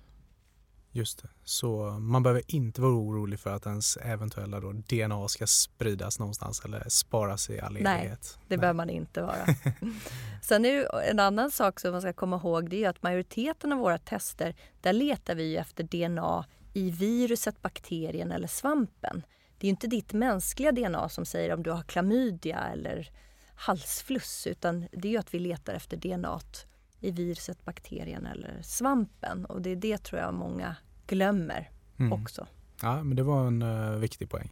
Just 0.91 1.22
det. 1.22 1.30
Så 1.43 1.89
man 1.89 2.24
behöver 2.24 2.43
inte 2.47 2.82
vara 2.82 2.93
orolig 2.93 3.39
för 3.39 3.49
att 3.55 3.66
ens 3.66 3.97
eventuella 3.97 4.60
DNA 4.60 5.28
ska 5.28 5.47
spridas 5.47 6.20
någonstans 6.20 6.66
eller 6.66 6.89
sparas 6.89 7.49
i 7.49 7.60
all 7.60 7.78
evighet. 7.78 7.84
Nej, 7.84 8.18
det 8.47 8.55
Nej. 8.55 8.57
behöver 8.57 8.78
man 8.78 8.89
inte 8.89 9.22
vara. 9.22 9.45
Sen 10.41 10.66
är 10.66 10.72
det 10.72 11.10
en 11.10 11.20
annan 11.20 11.51
sak 11.51 11.80
som 11.80 11.91
man 11.91 12.01
ska 12.01 12.14
komma 12.14 12.36
ihåg 12.36 12.70
det 12.70 12.84
är 12.84 12.89
att 12.89 13.03
majoriteten 13.03 13.74
av 13.74 13.80
våra 13.80 13.97
tester 13.97 14.55
där 14.82 14.93
letar 14.93 15.36
vi 15.36 15.57
efter 15.57 15.84
DNA 15.84 16.45
i 16.74 16.91
viruset, 16.91 17.62
bakterien 17.62 18.32
eller 18.32 18.47
svampen. 18.47 19.24
Det 19.60 19.68
är 19.68 19.70
inte 19.70 19.88
ditt 19.88 20.14
mänskliga 20.14 20.72
DNA 20.72 21.10
som 21.10 21.26
säger 21.26 21.53
om 21.53 21.64
du 21.64 21.72
har 21.72 21.84
klamydia 21.84 22.60
eller 22.60 23.10
halsfluss 23.55 24.47
utan 24.47 24.88
det 24.91 25.16
är 25.16 25.20
att 25.20 25.34
vi 25.34 25.39
letar 25.39 25.74
efter 25.74 25.97
DNA 25.97 26.39
i 26.99 27.12
viruset, 27.12 27.66
bakterien 27.66 28.26
eller 28.26 28.62
svampen. 28.62 29.45
Och 29.45 29.62
det 29.62 29.70
är 29.70 29.76
det 29.76 29.97
tror 29.97 30.22
jag 30.22 30.34
många 30.34 30.76
glömmer 31.07 31.72
mm. 31.99 32.14
också. 32.14 32.47
Ja, 32.82 33.03
men 33.03 33.16
det 33.16 33.24
var 33.24 33.47
en 33.47 33.62
uh, 33.62 33.97
viktig 33.97 34.30
poäng. 34.30 34.49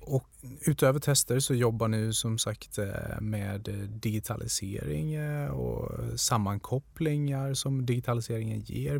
Och 0.00 0.28
utöver 0.60 1.00
tester 1.00 1.40
så 1.40 1.54
jobbar 1.54 1.88
ni 1.88 2.12
som 2.12 2.38
sagt 2.38 2.78
eh, 2.78 3.20
med 3.20 3.88
digitalisering 3.88 5.14
eh, 5.14 5.50
och 5.50 6.20
sammankopplingar 6.20 7.54
som 7.54 7.86
digitaliseringen 7.86 8.60
ger. 8.60 8.98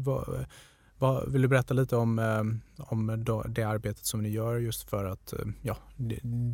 Vad, 1.03 1.33
vill 1.33 1.43
du 1.43 1.49
berätta 1.49 1.75
lite 1.75 1.97
om, 1.97 2.19
eh, 2.19 2.43
om 2.91 3.25
det 3.49 3.63
arbetet 3.63 4.07
som 4.07 4.23
ni 4.23 4.29
gör 4.29 4.59
just 4.59 4.91
för 4.91 5.05
att 5.05 5.33
eh, 5.33 5.39
ja, 5.63 5.77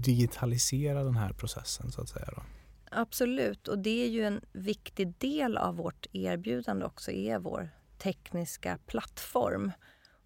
digitalisera 0.04 1.04
den 1.04 1.16
här 1.16 1.32
processen 1.32 1.92
så 1.92 2.02
att 2.02 2.08
säga? 2.08 2.28
Då? 2.36 2.42
Absolut, 2.90 3.68
och 3.68 3.78
det 3.78 4.04
är 4.04 4.08
ju 4.08 4.24
en 4.24 4.40
viktig 4.52 5.14
del 5.18 5.56
av 5.56 5.76
vårt 5.76 6.06
erbjudande 6.12 6.84
också, 6.84 7.10
är 7.10 7.38
vår 7.38 7.70
tekniska 7.98 8.78
plattform. 8.86 9.72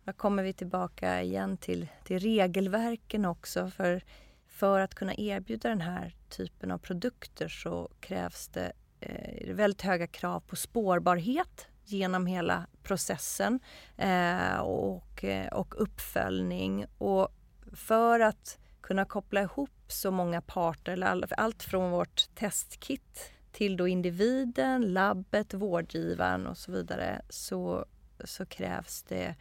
Där 0.04 0.12
kommer 0.12 0.42
vi 0.42 0.52
tillbaka 0.52 1.22
igen 1.22 1.56
till, 1.56 1.88
till 2.04 2.18
regelverken 2.18 3.24
också. 3.24 3.70
För, 3.70 4.04
för 4.48 4.80
att 4.80 4.94
kunna 4.94 5.14
erbjuda 5.14 5.68
den 5.68 5.80
här 5.80 6.16
typen 6.28 6.70
av 6.70 6.78
produkter 6.78 7.48
så 7.48 7.90
krävs 8.00 8.48
det 8.48 8.72
eh, 9.00 9.54
väldigt 9.54 9.82
höga 9.82 10.06
krav 10.06 10.40
på 10.40 10.56
spårbarhet 10.56 11.68
genom 11.84 12.26
hela 12.26 12.66
processen 12.82 13.60
eh, 13.96 14.56
och, 14.56 15.24
eh, 15.24 15.48
och 15.48 15.82
uppföljning. 15.82 16.86
Och 16.98 17.28
för 17.72 18.20
att 18.20 18.58
kunna 18.80 19.04
koppla 19.04 19.42
ihop 19.42 19.70
så 19.88 20.10
många 20.10 20.40
parter, 20.40 21.24
allt 21.38 21.62
från 21.62 21.90
vårt 21.90 22.34
testkit 22.34 23.32
till 23.52 23.76
då 23.76 23.88
individen, 23.88 24.92
labbet, 24.92 25.54
vårdgivaren 25.54 26.46
och 26.46 26.58
så 26.58 26.72
vidare 26.72 27.22
så, 27.28 27.86
så 28.24 28.46
krävs 28.46 29.02
det 29.02 29.34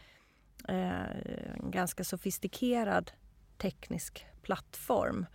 eh, 0.68 1.02
en 1.56 1.72
ganska 1.72 2.04
sofistikerad 2.04 3.12
teknisk 3.58 4.26
plattform. 4.42 5.26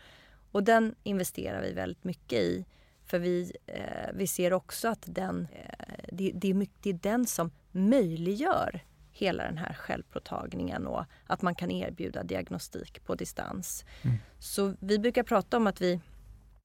Och 0.52 0.64
den 0.64 0.94
investerar 1.02 1.62
vi 1.62 1.72
väldigt 1.72 2.04
mycket 2.04 2.38
i. 2.38 2.66
För 3.06 3.18
vi, 3.18 3.52
eh, 3.66 4.10
vi 4.14 4.26
ser 4.26 4.52
också 4.52 4.88
att 4.88 5.04
den, 5.06 5.48
eh, 5.52 6.04
det, 6.12 6.32
det, 6.34 6.50
är 6.50 6.54
mycket, 6.54 6.82
det 6.82 6.90
är 6.90 7.12
den 7.12 7.26
som 7.26 7.50
möjliggör 7.72 8.84
hela 9.12 9.42
den 9.42 9.58
här 9.58 9.74
självpåtagningen 9.74 10.86
och 10.86 11.04
att 11.26 11.42
man 11.42 11.54
kan 11.54 11.70
erbjuda 11.70 12.22
diagnostik 12.22 13.04
på 13.04 13.14
distans. 13.14 13.84
Mm. 14.02 14.16
Så 14.38 14.74
vi 14.80 14.98
brukar 14.98 15.22
prata 15.22 15.56
om 15.56 15.66
att 15.66 15.80
vi 15.80 16.00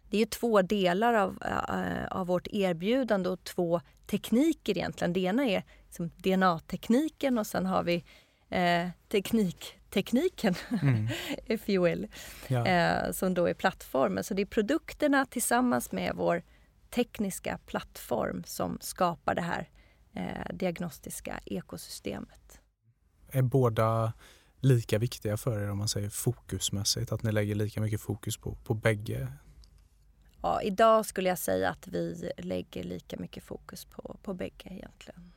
det 0.09 0.17
är 0.17 0.25
två 0.25 0.61
delar 0.61 1.13
av, 1.13 1.37
äh, 1.45 2.17
av 2.17 2.27
vårt 2.27 2.47
erbjudande 2.47 3.29
och 3.29 3.43
två 3.43 3.81
tekniker 4.05 4.77
egentligen. 4.77 5.13
Det 5.13 5.19
ena 5.19 5.45
är 5.47 5.63
liksom 5.85 6.11
DNA-tekniken 6.17 7.37
och 7.37 7.47
sen 7.47 7.65
har 7.65 7.83
vi 7.83 8.03
eh, 8.49 8.89
tekniktekniken, 9.91 10.55
mm. 10.81 11.07
if 11.45 11.69
you 11.69 11.85
will, 11.85 12.07
ja. 12.47 12.67
eh, 12.67 13.11
som 13.11 13.33
då 13.33 13.45
är 13.45 13.53
plattformen. 13.53 14.23
Så 14.23 14.33
det 14.33 14.41
är 14.41 14.45
produkterna 14.45 15.25
tillsammans 15.25 15.91
med 15.91 16.15
vår 16.15 16.43
tekniska 16.89 17.59
plattform 17.65 18.43
som 18.45 18.77
skapar 18.81 19.35
det 19.35 19.41
här 19.41 19.69
eh, 20.13 20.55
diagnostiska 20.55 21.39
ekosystemet. 21.45 22.61
Är 23.31 23.41
båda 23.41 24.13
lika 24.59 24.97
viktiga 24.97 25.37
för 25.37 25.59
er 25.59 25.69
om 25.69 25.77
man 25.77 25.87
säger 25.87 26.09
fokusmässigt? 26.09 27.11
Att 27.11 27.23
ni 27.23 27.31
lägger 27.31 27.55
lika 27.55 27.81
mycket 27.81 28.01
fokus 28.01 28.37
på, 28.37 28.55
på 28.55 28.73
bägge? 28.73 29.27
Ja, 30.41 30.61
idag 30.61 31.05
skulle 31.05 31.29
jag 31.29 31.39
säga 31.39 31.69
att 31.69 31.87
vi 31.87 32.31
lägger 32.37 32.83
lika 32.83 33.17
mycket 33.17 33.43
fokus 33.43 33.85
på, 33.85 34.17
på 34.23 34.33
bägge 34.33 34.69
egentligen. 34.69 35.31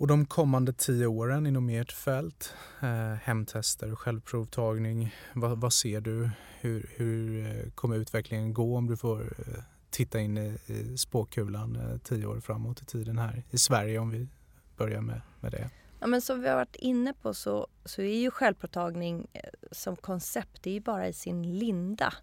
Och 0.00 0.06
de 0.06 0.26
kommande 0.26 0.72
tio 0.72 1.06
åren 1.06 1.46
inom 1.46 1.68
ert 1.68 1.92
fält, 1.92 2.54
eh, 2.82 3.14
hemtester, 3.22 3.94
självprovtagning, 3.94 5.14
vad, 5.32 5.60
vad 5.60 5.72
ser 5.72 6.00
du? 6.00 6.30
Hur, 6.60 6.90
hur, 6.96 7.46
eh, 7.46 7.70
kommer 7.70 7.96
utvecklingen 7.96 8.54
gå 8.54 8.76
om 8.76 8.86
du 8.86 8.96
får 8.96 9.20
eh, 9.20 9.62
titta 9.90 10.20
in 10.20 10.38
i, 10.38 10.58
i 10.66 10.98
spåkulan 10.98 11.76
eh, 11.76 11.98
tio 11.98 12.26
år 12.26 12.40
framåt 12.40 12.82
i 12.82 12.84
tiden 12.84 13.18
här 13.18 13.42
i 13.50 13.58
Sverige 13.58 13.98
om 13.98 14.10
vi 14.10 14.28
börjar 14.76 15.00
med, 15.00 15.20
med 15.40 15.52
det? 15.52 15.70
Ja, 16.00 16.06
men 16.06 16.20
som 16.22 16.40
vi 16.40 16.48
har 16.48 16.56
varit 16.56 16.76
inne 16.76 17.12
på 17.12 17.34
så, 17.34 17.66
så 17.84 18.02
är 18.02 18.20
ju 18.20 18.30
självprovtagning 18.30 19.26
eh, 19.32 19.40
som 19.70 19.96
koncept 19.96 20.62
det 20.62 20.70
är 20.70 20.74
ju 20.74 20.80
bara 20.80 21.08
i 21.08 21.12
sin 21.12 21.58
linda. 21.58 22.14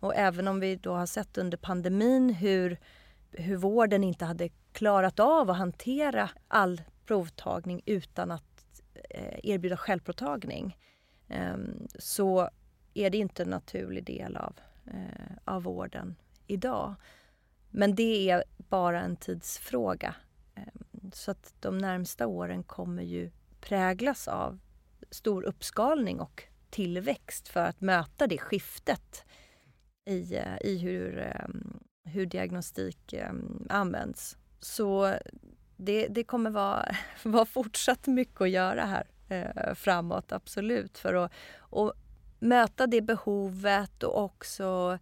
Och 0.00 0.14
även 0.14 0.48
om 0.48 0.60
vi 0.60 0.76
då 0.76 0.94
har 0.94 1.06
sett 1.06 1.38
under 1.38 1.58
pandemin 1.58 2.30
hur, 2.30 2.78
hur 3.30 3.56
vården 3.56 4.04
inte 4.04 4.24
hade 4.24 4.48
klarat 4.72 5.20
av 5.20 5.50
att 5.50 5.56
hantera 5.56 6.30
all 6.48 6.80
provtagning 7.12 7.82
utan 7.86 8.30
att 8.30 8.82
eh, 9.10 9.38
erbjuda 9.42 9.76
självprovtagning 9.76 10.78
eh, 11.28 11.56
så 11.98 12.50
är 12.94 13.10
det 13.10 13.18
inte 13.18 13.42
en 13.42 13.48
naturlig 13.50 14.04
del 14.04 14.36
av, 14.36 14.54
eh, 14.86 15.36
av 15.44 15.62
vården 15.62 16.16
idag. 16.46 16.94
Men 17.70 17.94
det 17.94 18.30
är 18.30 18.44
bara 18.56 19.00
en 19.00 19.16
tidsfråga. 19.16 20.14
Ehm, 20.54 21.10
så 21.12 21.30
att 21.30 21.54
de 21.60 21.78
närmsta 21.78 22.26
åren 22.26 22.62
kommer 22.62 23.02
ju 23.02 23.30
präglas 23.60 24.28
av 24.28 24.58
stor 25.10 25.42
uppskalning 25.42 26.20
och 26.20 26.42
tillväxt 26.70 27.48
för 27.48 27.64
att 27.64 27.80
möta 27.80 28.26
det 28.26 28.38
skiftet 28.38 29.24
i, 30.06 30.34
eh, 30.34 30.56
i 30.60 30.78
hur, 30.78 31.18
ehm, 31.18 31.80
hur 32.04 32.26
diagnostik 32.26 33.12
ehm, 33.12 33.66
används. 33.70 34.36
Så 34.60 35.14
det, 35.84 36.08
det 36.08 36.24
kommer 36.24 36.50
vara, 36.50 36.94
vara 37.22 37.44
fortsatt 37.44 38.06
mycket 38.06 38.40
att 38.40 38.50
göra 38.50 38.84
här 38.84 39.06
eh, 39.28 39.74
framåt, 39.74 40.32
absolut, 40.32 40.98
för 40.98 41.14
att 41.14 41.32
och 41.58 41.92
möta 42.38 42.86
det 42.86 43.00
behovet 43.00 44.02
och 44.02 44.24
också 44.24 44.98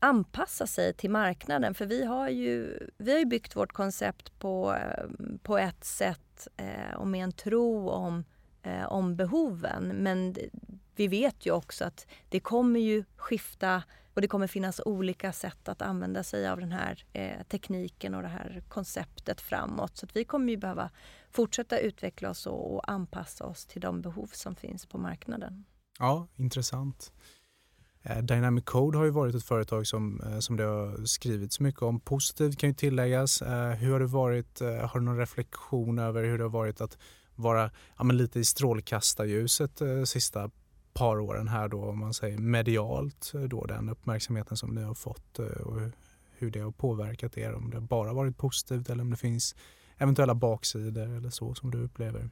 anpassa 0.00 0.66
sig 0.66 0.94
till 0.94 1.10
marknaden. 1.10 1.74
För 1.74 1.86
vi 1.86 2.04
har 2.04 2.28
ju, 2.28 2.78
vi 2.96 3.12
har 3.12 3.18
ju 3.18 3.24
byggt 3.24 3.56
vårt 3.56 3.72
koncept 3.72 4.38
på, 4.38 4.74
eh, 4.74 5.04
på 5.42 5.58
ett 5.58 5.84
sätt 5.84 6.48
eh, 6.56 6.96
och 6.96 7.06
med 7.06 7.24
en 7.24 7.32
tro 7.32 7.88
om, 7.88 8.24
eh, 8.62 8.92
om 8.92 9.16
behoven. 9.16 9.88
Men 9.88 10.34
vi 10.96 11.08
vet 11.08 11.46
ju 11.46 11.50
också 11.50 11.84
att 11.84 12.06
det 12.28 12.40
kommer 12.40 12.80
ju 12.80 13.04
skifta 13.16 13.82
och 14.14 14.20
det 14.20 14.28
kommer 14.28 14.46
finnas 14.46 14.80
olika 14.84 15.32
sätt 15.32 15.68
att 15.68 15.82
använda 15.82 16.22
sig 16.22 16.48
av 16.48 16.60
den 16.60 16.72
här 16.72 17.04
eh, 17.12 17.42
tekniken 17.42 18.14
och 18.14 18.22
det 18.22 18.28
här 18.28 18.62
konceptet 18.68 19.40
framåt. 19.40 19.96
Så 19.96 20.06
vi 20.14 20.24
kommer 20.24 20.52
ju 20.52 20.56
behöva 20.56 20.90
fortsätta 21.30 21.78
utveckla 21.78 22.30
oss 22.30 22.46
och, 22.46 22.74
och 22.74 22.90
anpassa 22.90 23.44
oss 23.44 23.66
till 23.66 23.80
de 23.80 24.02
behov 24.02 24.30
som 24.32 24.56
finns 24.56 24.86
på 24.86 24.98
marknaden. 24.98 25.64
Ja, 25.98 26.28
intressant. 26.36 27.12
Eh, 28.02 28.18
Dynamic 28.18 28.64
Code 28.64 28.98
har 28.98 29.04
ju 29.04 29.10
varit 29.10 29.34
ett 29.34 29.44
företag 29.44 29.86
som, 29.86 30.20
eh, 30.20 30.38
som 30.38 30.56
det 30.56 30.64
har 30.64 31.04
skrivits 31.04 31.60
mycket 31.60 31.82
om. 31.82 32.00
Positivt 32.00 32.58
kan 32.58 32.68
ju 32.70 32.74
tilläggas. 32.74 33.42
Eh, 33.42 33.70
hur 33.70 33.92
har 33.92 34.00
det 34.00 34.06
varit? 34.06 34.60
Har 34.60 34.98
du 34.98 35.04
någon 35.04 35.18
reflektion 35.18 35.98
över 35.98 36.24
hur 36.24 36.38
det 36.38 36.44
har 36.44 36.50
varit 36.50 36.80
att 36.80 36.98
vara 37.34 37.70
ja, 37.98 38.04
lite 38.04 38.40
i 38.40 38.44
strålkastarljuset 38.44 39.82
sista 40.04 40.50
par 40.94 41.20
åren 41.20 41.48
här 41.48 41.68
då 41.68 41.84
om 41.84 41.98
man 41.98 42.14
säger 42.14 42.38
medialt 42.38 43.32
eh, 43.34 43.40
då 43.40 43.64
den 43.64 43.88
uppmärksamheten 43.88 44.56
som 44.56 44.74
ni 44.74 44.82
har 44.82 44.94
fått 44.94 45.38
eh, 45.38 45.46
och 45.46 45.80
hur 46.38 46.50
det 46.50 46.60
har 46.60 46.70
påverkat 46.70 47.38
er 47.38 47.54
om 47.54 47.70
det 47.70 47.80
bara 47.80 48.12
varit 48.12 48.38
positivt 48.38 48.90
eller 48.90 49.02
om 49.02 49.10
det 49.10 49.16
finns 49.16 49.54
eventuella 49.98 50.34
baksidor 50.34 51.16
eller 51.16 51.30
så 51.30 51.54
som 51.54 51.70
du 51.70 51.78
upplever? 51.78 52.30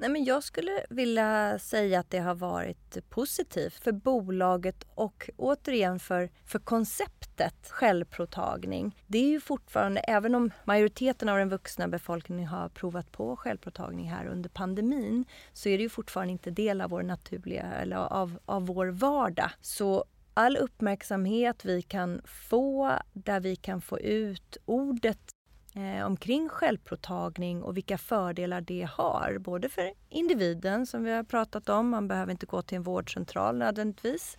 Nej, 0.00 0.10
men 0.10 0.24
jag 0.24 0.42
skulle 0.42 0.84
vilja 0.90 1.58
säga 1.58 2.00
att 2.00 2.10
det 2.10 2.18
har 2.18 2.34
varit 2.34 3.10
positivt 3.10 3.74
för 3.74 3.92
bolaget 3.92 4.84
och 4.94 5.30
återigen 5.36 5.98
för, 5.98 6.30
för 6.44 6.58
konceptet 6.58 7.70
självprovtagning. 7.70 9.02
Det 9.06 9.18
är 9.18 9.28
ju 9.28 9.40
fortfarande, 9.40 10.00
även 10.00 10.34
om 10.34 10.50
majoriteten 10.64 11.28
av 11.28 11.38
den 11.38 11.48
vuxna 11.48 11.88
befolkningen 11.88 12.46
har 12.46 12.68
provat 12.68 13.12
på 13.12 13.36
självprovtagning 13.36 14.10
här 14.10 14.26
under 14.26 14.48
pandemin, 14.48 15.24
så 15.52 15.68
är 15.68 15.78
det 15.78 15.82
ju 15.82 15.88
fortfarande 15.88 16.32
inte 16.32 16.50
del 16.50 16.80
av 16.80 16.90
vår 16.90 17.02
naturliga, 17.02 17.62
eller 17.62 17.96
av, 17.96 18.38
av 18.44 18.66
vår 18.66 18.86
vardag. 18.86 19.50
Så 19.60 20.04
all 20.34 20.56
uppmärksamhet 20.56 21.64
vi 21.64 21.82
kan 21.82 22.20
få, 22.24 22.98
där 23.12 23.40
vi 23.40 23.56
kan 23.56 23.80
få 23.80 24.00
ut 24.00 24.56
ordet 24.64 25.34
eh, 25.78 26.06
omkring 26.06 26.48
självprovtagning 26.48 27.62
och 27.62 27.76
vilka 27.76 27.98
fördelar 27.98 28.60
det 28.60 28.88
har. 28.92 29.38
Både 29.38 29.68
för 29.68 29.92
individen 30.08 30.86
som 30.86 31.04
vi 31.04 31.12
har 31.12 31.22
pratat 31.22 31.68
om, 31.68 31.88
man 31.88 32.08
behöver 32.08 32.32
inte 32.32 32.46
gå 32.46 32.62
till 32.62 32.76
en 32.76 32.82
vårdcentral 32.82 33.58
nödvändigtvis. 33.58 34.38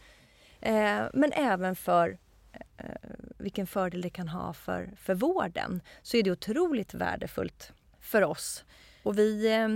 Eh, 0.62 1.02
men 1.14 1.32
även 1.32 1.76
för 1.76 2.18
eh, 2.78 2.86
vilken 3.38 3.68
fördel 3.68 4.02
det 4.02 4.10
kan 4.10 4.28
ha 4.28 4.54
för, 4.54 4.92
för 4.98 5.16
vården 5.16 5.82
så 6.02 6.18
är 6.18 6.24
det 6.24 6.32
otroligt 6.32 6.94
värdefullt 6.94 7.74
för 8.00 8.24
oss. 8.24 8.66
Och 9.04 9.18
vi, 9.18 9.54
eh, 9.54 9.68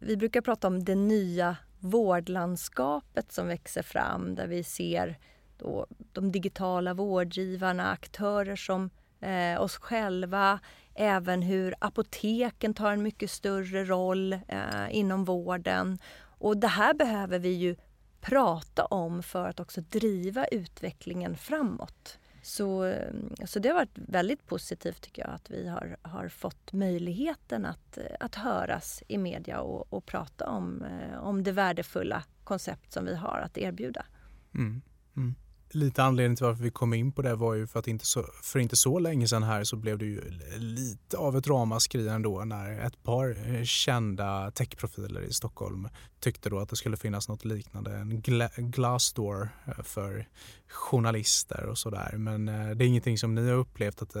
vi 0.00 0.16
brukar 0.16 0.40
prata 0.40 0.66
om 0.66 0.84
det 0.84 0.94
nya 0.94 1.56
vårdlandskapet 1.78 3.32
som 3.32 3.48
växer 3.48 3.82
fram 3.82 4.34
där 4.34 4.46
vi 4.46 4.64
ser 4.64 5.18
då 5.58 5.86
de 6.12 6.32
digitala 6.32 6.94
vårdgivarna, 6.94 7.90
aktörer 7.90 8.56
som 8.56 8.90
eh, 9.20 9.60
oss 9.60 9.76
själva, 9.76 10.60
även 10.94 11.42
hur 11.42 11.74
apoteken 11.78 12.74
tar 12.74 12.92
en 12.92 13.02
mycket 13.02 13.30
större 13.30 13.84
roll 13.84 14.32
eh, 14.32 14.86
inom 14.90 15.24
vården. 15.24 15.98
Och 16.38 16.56
det 16.56 16.68
här 16.68 16.94
behöver 16.94 17.38
vi 17.38 17.52
ju 17.52 17.76
prata 18.20 18.84
om 18.84 19.22
för 19.22 19.48
att 19.48 19.60
också 19.60 19.80
driva 19.80 20.44
utvecklingen 20.44 21.36
framåt. 21.36 22.18
Så, 22.42 22.84
eh, 22.84 23.12
så 23.44 23.58
det 23.58 23.68
har 23.68 23.74
varit 23.74 23.98
väldigt 24.08 24.46
positivt 24.46 25.00
tycker 25.02 25.22
jag 25.22 25.34
att 25.34 25.50
vi 25.50 25.68
har, 25.68 25.96
har 26.02 26.28
fått 26.28 26.72
möjligheten 26.72 27.66
att, 27.66 27.98
eh, 27.98 28.04
att 28.20 28.34
höras 28.34 29.02
i 29.08 29.18
media 29.18 29.60
och, 29.60 29.92
och 29.92 30.06
prata 30.06 30.48
om, 30.48 30.82
eh, 30.82 31.18
om 31.18 31.42
det 31.42 31.52
värdefulla 31.52 32.24
koncept 32.44 32.92
som 32.92 33.04
vi 33.04 33.14
har 33.14 33.40
att 33.44 33.58
erbjuda. 33.58 34.06
Mm, 34.54 34.82
mm 35.16 35.34
lite 35.74 36.02
anledning 36.02 36.36
till 36.36 36.46
varför 36.46 36.62
vi 36.62 36.70
kom 36.70 36.94
in 36.94 37.12
på 37.12 37.22
det 37.22 37.34
var 37.34 37.54
ju 37.54 37.66
för 37.66 37.78
att 37.78 37.88
inte 37.88 38.06
så, 38.06 38.26
för 38.42 38.58
inte 38.58 38.76
så 38.76 38.98
länge 38.98 39.28
sedan 39.28 39.42
här 39.42 39.64
så 39.64 39.76
blev 39.76 39.98
det 39.98 40.04
ju 40.04 40.20
lite 40.56 41.16
av 41.16 41.36
ett 41.36 41.46
ramaskri 41.46 42.08
ändå 42.08 42.44
när 42.44 42.86
ett 42.86 43.02
par 43.02 43.36
eh, 43.46 43.64
kända 43.64 44.50
techprofiler 44.50 45.20
i 45.20 45.32
Stockholm 45.32 45.88
tyckte 46.20 46.50
då 46.50 46.58
att 46.58 46.68
det 46.68 46.76
skulle 46.76 46.96
finnas 46.96 47.28
något 47.28 47.44
liknande, 47.44 47.96
en 47.96 48.20
gla 48.20 48.48
Glassdoor 48.56 49.48
eh, 49.66 49.82
för 49.82 50.28
journalister 50.68 51.66
och 51.66 51.78
sådär. 51.78 52.14
Men 52.16 52.48
eh, 52.48 52.70
det 52.70 52.84
är 52.84 52.88
ingenting 52.88 53.18
som 53.18 53.34
ni 53.34 53.48
har 53.48 53.56
upplevt 53.56 54.02
att 54.02 54.16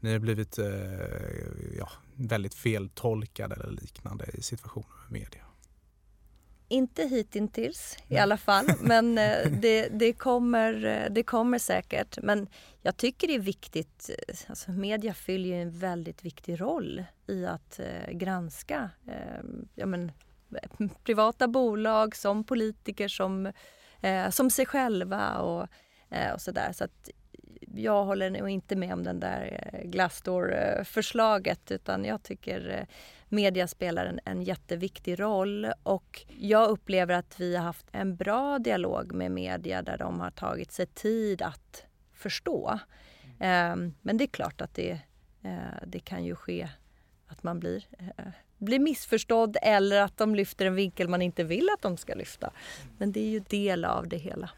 ni 0.00 0.12
har 0.12 0.18
blivit 0.18 0.58
ja, 1.78 1.88
väldigt 2.14 2.54
feltolkade 2.54 3.54
eller 3.54 3.70
liknande 3.70 4.26
i 4.34 4.42
situationer 4.42 4.88
med 5.08 5.20
media. 5.20 5.45
Inte 6.68 7.02
hittills 7.02 7.98
i 8.08 8.18
alla 8.18 8.36
fall, 8.36 8.66
men 8.80 9.18
eh, 9.18 9.50
det, 9.50 9.88
det, 9.88 10.12
kommer, 10.12 10.84
eh, 10.84 11.10
det 11.10 11.22
kommer 11.22 11.58
säkert. 11.58 12.18
Men 12.22 12.48
jag 12.82 12.96
tycker 12.96 13.28
det 13.28 13.34
är 13.34 13.38
viktigt, 13.38 14.10
eh, 14.28 14.36
alltså 14.48 14.70
media 14.70 15.14
fyller 15.14 15.56
en 15.56 15.78
väldigt 15.78 16.24
viktig 16.24 16.60
roll 16.60 17.04
i 17.26 17.46
att 17.46 17.80
granska 18.12 18.90
eh, 19.08 19.44
ja, 19.74 19.86
men, 19.86 20.12
privata 21.04 21.48
bolag 21.48 22.16
som 22.16 22.44
politiker, 22.44 23.08
som, 23.08 23.52
som 24.30 24.50
sig 24.50 24.66
själva 24.66 25.38
och, 25.38 25.68
och 26.34 26.40
sådär. 26.40 26.72
Så 26.72 26.84
att 26.84 27.10
jag 27.74 28.04
håller 28.04 28.30
nog 28.30 28.48
inte 28.48 28.76
med 28.76 28.92
om 28.92 29.04
den 29.04 29.20
där 29.20 29.70
Glassdoor-förslaget 29.84 31.70
utan 31.70 32.04
jag 32.04 32.22
tycker 32.22 32.86
media 33.28 33.66
spelar 33.68 34.06
en, 34.06 34.20
en 34.24 34.42
jätteviktig 34.42 35.20
roll 35.20 35.72
och 35.82 36.22
jag 36.38 36.68
upplever 36.70 37.14
att 37.14 37.40
vi 37.40 37.56
har 37.56 37.64
haft 37.64 37.86
en 37.92 38.16
bra 38.16 38.58
dialog 38.58 39.12
med 39.12 39.30
media 39.30 39.82
där 39.82 39.98
de 39.98 40.20
har 40.20 40.30
tagit 40.30 40.72
sig 40.72 40.86
tid 40.86 41.42
att 41.42 41.86
förstå. 42.14 42.78
Mm. 43.40 43.94
men 44.02 44.18
det 44.18 44.24
är 44.24 44.28
klart 44.28 44.60
att 44.60 44.74
det, 44.74 45.00
eh, 45.42 45.86
det 45.86 45.98
kan 45.98 46.24
ju 46.24 46.34
ske 46.34 46.68
att 47.26 47.42
man 47.42 47.60
blir, 47.60 47.84
eh, 47.98 48.24
blir 48.58 48.78
missförstådd 48.78 49.56
eller 49.62 50.00
att 50.00 50.16
de 50.16 50.34
lyfter 50.34 50.66
en 50.66 50.74
vinkel 50.74 51.08
man 51.08 51.22
inte 51.22 51.44
vill 51.44 51.68
att 51.74 51.82
de 51.82 51.96
ska 51.96 52.14
lyfta. 52.14 52.50
Men 52.98 53.12
det 53.12 53.20
är 53.20 53.30
ju 53.30 53.40
del 53.40 53.84
av 53.84 54.08
det 54.08 54.16
hela. 54.16 54.50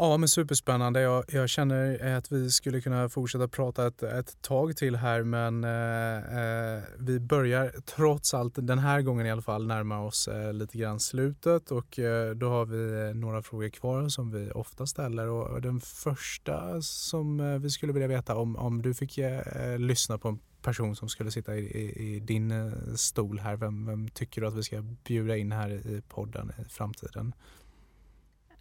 Ja, 0.00 0.16
men 0.16 0.28
superspännande. 0.28 1.00
Jag, 1.00 1.24
jag, 1.28 1.48
känner 1.48 2.16
att 2.16 2.32
vi 2.32 2.50
skulle 2.50 2.80
kunna 2.80 3.08
fortsätta 3.08 3.48
prata 3.48 3.86
ett, 3.86 4.02
ett 4.02 4.42
tag 4.42 4.76
till 4.76 4.96
här 4.96 5.22
men 5.22 5.64
eh, 5.64 6.76
eh, 6.76 6.82
vi 6.98 7.20
börjar 7.20 7.74
trots 7.96 8.34
allt 8.34 8.54
den 8.56 8.78
här 8.78 9.02
gången 9.02 9.26
i 9.26 9.30
alla 9.30 9.42
fall 9.42 9.66
närma 9.66 10.00
oss 10.00 10.28
eh, 10.28 10.52
lite 10.52 10.78
grann 10.78 11.00
slutet 11.00 11.70
och 11.70 11.98
eh, 11.98 12.34
då 12.34 12.48
har 12.48 12.66
vi 12.66 13.08
eh, 13.08 13.14
några 13.14 13.42
frågor 13.42 13.68
kvar 13.68 14.08
som 14.08 14.30
vi 14.30 14.50
ofta 14.50 14.86
ställer 14.86 15.28
och 15.28 15.62
den 15.62 15.80
första 15.80 16.82
som 16.82 17.40
eh, 17.40 17.58
vi 17.58 17.70
skulle 17.70 17.92
vilja 17.92 18.08
veta 18.08 18.36
om, 18.36 18.56
om 18.56 18.82
du 18.82 18.94
fick 18.94 19.18
eh, 19.18 19.78
lyssna 19.78 20.18
på 20.18 20.28
en 20.28 20.38
person 20.62 20.96
som 20.96 21.08
skulle 21.08 21.30
sitta 21.30 21.56
i, 21.56 21.60
i, 21.60 22.14
i 22.16 22.20
din 22.20 22.50
eh, 22.50 22.72
stol 22.96 23.38
här, 23.38 23.56
vem, 23.56 23.86
vem 23.86 24.08
tycker 24.08 24.40
du 24.40 24.46
att 24.46 24.56
vi 24.56 24.62
ska 24.62 24.82
bjuda 25.04 25.36
in 25.36 25.52
här 25.52 25.70
i 25.70 26.02
podden 26.08 26.52
i 26.58 26.64
framtiden? 26.64 27.34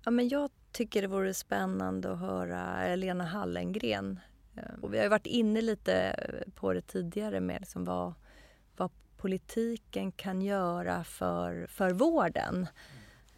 Ja, 0.06 0.12
men 0.12 0.30
jag 0.30 0.50
tycker 0.78 1.02
det 1.02 1.08
vore 1.08 1.34
spännande 1.34 2.12
att 2.12 2.20
höra 2.20 2.96
Lena 2.96 3.26
Hallengren. 3.26 4.20
Ehm, 4.56 4.84
och 4.84 4.94
vi 4.94 5.00
har 5.00 5.10
varit 5.10 5.26
inne 5.26 5.62
lite 5.62 6.16
på 6.56 6.74
det 6.74 6.82
tidigare 6.82 7.40
med 7.40 7.62
liksom 7.62 7.86
vad, 7.86 8.14
vad 8.76 8.92
politiken 9.18 10.12
kan 10.12 10.42
göra 10.42 11.04
för, 11.04 11.68
för 11.70 11.92
vården. 11.92 12.68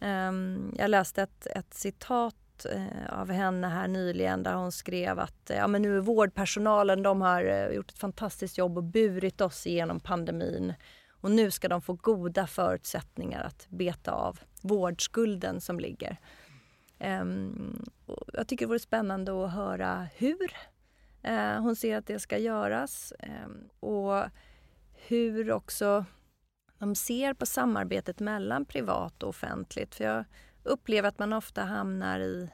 Mm. 0.00 0.74
jag 0.78 0.90
läste 0.90 1.22
ett, 1.22 1.46
ett 1.46 1.74
citat 1.74 2.66
eh, 2.74 3.20
av 3.20 3.30
henne 3.30 3.66
här 3.66 3.88
nyligen 3.88 4.42
där 4.42 4.54
hon 4.54 4.72
skrev 4.72 5.18
att 5.18 5.50
eh, 5.50 5.56
ja, 5.56 5.66
men 5.66 5.82
nu 5.82 5.96
är 5.96 6.00
vårdpersonalen, 6.00 7.02
de 7.02 7.20
har 7.20 7.44
eh, 7.44 7.66
gjort 7.66 7.90
ett 7.90 7.98
fantastiskt 7.98 8.58
jobb 8.58 8.76
och 8.76 8.84
burit 8.84 9.40
oss 9.40 9.66
igenom 9.66 10.00
pandemin. 10.00 10.74
Och 11.10 11.30
nu 11.30 11.50
ska 11.50 11.68
de 11.68 11.82
få 11.82 11.92
goda 11.92 12.46
förutsättningar 12.46 13.42
att 13.42 13.66
beta 13.68 14.12
av 14.12 14.40
vårdskulden 14.62 15.60
som 15.60 15.80
ligger. 15.80 16.18
Um, 17.04 17.84
jag 18.32 18.48
tycker 18.48 18.64
det 18.64 18.68
vore 18.68 18.78
spännande 18.78 19.44
att 19.44 19.52
höra 19.52 20.08
hur 20.16 20.56
uh, 21.28 21.60
hon 21.60 21.76
ser 21.76 21.96
att 21.96 22.06
det 22.06 22.18
ska 22.18 22.38
göras 22.38 23.12
um, 23.44 23.68
och 23.80 24.24
hur 24.92 25.52
också 25.52 26.04
de 26.78 26.94
ser 26.94 27.34
på 27.34 27.46
samarbetet 27.46 28.20
mellan 28.20 28.64
privat 28.64 29.22
och 29.22 29.28
offentligt. 29.28 29.94
För 29.94 30.04
jag 30.04 30.24
upplever 30.62 31.08
att 31.08 31.18
man 31.18 31.32
ofta 31.32 31.62
hamnar 31.62 32.20
i, 32.20 32.48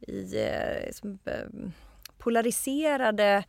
i 0.00 0.36
eh, 0.36 1.34
ehm, 1.34 1.72
polariserade 2.18 3.44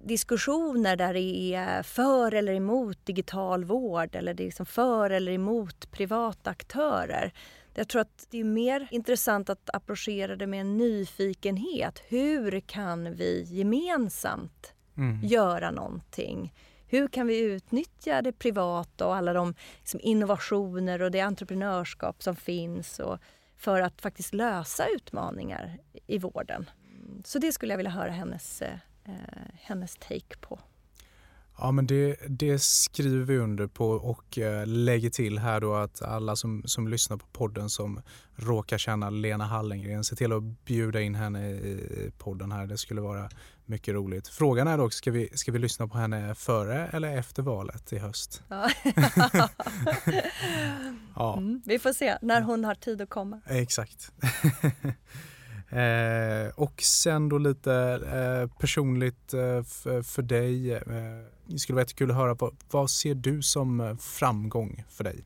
diskussioner 0.00 0.96
där 0.96 1.14
det 1.14 1.54
är 1.54 1.82
för 1.82 2.34
eller 2.34 2.52
emot 2.52 3.06
digital 3.06 3.64
vård 3.64 4.14
eller 4.14 4.34
det 4.34 4.42
är 4.42 4.46
liksom 4.46 4.66
för 4.66 5.10
eller 5.10 5.32
emot 5.32 5.90
privata 5.90 6.50
aktörer. 6.50 7.32
Jag 7.78 7.88
tror 7.88 8.00
att 8.00 8.26
det 8.30 8.40
är 8.40 8.44
mer 8.44 8.88
intressant 8.90 9.50
att 9.50 9.70
approchera 9.72 10.36
det 10.36 10.46
med 10.46 10.60
en 10.60 10.76
nyfikenhet. 10.76 12.02
Hur 12.08 12.60
kan 12.60 13.14
vi 13.14 13.42
gemensamt 13.42 14.74
mm. 14.96 15.20
göra 15.24 15.70
någonting? 15.70 16.54
Hur 16.86 17.08
kan 17.08 17.26
vi 17.26 17.38
utnyttja 17.40 18.22
det 18.22 18.32
privata 18.32 19.06
och 19.06 19.16
alla 19.16 19.32
de 19.32 19.54
liksom, 19.78 20.00
innovationer 20.02 21.02
och 21.02 21.10
det 21.10 21.20
entreprenörskap 21.20 22.22
som 22.22 22.36
finns 22.36 22.98
och 22.98 23.18
för 23.56 23.80
att 23.80 24.00
faktiskt 24.00 24.34
lösa 24.34 24.86
utmaningar 24.86 25.78
i 26.06 26.18
vården? 26.18 26.70
Så 27.24 27.38
det 27.38 27.52
skulle 27.52 27.72
jag 27.72 27.76
vilja 27.76 27.92
höra 27.92 28.10
hennes, 28.10 28.62
eh, 28.62 28.78
hennes 29.54 29.96
take 29.96 30.36
på. 30.40 30.58
Ja, 31.58 31.72
men 31.72 31.86
det, 31.86 32.16
det, 32.28 32.62
skriver 32.62 33.24
vi 33.24 33.38
under 33.38 33.66
på 33.66 33.90
och 33.90 34.38
eh, 34.38 34.66
lägger 34.66 35.10
till 35.10 35.38
här 35.38 35.60
då 35.60 35.74
att 35.74 36.02
alla 36.02 36.36
som, 36.36 36.62
som 36.66 36.88
lyssnar 36.88 37.16
på 37.16 37.26
podden 37.26 37.70
som 37.70 38.00
råkar 38.36 38.78
känna 38.78 39.10
Lena 39.10 39.44
Hallengren, 39.44 40.04
se 40.04 40.16
till 40.16 40.32
att 40.32 40.42
bjuda 40.42 41.00
in 41.00 41.14
henne 41.14 41.50
i 41.50 42.10
podden 42.18 42.52
här. 42.52 42.66
Det 42.66 42.78
skulle 42.78 43.00
vara 43.00 43.30
mycket 43.64 43.94
roligt. 43.94 44.28
Frågan 44.28 44.68
är 44.68 44.78
dock, 44.78 44.92
ska 44.92 45.10
vi, 45.10 45.28
ska 45.34 45.52
vi 45.52 45.58
lyssna 45.58 45.88
på 45.88 45.98
henne 45.98 46.34
före 46.34 46.88
eller 46.92 47.16
efter 47.16 47.42
valet 47.42 47.92
i 47.92 47.98
höst? 47.98 48.42
Ja. 48.48 48.70
ja. 51.14 51.36
Mm, 51.36 51.62
vi 51.64 51.78
får 51.78 51.92
se 51.92 52.18
när 52.22 52.40
hon 52.40 52.64
har 52.64 52.74
tid 52.74 53.00
att 53.00 53.10
komma. 53.10 53.40
Exakt. 53.46 54.12
Eh, 55.70 56.48
och 56.54 56.82
sen 56.82 57.28
då 57.28 57.38
lite 57.38 57.72
eh, 58.12 58.58
personligt 58.58 59.34
eh, 59.34 59.62
för 60.02 60.22
dig. 60.22 60.72
Eh, 60.72 60.82
det 61.46 61.58
skulle 61.58 61.74
vara 61.74 61.82
jättekul 61.82 62.10
att 62.10 62.16
höra 62.16 62.34
vad, 62.34 62.56
vad 62.70 62.90
ser 62.90 63.14
du 63.14 63.42
som 63.42 63.80
eh, 63.80 63.96
framgång 63.96 64.84
för 64.88 65.04
dig? 65.04 65.24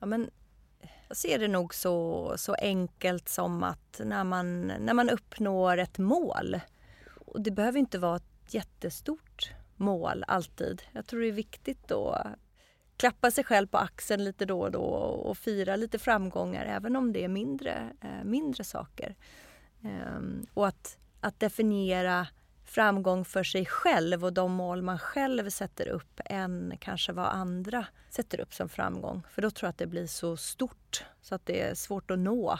Ja, 0.00 0.06
men 0.06 0.30
jag 1.08 1.16
ser 1.16 1.38
det 1.38 1.48
nog 1.48 1.74
så, 1.74 2.34
så 2.36 2.54
enkelt 2.54 3.28
som 3.28 3.62
att 3.62 4.00
när 4.04 4.24
man, 4.24 4.66
när 4.66 4.94
man 4.94 5.10
uppnår 5.10 5.78
ett 5.78 5.98
mål, 5.98 6.60
och 7.26 7.40
det 7.40 7.50
behöver 7.50 7.78
inte 7.78 7.98
vara 7.98 8.16
ett 8.16 8.54
jättestort 8.54 9.50
mål 9.76 10.24
alltid. 10.28 10.82
Jag 10.92 11.06
tror 11.06 11.20
det 11.20 11.28
är 11.28 11.32
viktigt 11.32 11.88
då 11.88 12.26
klappa 12.96 13.30
sig 13.30 13.44
själv 13.44 13.66
på 13.66 13.78
axeln 13.78 14.24
lite 14.24 14.44
då 14.44 14.60
och 14.60 14.70
då 14.70 14.80
och 14.80 15.38
fira 15.38 15.76
lite 15.76 15.98
framgångar 15.98 16.66
även 16.66 16.96
om 16.96 17.12
det 17.12 17.24
är 17.24 17.28
mindre, 17.28 17.92
eh, 18.00 18.24
mindre 18.24 18.64
saker. 18.64 19.16
Ehm, 19.82 20.46
och 20.54 20.66
att, 20.66 20.98
att 21.20 21.40
definiera 21.40 22.26
framgång 22.64 23.24
för 23.24 23.42
sig 23.42 23.66
själv 23.66 24.24
och 24.24 24.32
de 24.32 24.52
mål 24.52 24.82
man 24.82 24.98
själv 24.98 25.50
sätter 25.50 25.88
upp 25.88 26.20
än 26.24 26.72
kanske 26.80 27.12
vad 27.12 27.26
andra 27.26 27.86
sätter 28.10 28.40
upp 28.40 28.54
som 28.54 28.68
framgång. 28.68 29.22
För 29.30 29.42
då 29.42 29.50
tror 29.50 29.66
jag 29.66 29.70
att 29.70 29.78
det 29.78 29.86
blir 29.86 30.06
så 30.06 30.36
stort 30.36 31.04
så 31.22 31.34
att 31.34 31.46
det 31.46 31.62
är 31.62 31.74
svårt 31.74 32.10
att 32.10 32.18
nå. 32.18 32.58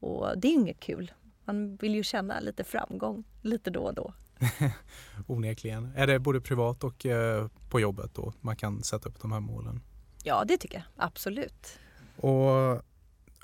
Och 0.00 0.38
det 0.38 0.48
är 0.48 0.52
inget 0.52 0.80
kul. 0.80 1.12
Man 1.44 1.76
vill 1.76 1.94
ju 1.94 2.02
känna 2.02 2.40
lite 2.40 2.64
framgång 2.64 3.24
lite 3.42 3.70
då 3.70 3.82
och 3.82 3.94
då. 3.94 4.14
Onekligen. 5.26 5.92
Är 5.96 6.06
det 6.06 6.18
både 6.18 6.40
privat 6.40 6.84
och 6.84 7.06
eh, 7.06 7.46
på 7.68 7.80
jobbet 7.80 8.14
då 8.14 8.32
man 8.40 8.56
kan 8.56 8.82
sätta 8.82 9.08
upp 9.08 9.20
de 9.22 9.32
här 9.32 9.40
målen? 9.40 9.80
Ja, 10.22 10.44
det 10.44 10.58
tycker 10.58 10.74
jag 10.74 10.84
absolut. 10.96 11.78
Och 12.16 12.82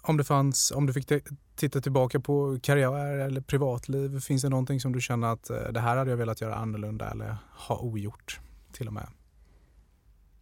om 0.02 0.16
det 0.16 0.24
fanns, 0.24 0.70
om 0.70 0.86
du 0.86 0.92
fick 0.92 1.06
titta 1.56 1.80
tillbaka 1.80 2.20
på 2.20 2.58
karriär 2.62 3.18
eller 3.18 3.40
privatliv, 3.40 4.20
finns 4.20 4.42
det 4.42 4.48
någonting 4.48 4.80
som 4.80 4.92
du 4.92 5.00
känner 5.00 5.28
att 5.28 5.50
eh, 5.50 5.62
det 5.62 5.80
här 5.80 5.96
hade 5.96 6.10
jag 6.10 6.16
velat 6.16 6.40
göra 6.40 6.54
annorlunda 6.54 7.10
eller 7.10 7.36
ha 7.50 7.78
ogjort 7.78 8.40
till 8.72 8.86
och 8.86 8.92
med? 8.92 9.08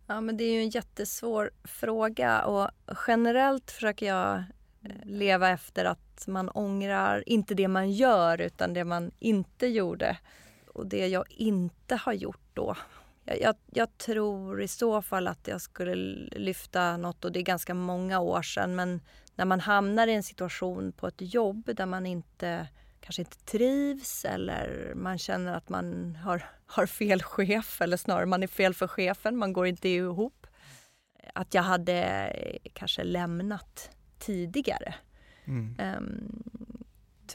Ja, 0.07 0.21
men 0.21 0.37
det 0.37 0.45
är 0.45 0.53
ju 0.53 0.61
en 0.61 0.71
jättesvår 0.71 1.51
fråga 1.65 2.45
och 2.45 2.71
generellt 3.07 3.71
försöker 3.71 4.07
jag 4.07 4.37
eh, 4.83 4.91
leva 5.05 5.51
efter 5.51 5.85
att 5.85 6.27
man 6.27 6.49
ångrar 6.49 7.25
inte 7.27 7.55
det 7.55 7.69
man 7.69 7.93
gör 7.93 8.41
utan 8.41 8.75
det 8.75 8.85
man 8.85 9.11
inte 9.19 9.67
gjorde 9.67 10.17
och 10.77 10.87
det 10.87 11.07
jag 11.09 11.25
inte 11.31 11.97
har 11.97 12.13
gjort 12.13 12.51
då. 12.55 12.77
Jag, 13.25 13.41
jag, 13.41 13.57
jag, 13.73 13.99
tror 13.99 14.63
i 14.63 14.69
så 14.69 15.03
fall 15.03 15.29
att 15.29 15.49
jag 15.49 15.61
skulle 15.61 15.95
lyfta 16.37 16.97
något 16.97 17.25
och 17.25 17.33
det 17.33 17.41
är 17.41 17.43
ganska 17.43 17.75
många 17.75 18.21
år 18.21 18.43
sedan 18.43 18.77
men 18.77 19.01
när 19.35 19.45
man 19.45 19.61
hamnar 19.61 20.07
i 20.07 20.15
en 20.15 20.23
situation 20.23 20.93
på 20.93 21.07
ett 21.07 21.35
jobb 21.35 21.71
där 21.77 21.87
man 21.87 22.07
inte 22.07 22.69
kanske 23.01 23.23
inte 23.23 23.37
trivs 23.37 24.25
eller 24.25 24.93
man 24.97 25.19
känner 25.19 25.55
att 25.55 25.69
man 25.69 26.17
har, 26.17 26.45
har 26.67 26.87
fel 26.87 27.23
chef 27.23 27.81
eller 27.81 27.97
snarare 27.97 28.27
man 28.27 28.43
är 28.43 28.47
fel 28.47 28.75
för 28.75 28.89
chefen, 28.89 29.37
man 29.37 29.53
går 29.53 29.67
inte 29.67 29.89
ihop. 29.89 30.47
Att 31.35 31.55
jag 31.55 31.63
hade 31.63 32.33
kanske 32.73 33.05
lämnat 33.05 33.91
tidigare. 34.19 34.95
Mm. 35.45 35.77
Um, 35.99 36.43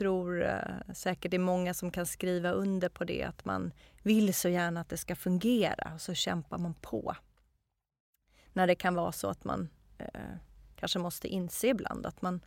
tror 0.01 0.41
uh, 0.41 0.93
säkert 0.93 1.31
det 1.31 1.37
är 1.37 1.39
många 1.39 1.73
som 1.73 1.91
kan 1.91 2.05
skriva 2.05 2.51
under 2.51 2.89
på 2.89 3.03
det 3.03 3.23
att 3.23 3.45
man 3.45 3.71
vill 4.03 4.33
så 4.33 4.49
gärna 4.49 4.81
att 4.81 4.89
det 4.89 4.97
ska 4.97 5.15
fungera 5.15 5.91
och 5.93 6.01
så 6.01 6.13
kämpar 6.13 6.57
man 6.57 6.73
på. 6.73 7.15
När 8.53 8.67
det 8.67 8.75
kan 8.75 8.95
vara 8.95 9.11
så 9.11 9.29
att 9.29 9.43
man 9.43 9.69
uh, 9.99 10.35
kanske 10.75 10.99
måste 10.99 11.27
inse 11.27 11.67
ibland 11.67 12.05
att 12.05 12.21
man, 12.21 12.41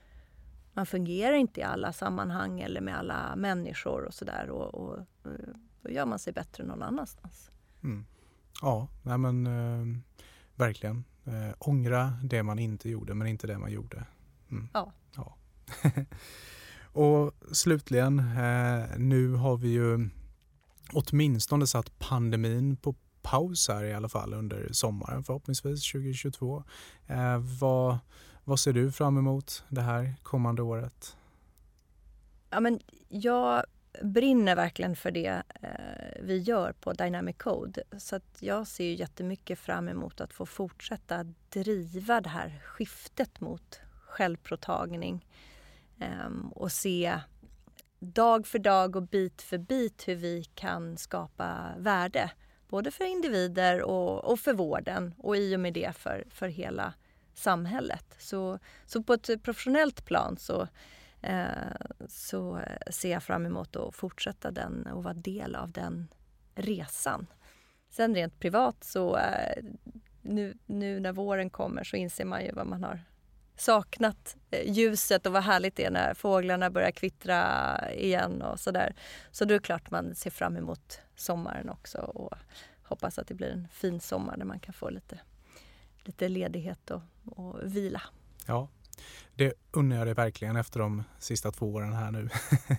man 0.72 0.86
fungerar 0.86 1.32
inte 1.32 1.60
i 1.60 1.62
alla 1.62 1.92
sammanhang 1.92 2.60
eller 2.60 2.80
med 2.80 2.98
alla 2.98 3.36
människor 3.36 4.04
och 4.04 4.14
sådär 4.14 4.50
och, 4.50 4.74
och, 4.74 4.98
och 5.22 5.32
då 5.82 5.90
gör 5.90 6.06
man 6.06 6.18
sig 6.18 6.32
bättre 6.32 6.64
någon 6.64 6.82
annanstans. 6.82 7.50
Mm. 7.82 8.06
Ja, 8.62 8.88
nej 9.02 9.18
men 9.18 9.46
eh, 9.46 10.00
verkligen. 10.54 11.04
Eh, 11.24 11.54
ångra 11.58 12.12
det 12.22 12.42
man 12.42 12.58
inte 12.58 12.88
gjorde 12.88 13.14
men 13.14 13.26
inte 13.26 13.46
det 13.46 13.58
man 13.58 13.72
gjorde. 13.72 14.06
Mm. 14.50 14.68
Ja. 14.72 14.92
ja. 15.16 15.36
och 16.94 17.34
slutligen, 17.52 18.18
eh, 18.18 18.98
nu 18.98 19.32
har 19.32 19.56
vi 19.56 19.68
ju 19.68 20.08
åtminstone 20.92 21.66
satt 21.66 21.98
pandemin 21.98 22.76
på 22.76 22.94
paus 23.22 23.68
här 23.68 23.84
i 23.84 23.94
alla 23.94 24.08
fall 24.08 24.34
under 24.34 24.68
sommaren 24.72 25.24
förhoppningsvis 25.24 25.92
2022. 25.92 26.64
Eh, 27.06 27.38
vad, 27.60 27.98
vad 28.44 28.60
ser 28.60 28.72
du 28.72 28.92
fram 28.92 29.18
emot 29.18 29.64
det 29.68 29.80
här 29.80 30.14
kommande 30.22 30.62
året? 30.62 31.16
Ja, 32.50 32.60
men 32.60 32.80
jag 33.08 33.64
brinner 34.02 34.56
verkligen 34.56 34.96
för 34.96 35.10
det 35.10 35.42
eh, 35.62 36.22
vi 36.22 36.38
gör 36.38 36.72
på 36.72 36.92
Dynamic 36.92 37.36
Code. 37.38 37.82
Så 37.98 38.16
att 38.16 38.36
jag 38.40 38.66
ser 38.66 38.92
jättemycket 38.92 39.58
fram 39.58 39.88
emot 39.88 40.20
att 40.20 40.32
få 40.32 40.46
fortsätta 40.46 41.24
driva 41.48 42.20
det 42.20 42.28
här 42.28 42.62
skiftet 42.64 43.40
mot 43.40 43.80
självpåtagning 44.06 45.14
eh, 45.14 45.53
Ehm, 45.98 46.52
och 46.52 46.72
se 46.72 47.20
dag 47.98 48.46
för 48.46 48.58
dag 48.58 48.96
och 48.96 49.02
bit 49.02 49.42
för 49.42 49.58
bit 49.58 50.08
hur 50.08 50.14
vi 50.14 50.44
kan 50.44 50.96
skapa 50.96 51.74
värde 51.78 52.30
både 52.68 52.90
för 52.90 53.04
individer 53.04 53.82
och, 53.82 54.24
och 54.24 54.40
för 54.40 54.54
vården 54.54 55.14
och 55.18 55.36
i 55.36 55.56
och 55.56 55.60
med 55.60 55.72
det 55.72 55.96
för, 55.96 56.24
för 56.30 56.48
hela 56.48 56.94
samhället. 57.34 58.14
Så, 58.18 58.58
så 58.86 59.02
på 59.02 59.12
ett 59.12 59.42
professionellt 59.42 60.04
plan 60.04 60.36
så, 60.36 60.68
eh, 61.20 61.46
så 62.08 62.60
ser 62.90 63.12
jag 63.12 63.22
fram 63.22 63.46
emot 63.46 63.76
att 63.76 63.94
fortsätta 63.94 64.50
den 64.50 64.86
och 64.86 65.02
vara 65.02 65.14
del 65.14 65.54
av 65.54 65.70
den 65.70 66.08
resan. 66.54 67.26
Sen 67.90 68.14
rent 68.14 68.40
privat 68.40 68.84
så 68.84 69.16
eh, 69.16 69.64
nu, 70.22 70.58
nu 70.66 71.00
när 71.00 71.12
våren 71.12 71.50
kommer 71.50 71.84
så 71.84 71.96
inser 71.96 72.24
man 72.24 72.44
ju 72.44 72.52
vad 72.52 72.66
man 72.66 72.84
har 72.84 73.00
saknat 73.56 74.36
eh, 74.50 74.72
ljuset 74.72 75.26
och 75.26 75.32
vad 75.32 75.42
härligt 75.42 75.76
det 75.76 75.84
är 75.84 75.90
när 75.90 76.14
fåglarna 76.14 76.70
börjar 76.70 76.90
kvittra 76.90 77.78
igen 77.92 78.42
och 78.42 78.60
sådär. 78.60 78.94
Så 79.30 79.44
då 79.44 79.54
är 79.54 79.58
det 79.58 79.64
klart 79.64 79.90
man 79.90 80.14
ser 80.14 80.30
fram 80.30 80.56
emot 80.56 81.00
sommaren 81.16 81.70
också 81.70 81.98
och 81.98 82.34
hoppas 82.82 83.18
att 83.18 83.26
det 83.26 83.34
blir 83.34 83.50
en 83.50 83.68
fin 83.72 84.00
sommar 84.00 84.36
där 84.36 84.44
man 84.44 84.60
kan 84.60 84.74
få 84.74 84.90
lite, 84.90 85.20
lite 86.04 86.28
ledighet 86.28 86.90
och, 86.90 87.02
och 87.24 87.60
vila. 87.62 88.02
Ja, 88.46 88.68
Det 89.34 89.52
unnar 89.70 89.96
jag 89.96 90.06
dig 90.06 90.14
verkligen 90.14 90.56
efter 90.56 90.80
de 90.80 91.04
sista 91.18 91.50
två 91.50 91.72
åren 91.72 91.92
här 91.92 92.10
nu. 92.10 92.28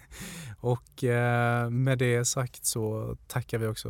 och 0.60 1.04
eh, 1.04 1.70
med 1.70 1.98
det 1.98 2.26
sagt 2.26 2.66
så 2.66 3.16
tackar 3.28 3.58
vi 3.58 3.68
också 3.68 3.90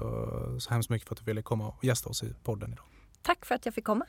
så 0.60 0.70
hemskt 0.70 0.90
mycket 0.90 1.08
för 1.08 1.16
att 1.16 1.20
du 1.20 1.26
ville 1.26 1.42
komma 1.42 1.68
och 1.68 1.84
gästa 1.86 2.10
oss 2.10 2.24
i 2.24 2.34
podden 2.44 2.74
idag. 2.74 2.86
Tack 3.22 3.46
för 3.46 3.56
att 3.56 3.66
jag 3.66 3.76
fick 3.76 3.86
komma. 3.86 4.06